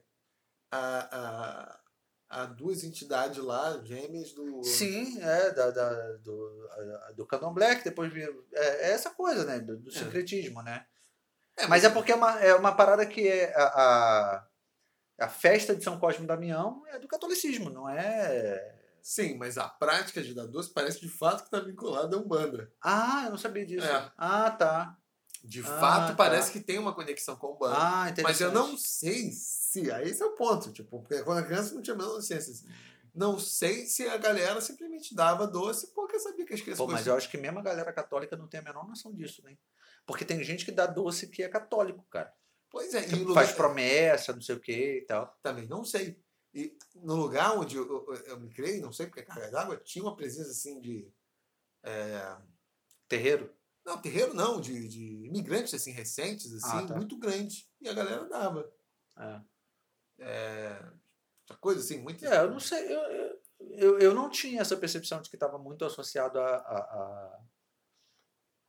a, 0.72 1.18
a, 1.18 1.80
a 2.30 2.46
duas 2.46 2.84
entidades 2.84 3.38
lá, 3.44 3.80
gêmeas 3.84 4.32
do. 4.34 4.64
Sim, 4.64 5.20
é, 5.22 5.52
da, 5.52 5.70
da- 5.72 6.12
do, 6.18 6.70
a- 6.72 7.12
do 7.12 7.26
Candomblé, 7.26 7.76
que 7.76 7.84
depois 7.84 8.12
veio... 8.12 8.46
É, 8.54 8.90
é 8.90 8.92
essa 8.92 9.10
coisa, 9.12 9.46
né? 9.46 9.60
Do, 9.60 9.78
do 9.78 9.90
É. 9.90 9.94
sincretismo, 9.94 10.62
né? 10.64 10.86
É, 11.58 11.68
Mas 11.68 11.84
é 11.84 11.90
porque 11.90 12.12
é 12.12 12.16
uma, 12.16 12.40
é 12.40 12.54
uma 12.56 12.76
parada 12.76 13.06
que 13.06 13.28
é 13.28 13.54
a, 13.56 13.64
a, 13.64 14.48
a 15.22 15.28
festa 15.30 15.76
de 15.76 15.84
São 15.84 16.00
Cosme 16.00 16.26
e 16.26 16.28
Damião 16.28 16.84
é 16.88 17.00
do 17.00 17.08
catolicismo, 17.08 17.70
não 17.70 17.88
é... 17.88 18.74
Sim, 19.02 19.38
mas 19.38 19.58
a 19.60 19.70
prática 19.70 20.22
de 20.22 20.34
dar 20.34 20.48
doce 20.48 20.74
parece 20.74 21.00
de 21.00 21.08
fato 21.08 21.42
que 21.42 21.56
está 21.56 21.60
vinculada 21.60 22.16
a 22.16 22.20
Umbanda. 22.20 22.72
Ah, 22.82 23.22
eu 23.26 23.30
não 23.30 23.38
sabia 23.38 23.64
disso. 23.66 23.86
É. 23.86 24.12
Ah, 24.18 24.50
tá. 24.50 24.98
De 25.44 25.62
Ah, 25.62 25.64
fato, 25.64 26.08
tá. 26.10 26.16
parece 26.16 26.52
que 26.52 26.60
tem 26.60 26.80
uma 26.80 26.92
conexão 26.94 27.36
com 27.36 27.46
a 27.48 27.52
Umbanda. 27.52 27.76
Ah, 27.78 28.10
interessante. 28.10 28.24
mas 28.24 28.42
eu 28.42 28.52
não 28.52 28.76
sei 28.76 29.32
se. 29.84 29.92
Aí 29.92 30.10
esse 30.10 30.22
é 30.22 30.26
o 30.26 30.36
ponto. 30.36 30.72
Tipo, 30.72 31.02
porque 31.02 31.22
quando 31.24 31.40
a 31.40 31.44
criança 31.44 31.74
não 31.76 31.82
tinha 31.82 31.94
a 31.94 31.98
menor 31.98 32.22
ciência. 32.22 32.52
assim. 32.54 32.68
Não 33.14 33.40
sei 33.40 33.86
se 33.86 34.08
a 34.08 34.18
galera 34.18 34.60
simplesmente 34.60 35.16
dava 35.16 35.48
doce 35.48 35.94
porque 35.94 36.20
sabia 36.20 36.46
que 36.46 36.54
as 36.54 36.60
crianças 36.62 36.86
Pô, 36.86 36.92
mas 36.92 37.08
eu 37.08 37.16
acho 37.16 37.30
que 37.30 37.38
mesmo 37.38 37.60
a 37.60 37.64
galera 37.64 37.94
católica 37.94 38.36
não 38.36 38.48
tem 38.48 38.60
a 38.60 38.64
menor 38.64 38.86
noção 38.88 39.14
disso, 39.14 39.42
né? 39.44 39.58
Porque 40.06 40.26
tem 40.26 40.44
gente 40.44 40.66
que 40.66 40.72
dá 40.72 40.86
doce 40.86 41.28
que 41.28 41.42
é 41.42 41.48
católico, 41.48 42.06
cara. 42.10 42.34
Pois 42.70 42.94
é, 42.94 43.00
e 43.00 43.04
Tipo, 43.06 43.16
no 43.22 43.28
lugar... 43.30 43.46
faz 43.46 43.56
promessa, 43.56 44.34
não 44.34 44.42
sei 44.42 44.56
o 44.56 44.60
que 44.60 44.98
e 44.98 45.06
tal. 45.06 45.34
também 45.42 45.66
não 45.68 45.84
sei. 45.86 46.20
E 46.54 46.78
no 46.96 47.16
lugar 47.16 47.58
onde 47.58 47.78
eu, 47.78 47.86
eu, 47.88 48.14
eu 48.28 48.40
me 48.40 48.50
criei, 48.50 48.82
não 48.82 48.92
sei 48.92 49.06
porque 49.08 49.22
é 49.22 49.24
carga 49.24 49.50
d'água, 49.50 49.78
tinha 49.78 50.04
uma 50.04 50.16
presença 50.16 50.52
assim 50.52 50.80
de. 50.82 51.10
é, 51.84 52.38
Terreiro? 53.08 53.54
Não, 53.86 54.02
terreiro 54.02 54.34
não, 54.34 54.60
de, 54.60 54.88
de 54.88 55.26
imigrantes 55.28 55.74
assim, 55.74 55.92
recentes, 55.92 56.52
assim, 56.54 56.78
Ah, 56.78 56.88
tá. 56.88 56.96
muito 56.96 57.18
grande. 57.20 57.70
E 57.80 57.88
a 57.88 57.94
galera 57.94 58.26
dava. 58.28 58.70
É. 59.18 59.42
É, 60.20 60.82
coisa 61.60 61.80
assim, 61.80 62.02
muito. 62.02 62.26
É, 62.26 62.40
eu 62.40 62.52
não 62.52 62.60
sei. 62.60 62.94
Eu, 62.94 63.40
eu, 63.60 64.00
eu, 64.00 64.14
não 64.14 64.30
tinha 64.30 64.62
essa 64.62 64.78
percepção 64.78 65.22
de 65.22 65.30
que 65.30 65.36
estava 65.36 65.58
muito 65.58 65.86
associado 65.86 66.40
a, 66.40 66.56
a, 66.56 66.78
a, 66.78 67.40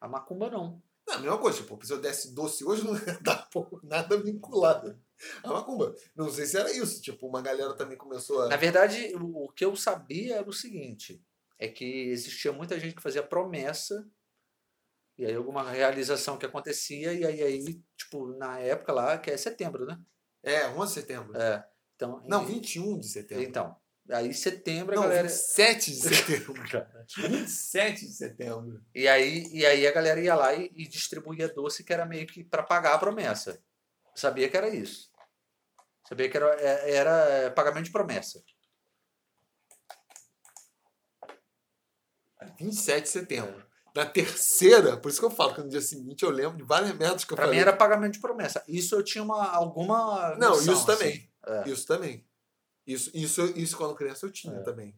a 0.03 0.09
macumba, 0.09 0.51
não. 0.51 0.82
Não, 1.07 1.14
a 1.14 1.18
mesma 1.18 1.38
coisa, 1.38 1.59
tipo, 1.59 1.86
se 1.86 1.92
eu 1.92 2.01
desse 2.01 2.34
doce 2.34 2.64
hoje, 2.64 2.84
não 2.84 2.94
ia 2.99 3.18
dar 3.20 3.49
nada 3.82 4.16
vinculado 4.16 4.99
a 5.42 5.49
macumba. 5.49 5.94
Não 6.14 6.30
sei 6.30 6.47
se 6.47 6.59
era 6.59 6.72
isso. 6.72 7.01
Tipo, 7.01 7.28
uma 7.28 7.40
galera 7.40 7.74
também 7.74 7.97
começou 7.97 8.42
a. 8.42 8.49
Na 8.49 8.57
verdade, 8.57 9.14
o, 9.14 9.44
o 9.44 9.49
que 9.53 9.64
eu 9.64 9.76
sabia 9.76 10.36
era 10.36 10.49
o 10.49 10.53
seguinte: 10.53 11.22
é 11.59 11.68
que 11.68 11.84
existia 11.84 12.53
muita 12.53 12.78
gente 12.78 12.97
que 12.97 13.03
fazia 13.03 13.22
promessa, 13.22 14.07
e 15.16 15.24
aí 15.24 15.34
alguma 15.34 15.70
realização 15.70 16.36
que 16.36 16.47
acontecia, 16.47 17.12
e 17.12 17.24
aí, 17.24 17.42
aí 17.42 17.82
tipo, 17.97 18.26
na 18.36 18.59
época 18.59 18.92
lá, 18.92 19.18
que 19.18 19.30
é 19.30 19.36
setembro, 19.36 19.86
né? 19.86 19.99
É, 20.47 20.68
11 20.68 20.94
de 20.94 21.01
setembro. 21.01 21.36
É. 21.36 21.66
Então, 21.97 22.22
Não, 22.26 22.42
e- 22.44 22.47
21 22.47 22.99
de 23.01 23.09
setembro. 23.09 23.42
Então, 23.44 23.76
aí 24.11 24.32
setembro 24.32 24.92
a 24.92 24.97
não, 24.97 25.03
galera. 25.03 25.26
27 25.28 25.90
de 25.90 25.97
setembro. 26.09 26.55
27 27.16 28.07
de 28.07 28.12
setembro. 28.12 28.84
E 28.94 29.09
aí, 29.09 29.44
e 29.53 29.66
aí 29.66 29.86
a 29.86 29.92
galera 29.92 30.20
ia 30.20 30.34
lá 30.36 30.55
e, 30.55 30.70
e 30.74 30.86
distribuía 30.86 31.49
doce 31.49 31.82
que 31.82 31.92
era 31.92 32.07
meio 32.07 32.26
que 32.26 32.44
para 32.44 32.62
pagar 32.62 32.94
a 32.94 32.99
promessa. 32.99 33.61
Sabia 34.14 34.49
que 34.49 34.57
era 34.57 34.68
isso. 34.68 35.11
Sabia 36.09 36.30
que 36.30 36.36
era, 36.36 36.47
é- 36.61 36.92
era 36.94 37.51
pagamento 37.51 37.86
de 37.86 37.92
promessa. 37.92 38.40
27 42.59 43.03
de 43.03 43.09
setembro. 43.09 43.66
Na 43.97 44.05
terceira, 44.07 44.97
por 44.97 45.09
isso 45.11 45.18
que 45.18 45.24
eu 45.26 45.30
falo 45.30 45.55
que 45.55 45.62
no 45.62 45.68
dia 45.68 45.80
seguinte 45.80 46.22
eu 46.22 46.30
lembro 46.30 46.57
de 46.57 46.62
várias 46.62 46.94
merdas 46.94 47.24
que 47.24 47.32
eu 47.32 47.36
Para 47.36 47.47
mim 47.47 47.53
falei. 47.53 47.61
era 47.62 47.72
pagamento 47.76 48.12
de 48.12 48.20
promessa. 48.20 48.62
Isso 48.68 48.94
eu 48.94 49.03
tinha 49.03 49.24
uma, 49.24 49.44
alguma. 49.49 50.36
Não, 50.36 50.51
noção, 50.51 50.74
isso 50.74 50.86
também. 50.86 51.30
assim. 51.42 51.64
É. 51.68 51.70
Isso 51.70 51.86
também. 51.86 52.26
Isso, 52.86 53.11
isso, 53.14 53.42
isso 53.59 53.76
quando 53.76 53.94
criança 53.97 54.26
eu 54.26 54.30
tinha 54.30 54.55
É. 54.55 54.62
também. 54.62 54.94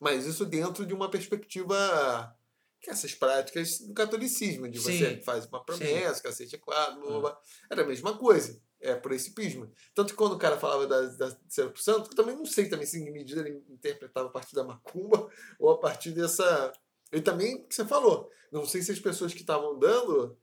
Mas 0.00 0.24
isso 0.26 0.44
dentro 0.46 0.86
de 0.86 0.94
uma 0.94 1.10
perspectiva 1.10 2.34
que 2.80 2.90
essas 2.90 3.12
práticas 3.14 3.80
do 3.80 3.92
catolicismo, 3.92 4.68
de 4.68 4.78
você 4.78 5.16
Sim. 5.16 5.22
faz 5.22 5.44
uma 5.46 5.64
promessa, 5.64 6.22
cacete 6.22 6.54
é 6.54 6.58
quadro, 6.58 7.00
blá, 7.00 7.10
blá, 7.10 7.20
blá. 7.20 7.40
era 7.70 7.82
a 7.82 7.86
mesma 7.86 8.16
coisa. 8.16 8.60
É 8.80 8.94
por 8.94 9.10
esse 9.10 9.32
prisma. 9.34 9.68
Tanto 9.92 10.10
que 10.10 10.16
quando 10.16 10.34
o 10.34 10.38
cara 10.38 10.56
falava 10.56 10.86
da, 10.86 11.00
da 11.02 11.36
ser 11.48 11.68
pro 11.70 11.82
santo, 11.82 12.10
eu 12.12 12.14
também 12.16 12.36
não 12.36 12.46
sei 12.46 12.68
também 12.68 12.86
se 12.86 12.96
em 13.00 13.04
que 13.04 13.10
medida 13.10 13.40
ele 13.40 13.60
interpretava 13.68 14.28
a 14.28 14.30
partir 14.30 14.54
da 14.54 14.62
macumba 14.62 15.28
ou 15.58 15.70
a 15.70 15.78
partir 15.78 16.12
dessa. 16.12 16.72
Ele 17.10 17.22
também, 17.22 17.66
que 17.66 17.74
você 17.74 17.84
falou, 17.84 18.30
não 18.52 18.66
sei 18.66 18.82
se 18.82 18.92
as 18.92 19.00
pessoas 19.00 19.32
que 19.32 19.40
estavam 19.40 19.78
dando, 19.78 20.38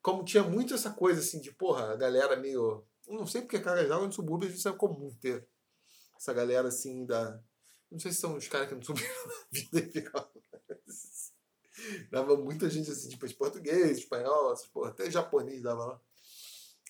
como 0.00 0.24
tinha 0.24 0.42
muito 0.42 0.74
essa 0.74 0.90
coisa 0.90 1.20
assim 1.20 1.40
de, 1.40 1.52
porra, 1.52 1.92
a 1.92 1.96
galera 1.96 2.36
meio. 2.36 2.84
Não 3.08 3.26
sei 3.26 3.42
porque 3.42 3.60
Carajal 3.60 4.06
no 4.06 4.12
subúrbio 4.12 4.48
isso 4.48 4.68
é 4.68 4.72
comum 4.72 5.14
ter. 5.20 5.46
Essa 6.16 6.32
galera 6.32 6.68
assim 6.68 7.06
da. 7.06 7.40
Não 7.90 7.98
sei 7.98 8.12
se 8.12 8.18
são 8.18 8.36
os 8.36 8.48
caras 8.48 8.68
que 8.68 8.74
não 8.74 8.82
subiram 8.82 9.08
na 9.26 9.34
vida 9.50 9.80
e. 9.80 10.04
Dava 12.10 12.36
muita 12.36 12.70
gente 12.70 12.90
assim, 12.90 13.08
tipo, 13.08 13.26
de 13.26 13.34
português, 13.34 13.98
espanhol, 13.98 14.54
porra, 14.72 14.90
até 14.90 15.10
japonês 15.10 15.62
dava 15.62 15.84
lá. 15.84 16.00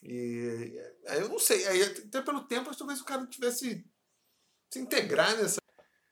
E 0.03 0.81
aí 1.07 1.21
eu 1.21 1.29
não 1.29 1.39
sei, 1.39 1.65
aí 1.67 1.83
até 1.83 2.21
pelo 2.21 2.47
tempo 2.47 2.77
talvez 2.77 3.01
o 3.01 3.05
cara 3.05 3.27
tivesse 3.27 3.87
se 4.69 4.79
integrar 4.79 5.37
nessa. 5.37 5.61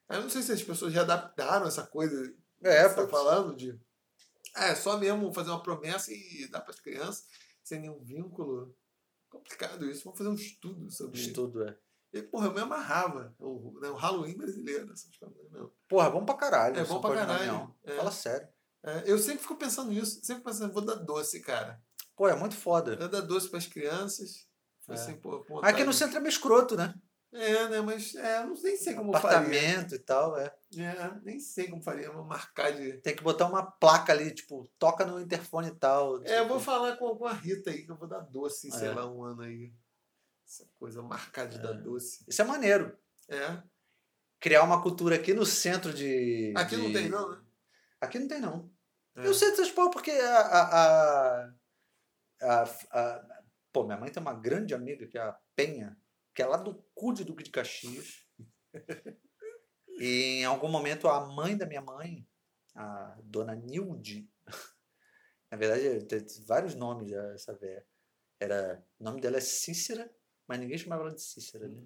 Aí 0.08 0.16
eu 0.16 0.22
não 0.22 0.30
sei 0.30 0.42
se 0.42 0.52
as 0.52 0.62
pessoas 0.62 0.92
já 0.92 1.02
adaptaram 1.02 1.66
essa 1.66 1.86
coisa 1.86 2.32
É, 2.62 2.88
você 2.88 2.94
tá 2.94 3.08
falando 3.08 3.56
de. 3.56 3.78
É 4.56 4.74
só 4.74 4.98
mesmo 4.98 5.32
fazer 5.32 5.50
uma 5.50 5.62
promessa 5.62 6.12
e 6.12 6.48
dar 6.50 6.60
para 6.60 6.72
as 6.72 6.80
crianças 6.80 7.24
sem 7.62 7.80
nenhum 7.80 8.02
vínculo. 8.02 8.74
Complicado 9.28 9.88
isso. 9.88 10.04
Vamos 10.04 10.18
fazer 10.18 10.30
um 10.30 10.34
estudo 10.34 10.90
sobre 10.90 11.18
isso. 11.18 11.28
estudo, 11.28 11.62
é. 11.62 11.76
E, 12.12 12.22
porra, 12.22 12.48
eu 12.48 12.52
me 12.52 12.60
amarrava. 12.60 13.34
O, 13.38 13.78
né, 13.80 13.88
o 13.88 13.94
Halloween 13.94 14.36
brasileiro, 14.36 14.92
essas 14.92 15.16
coisas. 15.16 15.50
Não. 15.52 15.70
Porra, 15.88 16.10
bom 16.10 16.24
pra 16.24 16.34
caralho. 16.34 16.78
É 16.78 16.84
bom 16.84 17.00
pra 17.00 17.14
caralho. 17.14 17.74
É. 17.84 17.96
Fala 17.96 18.10
sério. 18.10 18.48
É, 18.82 19.04
eu 19.06 19.18
sempre 19.18 19.42
fico 19.42 19.56
pensando 19.56 19.90
nisso. 19.90 20.20
Sempre 20.24 20.42
pensando, 20.44 20.72
vou 20.72 20.84
dar 20.84 20.96
doce, 20.96 21.40
cara. 21.40 21.80
Pô, 22.16 22.28
é 22.28 22.34
muito 22.34 22.56
foda. 22.56 22.94
Eu 22.94 23.08
dar 23.08 23.20
doce 23.20 23.48
para 23.48 23.58
as 23.58 23.66
crianças. 23.66 24.48
É. 24.88 24.94
Assim, 24.94 25.16
pô, 25.16 25.44
Aqui 25.62 25.84
no 25.84 25.92
centro 25.92 26.16
é 26.16 26.20
meio 26.20 26.30
escroto, 26.30 26.76
né? 26.76 26.92
É, 27.32 27.68
né? 27.68 27.80
Mas 27.80 28.14
é, 28.16 28.38
eu 28.42 28.48
não 28.48 28.60
nem 28.60 28.76
sei 28.76 28.94
como 28.94 29.14
eu 29.14 29.20
faria. 29.20 29.38
Apartamento 29.38 29.94
e 29.94 29.98
tal, 30.00 30.36
é. 30.36 30.52
É, 30.76 31.14
nem 31.22 31.38
sei 31.38 31.68
como 31.68 31.80
faria. 31.82 32.10
Vou 32.10 32.24
marcar 32.24 32.72
de. 32.72 32.94
Tem 32.94 33.14
que 33.14 33.22
botar 33.22 33.46
uma 33.46 33.64
placa 33.70 34.12
ali, 34.12 34.32
tipo, 34.34 34.68
toca 34.78 35.04
no 35.06 35.20
interfone 35.20 35.68
e 35.68 35.74
tal. 35.74 36.22
É, 36.24 36.40
eu 36.40 36.48
vou 36.48 36.58
falar 36.58 36.96
com, 36.96 37.14
com 37.16 37.26
a 37.26 37.32
Rita 37.32 37.70
aí, 37.70 37.84
que 37.84 37.90
eu 37.92 37.96
vou 37.96 38.08
dar 38.08 38.20
doce, 38.20 38.70
sei 38.72 38.88
É. 38.88 38.92
lá, 38.92 39.06
um 39.06 39.22
ano 39.22 39.42
aí. 39.42 39.72
Essa 40.44 40.66
coisa, 40.78 41.00
marcar 41.02 41.46
de 41.46 41.58
É. 41.58 41.62
dar 41.62 41.72
doce. 41.74 42.24
Isso 42.26 42.42
é 42.42 42.44
maneiro. 42.44 42.98
É. 43.28 43.62
Criar 44.40 44.64
uma 44.64 44.82
cultura 44.82 45.14
aqui 45.14 45.32
no 45.32 45.46
centro 45.46 45.92
de. 45.94 46.52
Aqui 46.56 46.76
não 46.76 46.86
de- 46.88 46.92
tem, 46.94 47.08
não, 47.08 47.30
né? 47.30 47.40
Aqui 48.00 48.18
não 48.18 48.26
tem, 48.26 48.40
não. 48.40 48.68
É. 49.14 49.24
Eu 49.26 49.34
sei 49.34 49.50
dessas 49.50 49.70
porra 49.70 49.90
porque 49.90 50.10
a, 50.10 50.40
a, 50.40 50.62
a, 51.42 51.52
a- 52.42 52.64
a- 52.90 53.40
Pô, 53.72 53.84
minha 53.84 53.96
mãe 53.96 54.10
tem 54.10 54.20
uma 54.20 54.34
grande 54.34 54.74
amiga 54.74 55.06
que 55.06 55.16
é 55.16 55.20
a 55.20 55.38
Penha, 55.54 55.96
que 56.34 56.42
é 56.42 56.46
lá 56.46 56.56
do 56.56 56.74
cu 56.94 57.12
de 57.12 57.24
Duque 57.24 57.42
de 57.42 57.50
Caxias. 57.50 58.26
e 59.98 60.40
em 60.40 60.44
algum 60.44 60.68
momento 60.68 61.08
a 61.08 61.26
mãe 61.26 61.56
da 61.56 61.66
minha 61.66 61.82
mãe, 61.82 62.26
a 62.74 63.18
dona 63.22 63.54
Nilde, 63.54 64.30
na 65.50 65.56
verdade 65.56 66.04
tem 66.06 66.24
vários 66.46 66.74
nomes 66.74 67.10
já, 67.10 67.22
essa 67.32 67.54
velha. 67.54 67.86
Era, 68.38 68.84
o 68.98 69.04
nome 69.04 69.20
dela 69.20 69.36
é 69.36 69.40
Cícera, 69.40 70.10
mas 70.46 70.58
ninguém 70.58 70.78
chamava 70.78 71.02
ela 71.02 71.14
de 71.14 71.22
Cícera, 71.22 71.68
né? 71.68 71.82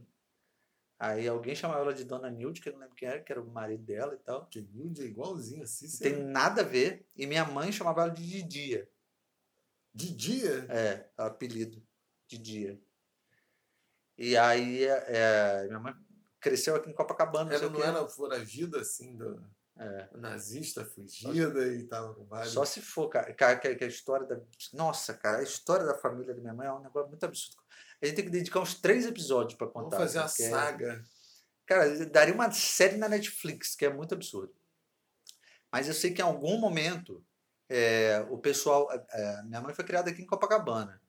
Aí 0.99 1.26
alguém 1.26 1.55
chamava 1.55 1.80
ela 1.80 1.92
de 1.92 2.05
Dona 2.05 2.30
Nilde, 2.30 2.61
que 2.61 2.68
eu 2.68 2.72
não 2.72 2.80
lembro 2.80 2.95
quem 2.95 3.09
era, 3.09 3.20
que 3.20 3.32
era 3.32 3.42
o 3.42 3.51
marido 3.51 3.82
dela 3.84 4.14
e 4.14 4.18
tal. 4.18 4.47
Que 4.47 4.62
Nilde 4.62 5.03
é 5.03 5.07
igualzinho 5.07 5.64
assim. 5.64 5.86
Não 5.86 5.99
tem 5.99 6.24
nada 6.24 6.62
a 6.62 6.64
ver. 6.64 7.07
E 7.16 7.26
minha 7.26 7.45
mãe 7.45 7.72
chamava 7.72 8.03
ela 8.03 8.11
de 8.11 8.24
Didia. 8.24 8.88
De 9.92 10.14
dia? 10.14 10.66
É, 10.70 11.11
apelido. 11.16 11.84
Didia. 12.28 12.80
E 14.16 14.36
aí, 14.36 14.84
é, 14.84 15.64
minha 15.66 15.80
mãe 15.80 15.94
cresceu 16.40 16.76
aqui 16.76 16.90
em 16.90 16.94
Copacabana. 16.94 17.52
Ela 17.52 17.68
não 17.70 17.82
era 17.82 18.06
foragida 18.08 18.80
assim, 18.80 19.16
do 19.16 19.42
É. 19.76 20.08
nazista, 20.14 20.84
fugida 20.84 21.66
e 21.68 21.82
tava 21.84 22.14
com 22.14 22.24
vários. 22.24 22.52
Só 22.52 22.64
se 22.64 22.80
for, 22.80 23.08
cara, 23.08 23.32
que, 23.56 23.74
que 23.74 23.84
a 23.84 23.88
história 23.88 24.26
da. 24.26 24.40
Nossa, 24.72 25.14
cara, 25.14 25.38
a 25.38 25.42
história 25.42 25.84
da 25.84 25.94
família 25.96 26.32
da 26.34 26.40
minha 26.40 26.54
mãe 26.54 26.66
é 26.68 26.72
um 26.72 26.82
negócio 26.82 27.08
muito 27.08 27.24
absurdo. 27.24 27.60
A 28.00 28.06
gente 28.06 28.16
tem 28.16 28.24
que 28.24 28.30
dedicar 28.30 28.60
uns 28.60 28.74
três 28.74 29.06
episódios 29.06 29.58
Vamos 29.58 29.72
contar. 29.74 29.96
fazer 29.96 30.18
uma 30.18 30.26
porque 30.28 30.42
é- 30.44 30.50
saga. 30.50 31.04
Cara, 31.66 32.06
daria 32.06 32.34
uma 32.34 32.52
série 32.52 32.96
na 32.98 33.08
Netflix, 33.08 33.74
que 33.74 33.86
é 33.86 33.92
muito 33.92 34.14
absurdo. 34.14 34.54
Mas 35.72 35.88
eu 35.88 35.94
sei 35.94 36.12
que 36.12 36.20
em 36.20 36.24
algum 36.24 36.58
momento 36.58 37.24
é, 37.68 38.24
o 38.30 38.38
pessoal. 38.38 38.86
é, 38.92 39.42
minha 39.44 39.60
mãe 39.62 39.74
foi 39.74 39.84
criada 39.84 40.10
aqui 40.10 40.22
em 40.22 40.26
Copacabana. 40.26 41.00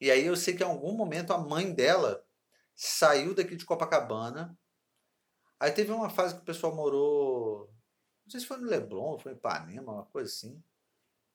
E 0.00 0.10
aí 0.10 0.24
eu 0.26 0.36
sei 0.36 0.54
que 0.54 0.62
em 0.62 0.66
algum 0.66 0.92
momento 0.92 1.32
a 1.32 1.38
mãe 1.38 1.72
dela 1.72 2.24
saiu 2.74 3.34
daqui 3.34 3.56
de 3.56 3.64
Copacabana. 3.64 4.56
Aí 5.58 5.72
teve 5.72 5.90
uma 5.90 6.08
fase 6.08 6.34
que 6.34 6.40
o 6.42 6.44
pessoal 6.44 6.74
morou. 6.74 7.68
Não 8.24 8.30
sei 8.30 8.40
se 8.40 8.46
foi 8.46 8.58
no 8.58 8.68
Leblon, 8.68 9.18
foi 9.18 9.32
em 9.32 9.34
Ipanema, 9.36 9.92
uma 9.92 10.06
coisa 10.06 10.30
assim. 10.30 10.62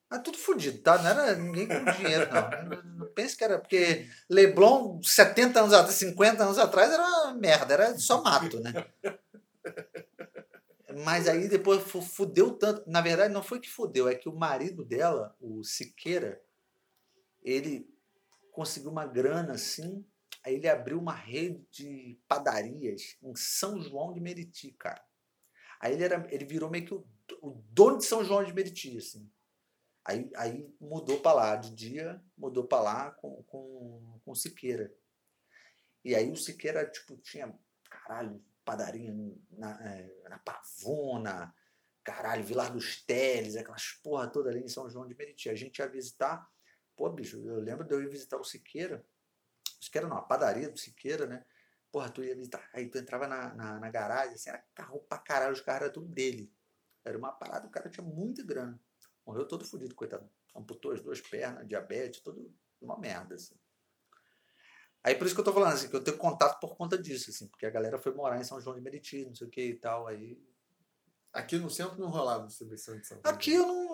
Mas 0.09 0.22
tudo 0.22 0.38
fodido, 0.38 0.80
tá? 0.82 0.97
Não 1.01 1.09
era 1.09 1.36
ninguém 1.36 1.68
com 1.68 1.84
dinheiro, 1.91 2.30
não. 2.32 2.49
Não, 2.70 2.84
não 2.99 3.07
pense 3.14 3.36
que 3.36 3.43
era. 3.43 3.59
Porque 3.59 4.07
Leblon, 4.30 5.01
70 5.03 5.59
anos 5.61 5.74
atrás, 5.74 5.95
50 5.95 6.43
anos 6.43 6.57
atrás, 6.59 6.91
era 6.93 7.34
merda, 7.34 7.74
era 7.74 7.97
só 7.97 8.22
mato, 8.22 8.59
né? 8.61 8.72
Mas 11.03 11.28
aí 11.28 11.47
depois 11.47 11.82
fu- 11.84 12.01
fudeu 12.01 12.51
tanto. 12.53 12.84
Na 12.89 13.01
verdade, 13.01 13.34
não 13.34 13.41
foi 13.43 13.59
que 13.59 13.70
fudeu, 13.70 14.07
é 14.07 14.16
que 14.16 14.30
o 14.30 14.36
marido 14.36 14.86
dela, 14.86 15.36
o 15.41 15.64
Siqueira, 15.64 16.41
ele 17.41 17.89
conseguiu 18.54 18.91
uma 18.91 19.06
grana 19.06 19.54
assim. 19.54 20.06
Aí 20.45 20.56
ele 20.56 20.70
abriu 20.70 20.99
uma 20.99 21.14
rede 21.14 21.66
de 21.72 22.20
padarias 22.28 23.18
em 23.22 23.36
São 23.36 23.82
João 23.82 24.14
de 24.14 24.22
Meriti, 24.22 24.72
cara. 24.72 25.04
Aí 25.80 25.93
ele, 25.93 26.04
era, 26.04 26.28
ele 26.34 26.45
virou 26.45 26.70
meio 26.70 26.86
que 26.86 26.93
o, 26.93 27.06
o 27.41 27.51
dono 27.70 27.97
de 27.97 28.06
São 28.06 28.24
João 28.24 28.43
de 28.43 28.54
Meriti, 28.54 28.97
assim. 28.97 29.30
Aí, 30.06 30.30
aí 30.36 30.76
mudou 30.80 31.20
pra 31.22 31.34
lá, 31.34 31.56
de 31.56 31.74
dia 31.74 32.22
mudou 32.38 32.66
pra 32.66 32.82
lá 32.82 33.12
com, 33.12 33.41
com, 33.43 34.20
com 34.24 34.32
o 34.32 34.36
Siqueira. 34.36 34.93
E 36.04 36.14
aí 36.14 36.30
o 36.30 36.36
Siqueira, 36.36 36.86
tipo, 36.89 37.18
tinha, 37.18 37.58
caralho, 37.89 38.43
padaria 38.66 39.14
na, 39.51 39.78
na 40.30 40.39
Pavona, 40.39 41.54
caralho, 42.04 42.43
Vilar 42.43 42.72
dos 42.72 43.01
Teles, 43.04 43.56
aquelas 43.56 43.93
porra 44.04 44.28
toda 44.28 44.49
ali 44.49 44.60
em 44.60 44.68
São 44.68 44.89
João 44.89 45.08
de 45.08 45.16
Meriti. 45.16 45.49
A 45.49 45.56
gente 45.56 45.78
ia 45.78 45.88
visitar, 45.88 46.45
pô, 46.96 47.10
bicho, 47.10 47.38
eu 47.46 47.60
lembro 47.60 47.86
de 47.86 47.94
eu 47.94 48.02
ir 48.02 48.10
visitar 48.10 48.38
o 48.38 48.44
Siqueira. 48.44 49.06
Siqueira 49.80 50.08
não, 50.08 50.18
a 50.18 50.22
padaria 50.22 50.70
do 50.70 50.78
Siqueira, 50.78 51.26
né? 51.26 51.46
Porra, 51.91 52.10
tu 52.10 52.24
ia 52.24 52.36
visitar. 52.36 52.68
Aí 52.74 52.89
tu 52.89 52.98
entrava 52.98 53.28
na, 53.28 53.54
na, 53.54 53.80
na 53.80 53.89
garagem, 53.89 54.34
assim, 54.36 54.50
era 54.50 54.64
carro 54.74 55.00
pra 55.02 55.18
caralho, 55.18 55.54
os 55.54 55.62
carros 55.62 55.84
eram 55.84 55.94
tudo 55.94 56.08
dele. 56.08 56.52
Era 57.04 57.18
uma 57.18 57.32
parada, 57.32 57.68
o 57.68 57.70
cara 57.70 57.89
tinha 57.89 58.06
muita 58.06 58.44
grana. 58.44 58.80
Morreu 59.26 59.48
todo 59.48 59.66
fodido, 59.66 59.94
coitado. 59.94 60.30
Amputou 60.56 60.91
as 60.91 61.02
duas 61.02 61.22
pernas, 61.22 61.68
diabetes, 61.68 62.22
tudo 62.22 62.54
uma 62.82 62.98
merda, 62.98 63.36
assim. 63.36 63.56
Aí 65.04 65.16
por 65.16 65.26
isso 65.26 65.36
que 65.36 65.41
eu 65.41 65.46
tô 65.46 65.54
falando, 65.54 65.74
assim, 65.74 65.89
que 65.89 65.96
eu 65.96 66.04
tenho 66.04 66.18
contato 66.18 66.60
por 66.60 66.78
conta 66.78 66.98
disso, 66.98 67.30
assim, 67.30 67.48
porque 67.48 67.66
a 67.66 67.70
galera 67.70 68.00
foi 68.00 68.14
morar 68.14 68.39
em 68.39 68.44
São 68.44 68.60
João 68.62 68.76
de 68.76 68.82
Meriti, 68.82 69.26
não 69.26 69.36
sei 69.36 69.48
o 69.48 69.50
que 69.50 69.62
e 69.62 69.76
tal, 69.76 70.08
aí... 70.08 70.41
Aqui 71.34 71.58
no 71.58 71.70
centro 71.70 72.00
não 72.00 72.10
rolava 72.10 72.48
distribuição 72.48 72.98
de 72.98 73.06
São 73.06 73.20
Paulo. 73.20 73.36
Aqui 73.36 73.54
eu 73.54 73.66
não 73.66 73.88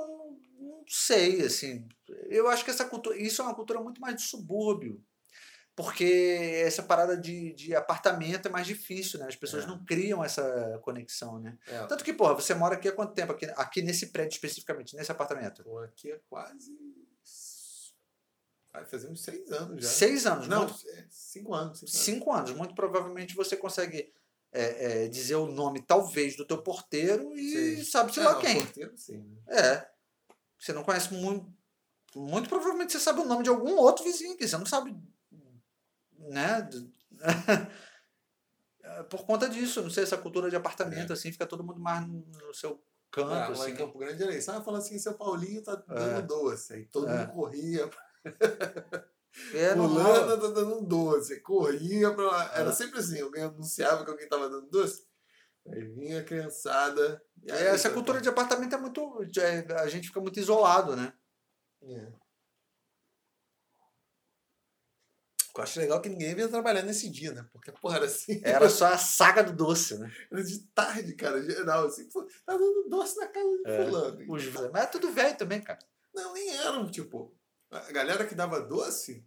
sei, 0.91 1.41
assim, 1.43 1.87
eu 2.29 2.47
acho 2.49 2.65
que 2.65 2.71
essa 2.71 2.83
cultura, 2.85 3.15
isso 3.15 3.41
é 3.41 3.45
uma 3.45 3.53
cultura 3.55 3.79
muito 3.79 4.01
mais 4.01 4.15
de 4.15 4.23
subúrbio, 4.23 5.03
porque 5.75 6.03
essa 6.65 6.81
parada 6.83 7.15
de, 7.15 7.53
de 7.53 7.75
apartamento 7.75 8.47
é 8.47 8.51
mais 8.51 8.65
difícil, 8.67 9.19
né? 9.19 9.27
As 9.27 9.35
pessoas 9.35 9.63
É. 9.63 9.67
não 9.67 9.85
criam 9.85 10.23
essa 10.23 10.79
conexão, 10.81 11.39
né? 11.39 11.57
É, 11.67 11.85
Tanto 11.85 12.03
que, 12.03 12.11
porra, 12.11 12.33
você 12.33 12.53
mora 12.55 12.75
aqui 12.75 12.87
há 12.89 12.91
quanto 12.91 13.13
tempo? 13.13 13.31
Aqui, 13.31 13.45
aqui 13.55 13.81
nesse 13.81 14.07
prédio 14.07 14.33
especificamente, 14.33 14.95
nesse 14.95 15.11
apartamento? 15.11 15.63
pô, 15.63 15.77
aqui 15.79 16.11
é 16.11 16.19
quase. 16.27 16.75
Vai 18.73 18.85
fazer 18.85 19.09
uns 19.09 19.23
seis 19.23 19.51
anos 19.51 19.83
já. 19.83 19.89
Seis 19.89 20.25
anos, 20.27 20.47
Não, 20.47 20.63
muito- 20.67 20.89
é, 20.89 21.05
cinco 21.09 21.53
anos. 21.53 21.79
Cinco 21.79 21.87
anos. 21.91 22.03
cinco 22.03 22.31
anos. 22.33 22.51
Muito 22.51 22.75
provavelmente 22.75 23.35
você 23.35 23.55
consegue 23.57 24.11
é, 24.51 25.03
é, 25.03 25.07
dizer 25.07 25.35
o 25.35 25.45
nome, 25.47 25.81
talvez, 25.81 26.35
do 26.35 26.45
teu 26.45 26.61
porteiro 26.61 27.35
e 27.37 27.83
sabe-se 27.85 28.19
É, 28.19 28.23
lá 28.23 28.33
não, 28.33 28.41
quem. 28.41 28.57
Porteiro, 28.59 28.97
sim. 28.97 29.17
né? 29.47 29.57
É. 29.57 29.89
Você 30.59 30.73
não 30.73 30.83
conhece 30.83 31.13
muito. 31.13 31.51
Muito 32.15 32.49
provavelmente 32.49 32.91
você 32.91 32.99
sabe 32.99 33.19
o 33.21 33.25
nome 33.25 33.43
de 33.43 33.49
algum 33.49 33.75
outro 33.77 34.03
vizinho 34.03 34.33
aqui. 34.33 34.47
Você 34.47 34.57
não 34.57 34.65
sabe. 34.65 34.95
Né? 36.17 36.69
É, 38.81 39.03
Por 39.03 39.25
conta 39.25 39.49
disso, 39.49 39.81
não 39.81 39.89
sei, 39.89 40.03
essa 40.03 40.17
cultura 40.17 40.49
de 40.49 40.55
apartamento, 40.55 41.11
assim, 41.11 41.31
fica 41.31 41.45
todo 41.45 41.63
mundo 41.63 41.79
mais 41.79 42.07
no 42.07 42.25
no 42.25 42.53
seu 42.53 42.81
canto, 43.11 43.29
Ah, 43.33 43.47
lá 43.49 43.51
assim. 43.51 43.71
em 43.71 43.75
Campo 43.75 43.99
Grande 43.99 44.23
era 44.23 44.33
isso. 44.35 44.49
Ah, 44.51 44.61
fala 44.63 44.77
assim, 44.77 44.97
seu 44.97 45.13
Paulinho 45.15 45.61
tá 45.61 45.83
É. 45.89 45.93
dando 45.93 46.27
doce. 46.27 46.73
Aí 46.73 46.85
todo 46.85 47.07
É. 47.09 47.17
mundo 47.19 47.31
corria. 47.33 47.89
É 49.53 49.73
Fulana 49.75 50.37
tá 50.37 50.47
dando 50.47 50.79
um 50.79 50.83
doce. 50.85 51.41
Corria 51.41 52.13
pra 52.13 52.23
lá. 52.23 52.51
Era 52.55 52.69
É. 52.69 52.73
sempre 52.73 52.99
assim, 52.99 53.19
alguém 53.21 53.43
anunciava 53.43 54.03
que 54.05 54.11
alguém 54.11 54.27
tava 54.29 54.49
dando 54.49 54.69
doce. 54.69 55.05
Aí 55.71 55.83
vinha 55.83 56.19
a 56.21 56.23
criançada. 56.23 57.21
e 57.43 57.51
aí, 57.51 57.63
É, 57.63 57.67
essa 57.69 57.89
cultura 57.89 58.19
de 58.21 58.29
apartamento 58.29 58.73
é 58.75 58.77
muito. 58.77 59.19
é, 59.37 59.73
A 59.81 59.87
gente 59.87 60.07
fica 60.07 60.19
muito 60.21 60.39
isolado, 60.39 60.95
né? 60.95 61.13
É. 61.83 62.11
Eu 65.55 65.63
acho 65.63 65.79
legal 65.79 66.01
que 66.01 66.07
ninguém 66.07 66.33
vinha 66.33 66.47
trabalhar 66.47 66.83
nesse 66.83 67.09
dia, 67.09 67.33
né? 67.33 67.45
Porque, 67.51 67.69
porra, 67.73 67.97
era 67.97 68.05
assim. 68.05 68.39
Era 68.45 68.69
só 68.69 68.85
a 68.93 68.97
saga 68.97 69.43
do 69.43 69.51
doce, 69.53 69.97
né? 69.99 70.09
Era 70.31 70.41
de 70.41 70.59
tarde, 70.67 71.13
cara, 71.15 71.41
geral, 71.43 71.85
assim. 71.87 72.07
Pô, 72.07 72.23
tá 72.45 72.55
dando 72.57 72.87
doce 72.87 73.17
na 73.17 73.27
casa 73.27 73.49
de 73.57 73.63
É. 73.69 73.85
fulano. 73.85 74.33
Os... 74.33 74.45
Mas 74.71 74.83
é 74.83 74.87
tudo 74.87 75.11
velho 75.11 75.37
também, 75.37 75.61
cara. 75.61 75.79
Não, 76.13 76.33
nem 76.33 76.49
eram, 76.55 76.89
tipo. 76.89 77.35
A 77.71 77.91
galera 77.91 78.25
que 78.25 78.33
dava 78.35 78.61
doce, 78.61 79.25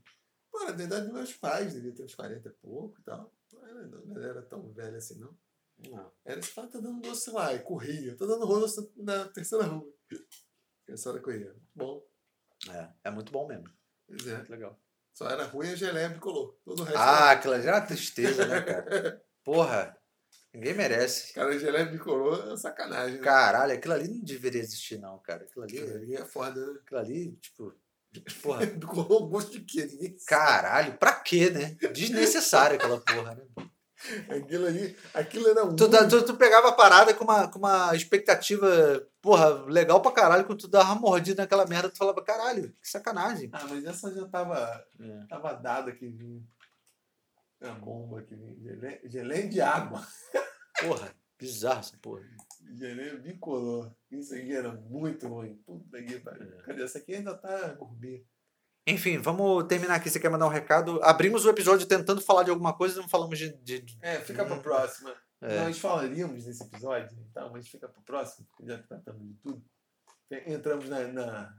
pô, 0.50 0.62
era 0.62 0.72
da 0.72 0.84
idade 0.84 1.04
dos 1.04 1.12
meus 1.14 1.32
pais, 1.34 1.74
devia 1.74 1.92
ter 1.94 2.02
uns 2.04 2.14
40 2.14 2.48
e 2.48 2.52
pouco 2.52 2.98
e 2.98 3.02
tal. 3.04 3.30
Não 3.52 3.66
era, 3.66 3.86
não, 3.86 4.00
não 4.06 4.22
era 4.22 4.42
tão 4.42 4.72
velha 4.72 4.96
assim, 4.96 5.18
não. 5.18 5.36
Era 6.24 6.40
esse 6.40 6.54
cara 6.54 6.68
tá 6.68 6.78
dando 6.78 7.00
doce 7.00 7.30
lá, 7.30 7.52
e 7.54 7.58
corria. 7.60 8.16
Tá 8.16 8.24
dando 8.26 8.46
doce 8.46 8.92
na 8.96 9.24
terceira 9.28 9.64
rua. 9.64 9.84
A 10.90 10.96
senhora 10.96 11.20
corria. 11.20 11.54
Bom, 11.74 12.02
É, 12.70 12.88
é 13.04 13.10
muito 13.10 13.32
bom 13.32 13.46
mesmo. 13.48 13.64
pois 14.06 14.26
é. 14.26 14.36
Muito 14.36 14.50
legal. 14.50 14.78
Só 15.14 15.28
era 15.28 15.44
ruim 15.44 15.68
a 15.70 15.74
geleia 15.74 16.08
bicolor. 16.08 16.56
Todo 16.64 16.80
o 16.80 16.84
resto 16.84 16.98
Ah, 16.98 17.30
era... 17.30 17.30
aquilo 17.32 17.54
ali 17.54 17.66
é 17.66 17.72
uma 17.72 17.80
tristeza, 17.80 18.46
né, 18.46 18.60
cara? 18.62 19.22
Porra, 19.44 19.96
ninguém 20.54 20.74
merece. 20.74 21.32
Cara, 21.34 21.58
geleia 21.58 21.84
bicolor 21.86 22.52
é 22.52 22.56
sacanagem, 22.56 23.18
né? 23.18 23.22
Caralho, 23.24 23.72
aquilo 23.74 23.94
ali 23.94 24.08
não 24.08 24.20
deveria 24.24 24.60
existir, 24.62 24.98
não, 24.98 25.18
cara. 25.18 25.44
Aquilo 25.44 25.64
ali, 25.64 25.78
Aquilo 25.78 25.96
ali 25.96 26.14
é 26.16 26.24
foda, 26.24 26.64
né? 26.72 26.78
aquilo 26.84 27.00
ali 27.00 27.36
tipo. 27.36 27.74
Porra, 28.42 28.64
Bicolor 28.66 29.28
gosto 29.28 29.52
de 29.52 29.60
quê? 29.64 29.86
Ninguém 29.86 30.16
caralho, 30.26 30.96
pra 30.98 31.14
quê, 31.14 31.50
né? 31.50 31.76
Desnecessário 31.92 32.76
aquela 32.76 33.00
porra, 33.00 33.34
né? 33.34 33.46
Aquilo 34.28 34.66
ali, 34.66 34.96
aquilo 35.14 35.48
era 35.48 35.64
um. 35.64 35.76
Tu, 35.76 35.88
tu, 36.08 36.24
tu 36.24 36.36
pegava 36.36 36.68
a 36.70 36.72
parada 36.72 37.14
com 37.14 37.24
uma, 37.24 37.48
com 37.48 37.58
uma 37.58 37.94
expectativa, 37.94 39.06
porra, 39.20 39.64
legal 39.66 40.00
pra 40.02 40.10
caralho, 40.10 40.44
quando 40.44 40.60
tu 40.60 40.68
dava 40.68 40.92
uma 40.92 41.00
mordida 41.00 41.42
naquela 41.42 41.66
merda, 41.66 41.88
tu 41.90 41.98
falava, 41.98 42.22
caralho, 42.22 42.72
que 42.82 42.88
sacanagem. 42.88 43.48
Ah, 43.52 43.64
mas 43.68 43.84
essa 43.84 44.12
já 44.12 44.26
tava, 44.26 44.84
É. 45.00 45.26
tava 45.28 45.52
dada 45.54 45.92
que 45.92 46.08
vinha. 46.08 46.42
A 47.60 47.70
bomba 47.70 48.22
que 48.22 48.34
vinha. 48.34 48.56
Geleia, 48.60 49.00
geleia 49.04 49.48
de 49.48 49.60
água. 49.60 50.04
Porra, 50.80 51.14
bizarro 51.38 51.78
essa 51.80 51.96
porra. 52.02 52.22
Geleia 52.74 53.16
bicolor. 53.16 53.92
Isso 54.10 54.34
aqui 54.34 54.52
era 54.52 54.72
muito 54.72 55.28
ruim. 55.28 55.54
Puta 55.64 56.02
que 56.02 56.18
pariu. 56.18 56.58
É. 56.58 56.62
Cadê? 56.62 56.82
Essa 56.82 56.98
aqui 56.98 57.14
ainda 57.14 57.34
tá 57.36 57.68
gourmet. 57.74 58.24
Enfim, 58.86 59.18
vamos 59.18 59.64
terminar 59.68 59.94
aqui. 59.96 60.10
Você 60.10 60.18
quer 60.18 60.28
mandar 60.30 60.46
um 60.46 60.50
recado? 60.50 61.00
Abrimos 61.02 61.44
o 61.44 61.50
episódio 61.50 61.86
tentando 61.86 62.20
falar 62.20 62.42
de 62.42 62.50
alguma 62.50 62.72
coisa 62.76 62.98
e 62.98 63.02
não 63.02 63.08
falamos 63.08 63.38
de. 63.38 63.52
de- 63.62 63.98
É, 64.00 64.18
fica 64.20 64.44
pra 64.44 64.56
próxima. 64.58 65.14
É. 65.40 65.64
Nós 65.64 65.78
falaríamos 65.78 66.46
nesse 66.46 66.62
episódio, 66.62 67.16
então, 67.28 67.50
mas 67.52 67.68
fica 67.68 67.88
pro 67.88 68.00
próximo, 68.02 68.46
porque 68.50 68.64
já 68.70 68.78
tratamos 68.82 69.26
de 69.26 69.34
tudo. 69.42 69.62
Entramos 70.46 70.88
na. 70.88 71.00
na, 71.08 71.54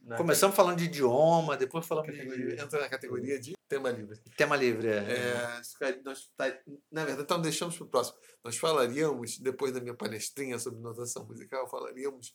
na 0.00 0.16
Começamos 0.16 0.54
falando 0.54 0.78
de 0.78 0.84
idioma, 0.84 1.56
depois 1.56 1.86
falamos 1.86 2.10
categoria, 2.10 2.56
de 2.56 2.62
entra 2.62 2.80
na 2.80 2.88
categoria 2.88 3.40
de 3.40 3.54
tema 3.68 3.90
livre. 3.90 4.18
tema 4.36 4.56
livre. 4.56 4.88
É. 4.88 5.60
É, 5.80 6.02
nós, 6.04 6.30
tá- 6.36 6.58
na 6.90 7.04
verdade, 7.04 7.22
então 7.24 7.40
deixamos 7.40 7.76
para 7.76 7.84
o 7.86 7.88
próximo. 7.88 8.18
Nós 8.44 8.56
falaríamos, 8.56 9.38
depois 9.38 9.72
da 9.72 9.80
minha 9.80 9.94
palestrinha 9.94 10.58
sobre 10.58 10.80
notação 10.80 11.26
musical, 11.26 11.68
falaríamos 11.68 12.34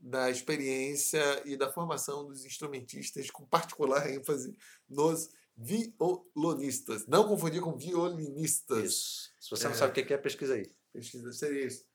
da 0.00 0.30
experiência 0.30 1.20
e 1.44 1.56
da 1.56 1.72
formação 1.72 2.26
dos 2.26 2.44
instrumentistas, 2.44 3.30
com 3.30 3.44
particular 3.46 4.08
ênfase 4.10 4.56
nos 4.88 5.28
violonistas. 5.56 7.06
Não 7.06 7.26
confundir 7.26 7.60
com 7.60 7.76
violinistas. 7.76 8.84
Isso. 8.84 9.30
Se 9.40 9.50
você 9.50 9.64
não 9.64 9.72
É. 9.72 9.76
sabe 9.76 10.00
o 10.00 10.06
que 10.06 10.14
é, 10.14 10.18
pesquisa 10.18 10.54
aí. 10.54 10.70
Pesquisa 10.92 11.32
seria 11.32 11.66
isso. 11.66 11.86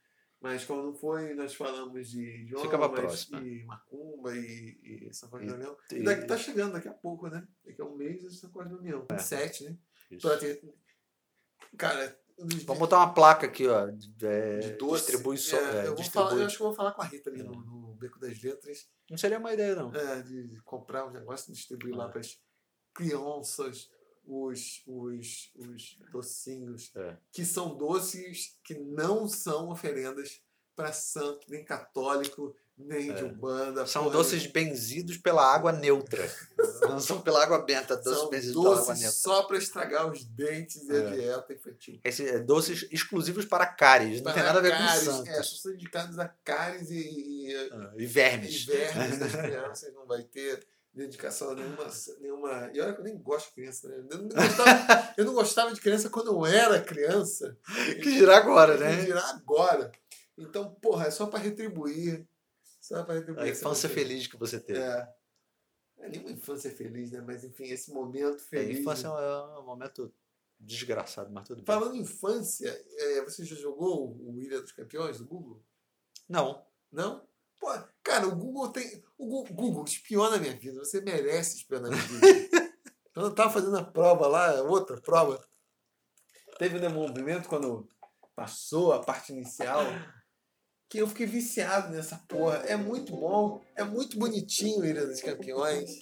Mas 0.41 0.65
como 0.65 0.83
não 0.83 0.93
foi, 0.93 1.33
nós 1.35 1.55
falamos 1.55 2.09
de 2.09 2.21
idiomas 2.41 2.65
Fica 2.65 2.77
pra 2.77 2.89
próxima. 2.89 3.39
e 3.41 3.63
macumba 3.63 4.35
e, 4.35 5.07
e 5.07 5.13
Sacode 5.13 5.45
E- 5.45 5.47
da 5.47 5.55
União. 5.55 5.77
e- 5.91 5.95
E 5.95 6.03
daqui 6.03 6.27
tá 6.27 6.37
chegando 6.37 6.73
daqui 6.73 6.89
a 6.89 6.93
pouco, 6.93 7.27
né? 7.29 7.47
Daqui 7.65 7.81
a 7.81 7.85
um 7.85 7.95
mês 7.95 8.25
é 8.25 8.29
Sacode 8.29 8.69
da 8.69 8.75
União. 8.75 9.05
É. 9.09 9.13
27, 9.13 9.63
né? 9.63 9.77
Isso. 10.11 10.27
Pra 10.27 10.37
ter... 10.37 10.61
Cara, 11.77 12.19
Vamos 12.65 12.79
botar 12.79 12.97
uma 12.97 13.13
placa 13.13 13.45
aqui, 13.45 13.67
ó. 13.67 13.85
de- 13.91 14.11
É, 14.25 14.57
de 14.59 14.71
doce. 14.73 15.03
Distribui 15.05 15.37
só. 15.37 15.55
É, 15.55 15.85
é, 15.85 15.87
eu, 15.87 15.95
vou 15.95 16.03
falar, 16.03 16.35
eu 16.35 16.45
acho 16.45 16.57
que 16.57 16.63
eu 16.63 16.67
vou 16.67 16.75
falar 16.75 16.91
com 16.91 17.01
a 17.03 17.05
Rita 17.05 17.29
ali 17.29 17.43
no, 17.43 17.51
no 17.53 17.72
Beco 18.03 18.19
das 18.19 18.41
Letras. 18.41 18.87
Não 19.09 19.17
seria 19.17 19.39
uma 19.39 19.53
ideia, 19.53 19.75
não. 19.75 19.93
É, 19.95 20.21
de 20.21 20.59
comprar 20.63 21.05
um 21.07 21.11
negócio 21.11 21.49
e 21.51 21.53
distribuir 21.53 21.95
lá 21.95 22.05
Ah. 22.05 22.09
para 22.09 22.19
as 22.21 22.39
crianças 22.93 23.89
os, 24.25 24.81
os, 24.87 25.51
os 25.55 25.99
docinhos, 26.11 26.91
É. 26.95 27.17
que 27.31 27.43
são 27.43 27.75
doces 27.75 28.57
que 28.63 28.73
não 28.75 29.27
são 29.27 29.69
oferendas 29.69 30.41
para 30.75 30.93
santo, 30.93 31.45
nem 31.49 31.63
católico, 31.65 32.55
nem 32.77 33.13
de 33.13 33.21
É. 33.21 33.23
Umbanda. 33.23 33.85
São 33.85 34.09
doces 34.09 34.45
benzidos 34.47 35.17
pela 35.17 35.43
água 35.53 35.71
neutra. 35.71 36.27
Não 36.81 36.99
são 36.99 37.21
pela 37.21 37.43
água 37.43 37.59
benta, 37.59 37.95
doces 37.95 38.19
são 38.19 38.29
benzidos 38.29 38.55
pela 38.61 38.75
água 38.75 38.85
doces 38.85 38.99
neutra. 39.01 39.17
só 39.19 39.43
para 39.43 39.57
estragar 39.57 40.11
os 40.11 40.23
dentes 40.25 40.87
e 40.87 40.91
a 40.91 40.95
É. 40.95 41.11
dieta 41.11 41.53
infantil. 41.53 41.99
Esse 42.03 42.27
é 42.27 42.39
doces 42.39 42.87
exclusivos 42.91 43.45
para 43.45 43.65
cáries, 43.65 44.21
não 44.21 44.33
tem 44.33 44.43
nada 44.43 44.59
a 44.59 44.61
ver 44.61 44.71
cáries, 44.71 45.07
com 45.07 45.11
santo. 45.17 45.29
É, 45.29 45.43
só 45.43 45.55
são 45.57 45.73
indicados 45.73 46.17
a 46.19 46.27
cáries 46.43 46.89
e, 46.89 46.95
e, 47.49 47.55
Ah, 47.71 47.93
E 47.97 48.03
e 48.03 48.05
vermes. 48.05 48.65
vermes 48.65 49.19
das 49.19 49.31
crianças, 49.35 49.93
não 49.93 50.05
vai 50.07 50.23
ter 50.23 50.65
dedicação 50.93 51.51
a 51.51 51.55
nenhuma, 51.55 51.87
nenhuma. 52.21 52.71
E 52.73 52.79
olha 52.81 52.93
que 52.93 52.99
eu 52.99 53.03
nem 53.03 53.17
gosto 53.17 53.47
de 53.49 53.53
criança, 53.55 53.87
né? 53.87 54.03
Eu 54.09 54.17
não 54.17 54.27
gostava, 54.29 55.13
eu 55.17 55.25
não 55.25 55.33
gostava 55.33 55.73
de 55.73 55.81
criança 55.81 56.09
quando 56.09 56.27
eu 56.27 56.45
era 56.45 56.81
criança. 56.81 57.55
Que 58.01 58.11
dirá 58.13 58.37
agora, 58.37 58.77
Que 58.77 58.83
né? 58.83 59.05
dirá 59.05 59.27
agora. 59.29 59.91
Então, 60.37 60.73
porra, 60.81 61.05
é 61.07 61.11
só 61.11 61.27
para 61.27 61.39
retribuir. 61.39 62.27
Só 62.83 63.01
para 63.03 63.15
retribuir. 63.15 63.45
A 63.45 63.49
infância 63.49 63.87
feliz 63.87 64.27
que 64.27 64.35
você 64.35 64.59
teve. 64.59 64.77
É. 64.79 65.07
Não 65.97 66.03
é 66.03 66.09
nenhuma 66.09 66.31
infância 66.31 66.69
feliz, 66.69 67.11
né? 67.11 67.21
Mas 67.21 67.45
enfim, 67.45 67.63
esse 67.63 67.91
momento 67.93 68.35
É, 68.35 68.39
feliz. 68.39 68.79
infância 68.79 69.07
é 69.07 69.09
um, 69.09 69.17
é 69.17 69.59
um 69.59 69.65
momento 69.65 70.13
desgraçado, 70.59 71.31
mas 71.31 71.47
tudo 71.47 71.63
bem. 71.63 71.65
Falando 71.65 71.95
em 71.95 72.01
infância, 72.01 72.67
é, 72.67 73.23
você 73.23 73.45
já 73.45 73.55
jogou 73.55 74.17
o 74.19 74.37
Ilha 74.37 74.61
dos 74.61 74.73
Campeões 74.73 75.17
do 75.17 75.25
Google? 75.25 75.63
Não. 76.27 76.65
Não? 76.91 77.25
Pô, 77.57 77.67
cara, 78.03 78.27
o 78.27 78.35
Google 78.35 78.69
tem. 78.73 79.01
O 79.17 79.45
Google 79.45 79.85
espiona 79.85 80.35
a 80.35 80.39
minha 80.39 80.57
vida. 80.57 80.79
Você 80.79 80.99
merece 80.99 81.55
espionar 81.55 81.89
a 81.89 81.95
minha 81.95 82.01
vida. 82.05 82.73
quando 83.13 83.27
eu 83.27 83.35
tava 83.35 83.49
fazendo 83.49 83.77
a 83.77 83.83
prova 83.85 84.27
lá, 84.27 84.61
outra 84.63 84.99
prova, 84.99 85.41
teve 86.59 86.75
um 86.75 86.81
desenvolvimento 86.81 87.47
quando 87.47 87.87
passou 88.35 88.91
a 88.91 89.01
parte 89.01 89.31
inicial. 89.31 89.83
Que 90.93 90.99
eu 90.99 91.07
fiquei 91.07 91.25
viciado 91.25 91.91
nessa 91.91 92.17
porra. 92.27 92.57
É 92.67 92.75
muito 92.75 93.15
bom, 93.15 93.59
é 93.75 93.83
muito 93.83 94.15
bonitinho 94.15 94.85
Ilha 94.85 95.07
dos 95.07 95.21
Campeões. 95.21 95.99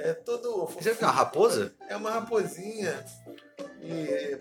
É 0.00 0.14
todo. 0.14 0.66
Você 0.66 0.94
viu 0.94 1.02
uma 1.02 1.12
raposa? 1.12 1.72
É 1.88 1.96
uma 1.96 2.10
raposinha. 2.10 3.04
E. 3.80 4.36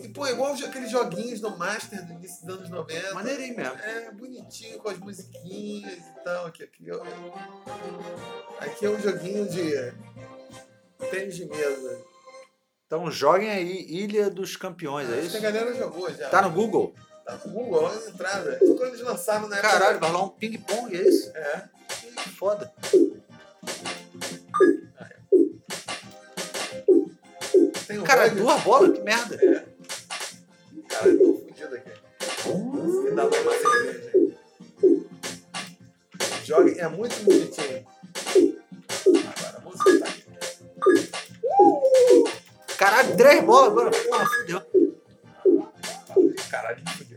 E, 0.00 0.08
pô, 0.08 0.26
é 0.26 0.32
igual 0.32 0.54
aqueles 0.54 0.90
joguinhos 0.90 1.38
do 1.38 1.54
Master 1.58 2.02
do 2.06 2.14
início 2.14 2.46
dos 2.46 2.56
anos 2.56 2.70
90. 2.70 3.12
Maneirinho 3.12 3.56
mesmo. 3.56 3.74
É 3.74 4.10
bonitinho, 4.10 4.78
com 4.78 4.88
as 4.88 4.98
musiquinhas 4.98 5.98
e 5.98 6.24
tal. 6.24 6.46
Aqui, 6.46 6.62
aqui, 6.62 6.90
ó. 6.90 7.02
aqui 8.58 8.86
é 8.86 8.88
um 8.88 8.98
joguinho 8.98 9.46
de 9.50 9.92
tênis 11.10 11.36
de 11.36 11.44
mesa. 11.44 12.02
Então 12.86 13.10
joguem 13.10 13.50
aí 13.50 13.84
Ilha 13.86 14.30
dos 14.30 14.56
Campeões, 14.56 15.10
é 15.10 15.12
Acho 15.12 15.20
que 15.20 15.26
isso? 15.26 15.36
a 15.36 15.40
galera 15.40 15.74
jogou 15.74 16.10
já. 16.10 16.30
Tá 16.30 16.40
no 16.40 16.50
Google? 16.50 16.94
Tá 17.28 17.36
Google, 17.44 17.82
lá 17.82 17.94
na 17.94 18.08
entrada. 18.08 18.58
Foi 18.58 18.74
quando 18.74 18.88
eles 18.88 19.02
lançaram 19.02 19.48
na 19.48 19.58
época. 19.58 19.70
Caralho, 19.70 20.00
vai 20.00 20.10
lá 20.10 20.24
um 20.24 20.30
ping-pong, 20.30 20.96
é 20.96 21.02
isso? 21.06 21.30
É. 21.36 21.68
Que 22.22 22.30
foda. 22.30 22.72
Tem 27.86 27.98
um 27.98 28.02
Cara, 28.02 28.30
duas 28.30 28.62
bolas? 28.62 28.96
Que 28.96 29.04
merda. 29.04 29.36
Caralho, 30.88 31.18
tô 31.18 31.34
fudido 31.34 31.74
aqui. 31.74 31.90
Que 31.90 33.10
dá 33.14 33.26
pra 33.26 33.40
uma 33.42 33.52
cerveja. 33.58 34.10
Jogue, 36.44 36.80
é 36.80 36.88
muito 36.88 37.14
bonitinho. 37.24 37.86
Agora 39.36 39.58
a 39.58 39.60
música 39.60 39.98
tá 39.98 40.06
aqui. 40.06 40.24
Caralho, 42.78 43.16
três 43.18 43.44
bolas 43.44 43.70
agora. 43.72 43.90
Porra, 43.90 44.26
fudeu. 44.26 44.62
Caralho, 46.50 46.82
fudeu. 46.96 47.07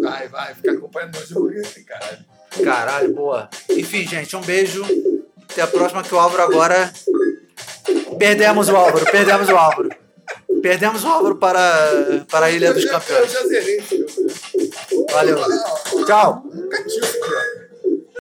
Vai, 0.00 0.28
vai, 0.28 0.54
fica 0.54 0.72
acompanhando 0.72 1.16
meu 1.16 1.26
jogo 1.26 1.50
esse 1.52 1.82
caralho. 1.84 2.24
Caralho, 2.62 3.14
boa. 3.14 3.50
Enfim, 3.70 4.06
gente, 4.06 4.36
um 4.36 4.40
beijo. 4.40 4.84
Até 5.50 5.62
a 5.62 5.66
próxima 5.66 6.02
que 6.02 6.14
o 6.14 6.18
Álvaro 6.18 6.42
agora. 6.42 6.92
Perdemos 8.18 8.68
o 8.68 8.76
Álvaro, 8.76 9.04
perdemos 9.10 9.48
o 9.48 9.56
Álvaro. 9.56 9.90
Perdemos 10.62 11.02
o 11.02 11.08
Álvaro 11.08 11.36
para, 11.36 12.24
para 12.30 12.46
a 12.46 12.50
Ilha 12.50 12.72
dos 12.72 12.84
Campeões. 12.84 13.32
Valeu. 15.10 15.38
Tchau. 16.06 16.44